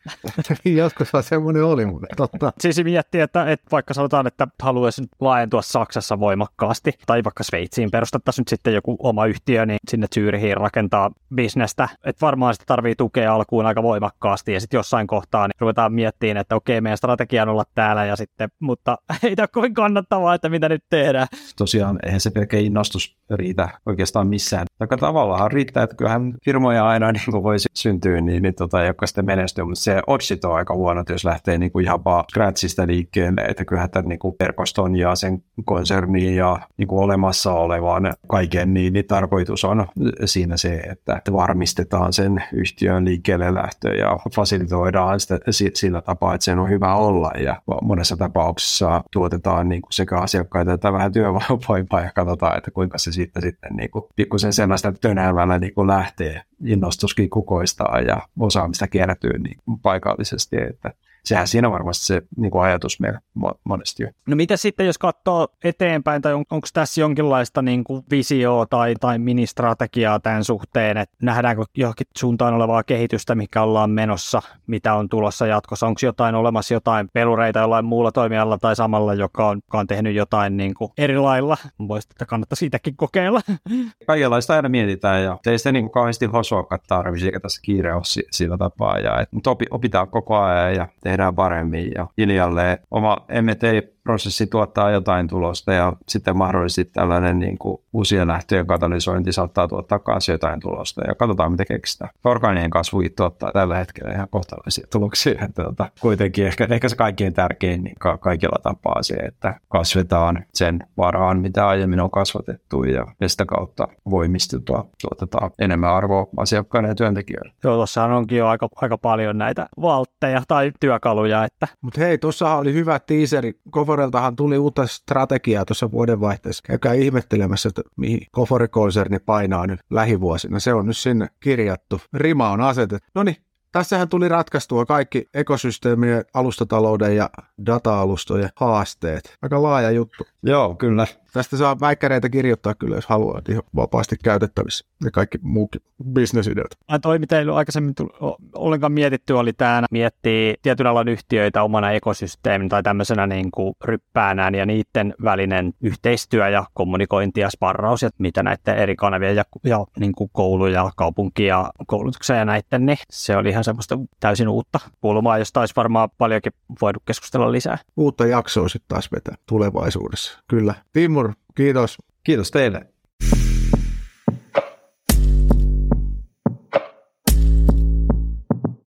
Joskus 0.77 1.11
semmoinen 1.21 1.63
oli 1.63 1.85
mun 1.85 2.01
totta. 2.17 2.53
Siis 2.59 2.83
miettii, 2.83 3.21
että, 3.21 3.51
että 3.51 3.67
vaikka 3.71 3.93
sanotaan, 3.93 4.27
että 4.27 4.47
haluaisi 4.61 5.03
laajentua 5.19 5.61
Saksassa 5.61 6.19
voimakkaasti, 6.19 6.93
tai 7.05 7.23
vaikka 7.23 7.43
Sveitsiin 7.43 7.91
perustettaisiin 7.91 8.41
nyt 8.41 8.47
sitten 8.47 8.73
joku 8.73 8.97
oma 8.99 9.25
yhtiö, 9.25 9.65
niin 9.65 9.79
sinne 9.89 10.07
Zyrihiin 10.13 10.57
rakentaa 10.57 11.11
bisnestä. 11.35 11.89
Että 12.05 12.25
varmaan 12.25 12.53
sitä 12.53 12.63
tarvii 12.67 12.95
tukea 12.95 13.35
alkuun 13.35 13.65
aika 13.65 13.83
voimakkaasti, 13.83 14.53
ja 14.53 14.59
sitten 14.59 14.77
jossain 14.77 15.07
kohtaa 15.07 15.47
niin 15.47 15.55
ruvetaan 15.59 15.93
miettimään, 15.93 16.37
että 16.37 16.55
okei, 16.55 16.81
meidän 16.81 16.97
strategia 16.97 17.22
on 17.41 17.49
olla 17.49 17.63
täällä, 17.75 18.05
ja 18.05 18.15
sitten, 18.15 18.49
mutta 18.59 18.97
ei 19.23 19.35
tämä 19.35 19.47
kovin 19.47 19.73
kannattavaa, 19.73 20.35
että 20.35 20.49
mitä 20.49 20.69
nyt 20.69 20.83
tehdään. 20.89 21.27
Tosiaan, 21.57 21.99
eihän 22.05 22.19
se 22.19 22.29
pelkkä 22.29 22.57
innostus 22.57 23.17
riitä 23.29 23.69
oikeastaan 23.85 24.27
missään. 24.27 24.65
Taka 24.77 24.97
tavallaan 24.97 25.51
riittää, 25.51 25.83
että 25.83 25.95
kyllähän 25.95 26.33
firmoja 26.45 26.87
aina 26.87 27.11
niin 27.11 27.23
kuin 27.31 27.43
voi 27.43 27.55
syntyä, 27.73 28.21
niin, 28.21 28.43
niin 28.43 28.55
tota, 28.55 28.83
jotka 28.83 29.07
sitten 29.07 29.25
menestyy, 29.25 29.63
mutta 29.63 29.83
se 29.83 30.01
otsit 30.07 30.45
on 30.45 30.55
aika 30.55 30.73
huono, 30.73 31.03
jos 31.09 31.25
lähtee 31.25 31.57
niin 31.57 31.71
kuin 31.71 31.85
ihan 31.85 32.03
vaan 32.03 32.23
scratchista 32.29 32.87
liikkeelle, 32.87 33.41
että 33.41 33.65
kyllähän 33.65 33.89
tämän 33.89 34.09
niin 34.09 34.19
kuin 34.19 34.35
verkoston 34.39 34.95
ja 34.95 35.15
sen 35.15 35.43
konsernin 35.65 36.35
ja 36.35 36.59
niin 36.77 36.87
kuin 36.87 37.03
olemassa 37.03 37.53
olevan 37.53 38.13
kaiken, 38.27 38.73
niin, 38.73 38.93
niin 38.93 39.05
tarkoitus 39.05 39.63
on 39.63 39.87
siinä 40.25 40.57
se, 40.57 40.75
että 40.75 41.33
varmistetaan 41.33 42.13
sen 42.13 42.43
yhtiön 42.53 43.05
liikkeelle 43.05 43.53
lähtö 43.53 43.95
ja 43.95 44.17
fasilitoidaan 44.35 45.19
sitä 45.19 45.39
sillä 45.73 46.01
tapaa, 46.01 46.35
että 46.35 46.45
sen 46.45 46.59
on 46.59 46.69
hyvä 46.69 46.95
olla 46.95 47.02
ja 47.43 47.61
monessa 47.81 48.17
tapauksessa 48.17 49.03
tuotetaan 49.11 49.69
niin 49.69 49.81
kuin 49.81 49.93
sekä 49.93 50.17
asiakkaita 50.17 50.73
että 50.73 50.93
vähän 50.93 51.11
työvoimaa 51.11 52.01
ja 52.03 52.11
katsotaan, 52.15 52.57
että 52.57 52.71
kuinka 52.71 52.97
se 52.97 53.11
siitä 53.11 53.41
sitten 53.41 53.75
niin 53.75 53.91
kuin 53.91 54.05
pikkusen 54.15 54.53
sellaista 54.53 54.91
tönäävällä 54.91 55.59
niin 55.59 55.73
kuin 55.73 55.87
lähtee. 55.87 56.41
Innostuskin 56.65 57.29
kukoistaa 57.29 57.99
ja 57.99 58.21
osaamista 58.39 58.87
kierrätyy 58.87 59.39
niin 59.39 59.57
paikallisesti, 59.81 60.57
että 60.57 60.93
sehän 61.25 61.47
siinä 61.47 61.71
varmasti 61.71 62.05
se 62.05 62.21
niin 62.37 62.51
kuin 62.51 62.63
ajatus 62.63 62.99
meillä 62.99 63.19
monesti 63.63 64.05
on. 64.05 64.11
No 64.27 64.35
mitä 64.35 64.57
sitten, 64.57 64.85
jos 64.85 64.97
katsoo 64.97 65.47
eteenpäin, 65.63 66.21
tai 66.21 66.33
on, 66.33 66.43
onko 66.51 66.67
tässä 66.73 67.01
jonkinlaista 67.01 67.61
niin 67.61 67.83
kuin 67.83 68.03
visioa 68.11 68.65
tai, 68.65 68.95
tai 68.99 69.19
ministrategiaa 69.19 70.19
tämän 70.19 70.43
suhteen, 70.43 70.97
että 70.97 71.15
nähdäänkö 71.21 71.63
johonkin 71.77 72.07
suuntaan 72.17 72.53
olevaa 72.53 72.83
kehitystä, 72.83 73.35
mikä 73.35 73.61
ollaan 73.61 73.89
menossa, 73.89 74.41
mitä 74.67 74.93
on 74.93 75.09
tulossa 75.09 75.47
jatkossa, 75.47 75.87
onko 75.87 75.99
jotain 76.03 76.35
olemassa 76.35 76.73
jotain 76.73 77.09
pelureita 77.13 77.59
jollain 77.59 77.85
muulla 77.85 78.11
toimialalla 78.11 78.57
tai 78.57 78.75
samalla, 78.75 79.13
joka 79.13 79.47
on, 79.47 79.57
joka 79.57 79.79
on 79.79 79.87
tehnyt 79.87 80.15
jotain 80.15 80.57
niin 80.57 80.73
kuin 80.73 80.91
eri 80.97 81.17
lailla, 81.17 81.57
voisi, 81.87 82.07
että 82.11 82.25
kannattaa 82.25 82.55
siitäkin 82.55 82.95
kokeilla. 82.95 83.41
Kaikenlaista 84.07 84.53
aina 84.53 84.69
mietitään 84.69 85.23
ja 85.23 85.37
ei 85.47 85.57
sitä 85.57 85.71
niin 85.71 85.83
kuin 85.83 85.91
kauheasti 85.91 86.25
hosoakaan 86.25 86.81
tarvitsisi, 86.87 87.27
eikä 87.27 87.39
tässä 87.39 87.61
kiire 87.61 87.93
ole 87.93 88.01
sillä 88.31 88.57
tapaa, 88.57 88.99
ja, 88.99 89.21
et, 89.21 89.31
mutta 89.31 89.55
opitaan 89.71 90.07
koko 90.07 90.37
ajan 90.37 90.75
ja 90.75 90.87
tehdään 91.13 91.35
paremmin 91.35 91.91
ja 91.95 92.07
hiljalleen 92.17 92.77
oma 92.91 93.17
M&A 93.41 93.92
prosessi 94.03 94.47
tuottaa 94.47 94.91
jotain 94.91 95.27
tulosta 95.27 95.73
ja 95.73 95.93
sitten 96.07 96.37
mahdollisesti 96.37 96.85
tällainen 96.85 97.39
niin 97.39 97.57
kuin 97.57 97.81
uusien 97.93 98.27
lähtöjen 98.27 98.67
katalysointi 98.67 99.31
saattaa 99.31 99.67
tuottaa 99.67 99.99
myös 100.07 100.29
jotain 100.29 100.59
tulosta 100.59 101.01
ja 101.07 101.15
katsotaan 101.15 101.51
mitä 101.51 101.65
keksitään. 101.65 102.11
Orgaaninen 102.23 102.69
kasvu 102.69 103.01
tuottaa 103.15 103.51
tällä 103.51 103.77
hetkellä 103.77 104.13
ihan 104.13 104.27
kohtalaisia 104.31 104.87
tuloksia. 104.91 105.31
Että, 105.31 105.63
tota, 105.63 105.89
kuitenkin 106.01 106.47
ehkä, 106.47 106.67
ehkä 106.69 106.89
se 106.89 106.95
kaikkein 106.95 107.33
tärkein 107.33 107.83
niin 107.83 107.95
ka- 107.99 108.17
kaikilla 108.17 108.59
tapaa 108.63 109.03
se, 109.03 109.13
että 109.13 109.59
kasvetaan 109.69 110.45
sen 110.53 110.79
varaan, 110.97 111.41
mitä 111.41 111.67
aiemmin 111.67 111.99
on 111.99 112.11
kasvatettu 112.11 112.83
ja, 112.83 113.05
ja 113.21 113.29
sitä 113.29 113.45
kautta 113.45 113.87
voimistutua, 114.09 114.85
tuotetaan 115.01 115.51
enemmän 115.59 115.93
arvoa 115.93 116.27
asiakkaille 116.37 116.89
ja 116.89 116.95
työntekijöille. 116.95 117.53
Joo, 117.63 117.75
tuossa 117.75 118.03
onkin 118.03 118.37
jo 118.37 118.47
aika, 118.47 118.67
aika 118.75 118.97
paljon 118.97 119.37
näitä 119.37 119.67
valtteja 119.81 120.41
tai 120.47 120.71
työkaluja. 120.79 121.43
Että... 121.45 121.67
Mutta 121.81 122.01
hei, 122.01 122.17
tuossa 122.17 122.55
oli 122.55 122.73
hyvä 122.73 122.99
teaseri. 122.99 123.53
Koforeltahan 123.93 124.35
tuli 124.35 124.57
uutta 124.57 124.87
strategiaa 124.87 125.65
tuossa 125.65 125.91
vuodenvaihteessa. 125.91 126.63
Käykää 126.67 126.93
ihmettelemässä, 126.93 127.69
että 127.69 127.81
mihin 127.97 128.19
Kofori-konserni 128.31 129.19
painaa 129.19 129.67
nyt 129.67 129.79
lähivuosina. 129.89 130.59
Se 130.59 130.73
on 130.73 130.85
nyt 130.85 130.97
sinne 130.97 131.27
kirjattu. 131.39 132.01
Rima 132.13 132.49
on 132.49 132.61
asetettu. 132.61 133.09
No 133.15 133.23
niin, 133.23 133.37
Tässähän 133.71 134.09
tuli 134.09 134.29
ratkaistua 134.29 134.85
kaikki 134.85 135.29
ekosysteemien, 135.33 136.25
alustatalouden 136.33 137.15
ja 137.15 137.29
data-alustojen 137.65 138.49
haasteet. 138.55 139.37
Aika 139.41 139.63
laaja 139.63 139.91
juttu. 139.91 140.23
Joo, 140.43 140.75
kyllä. 140.75 141.07
Tästä 141.33 141.57
saa 141.57 141.79
väikkäreitä 141.79 142.29
kirjoittaa 142.29 142.73
kyllä, 142.75 142.95
jos 142.95 143.05
haluaa, 143.05 143.41
ihan 143.49 143.63
vapaasti 143.75 144.15
käytettävissä. 144.23 144.85
Ja 145.03 145.11
kaikki 145.11 145.37
muukin 145.41 145.81
bisnesideat. 146.13 146.67
Toi, 147.01 147.19
mitä 147.19 147.39
ei 147.39 147.45
aikaisemmin 147.53 147.95
tullut, 147.95 148.15
ollenkaan 148.55 148.91
mietitty, 148.91 149.33
oli 149.33 149.53
tämä 149.53 149.83
miettiä 149.91 150.53
tietyn 150.61 150.87
alan 150.87 151.07
yhtiöitä 151.07 151.63
omana 151.63 151.91
ekosysteemin 151.91 152.69
tai 152.69 152.83
tämmöisenä 152.83 153.27
niin 153.27 153.51
kuin 153.51 153.73
ryppäänään 153.83 154.55
ja 154.55 154.65
niiden 154.65 155.13
välinen 155.23 155.73
yhteistyö 155.81 156.49
ja 156.49 156.65
kommunikointi 156.73 157.41
ja 157.41 157.49
sparraus 157.49 158.01
ja 158.01 158.09
mitä 158.17 158.43
näiden 158.43 158.77
eri 158.77 158.95
kanavien 158.95 159.35
ja, 159.35 159.43
ja 159.63 159.85
niin 159.99 160.13
kuin 160.17 160.29
koulu 160.33 160.67
ja 160.67 160.91
kaupunki 160.95 161.45
ja 161.45 161.71
koulutuksen 161.87 162.37
ja 162.37 162.45
näiden, 162.45 162.85
niin 162.85 162.97
se 163.09 163.37
oli 163.37 163.49
ihan 163.49 163.63
semmoista 163.63 163.99
täysin 164.19 164.47
uutta 164.47 164.79
kulmaa, 165.01 165.37
josta 165.37 165.59
olisi 165.59 165.75
varmaan 165.75 166.09
paljonkin 166.17 166.53
voinut 166.81 167.03
keskustella 167.05 167.51
lisää. 167.51 167.77
Uutta 167.97 168.25
jaksoa 168.25 168.69
sitten 168.69 168.87
taas 168.87 169.11
vetää 169.11 169.35
tulevaisuudessa, 169.45 170.39
kyllä. 170.47 170.73
Timur, 170.93 171.22
kiitos. 171.55 171.97
Kiitos 172.23 172.51
teille. 172.51 172.92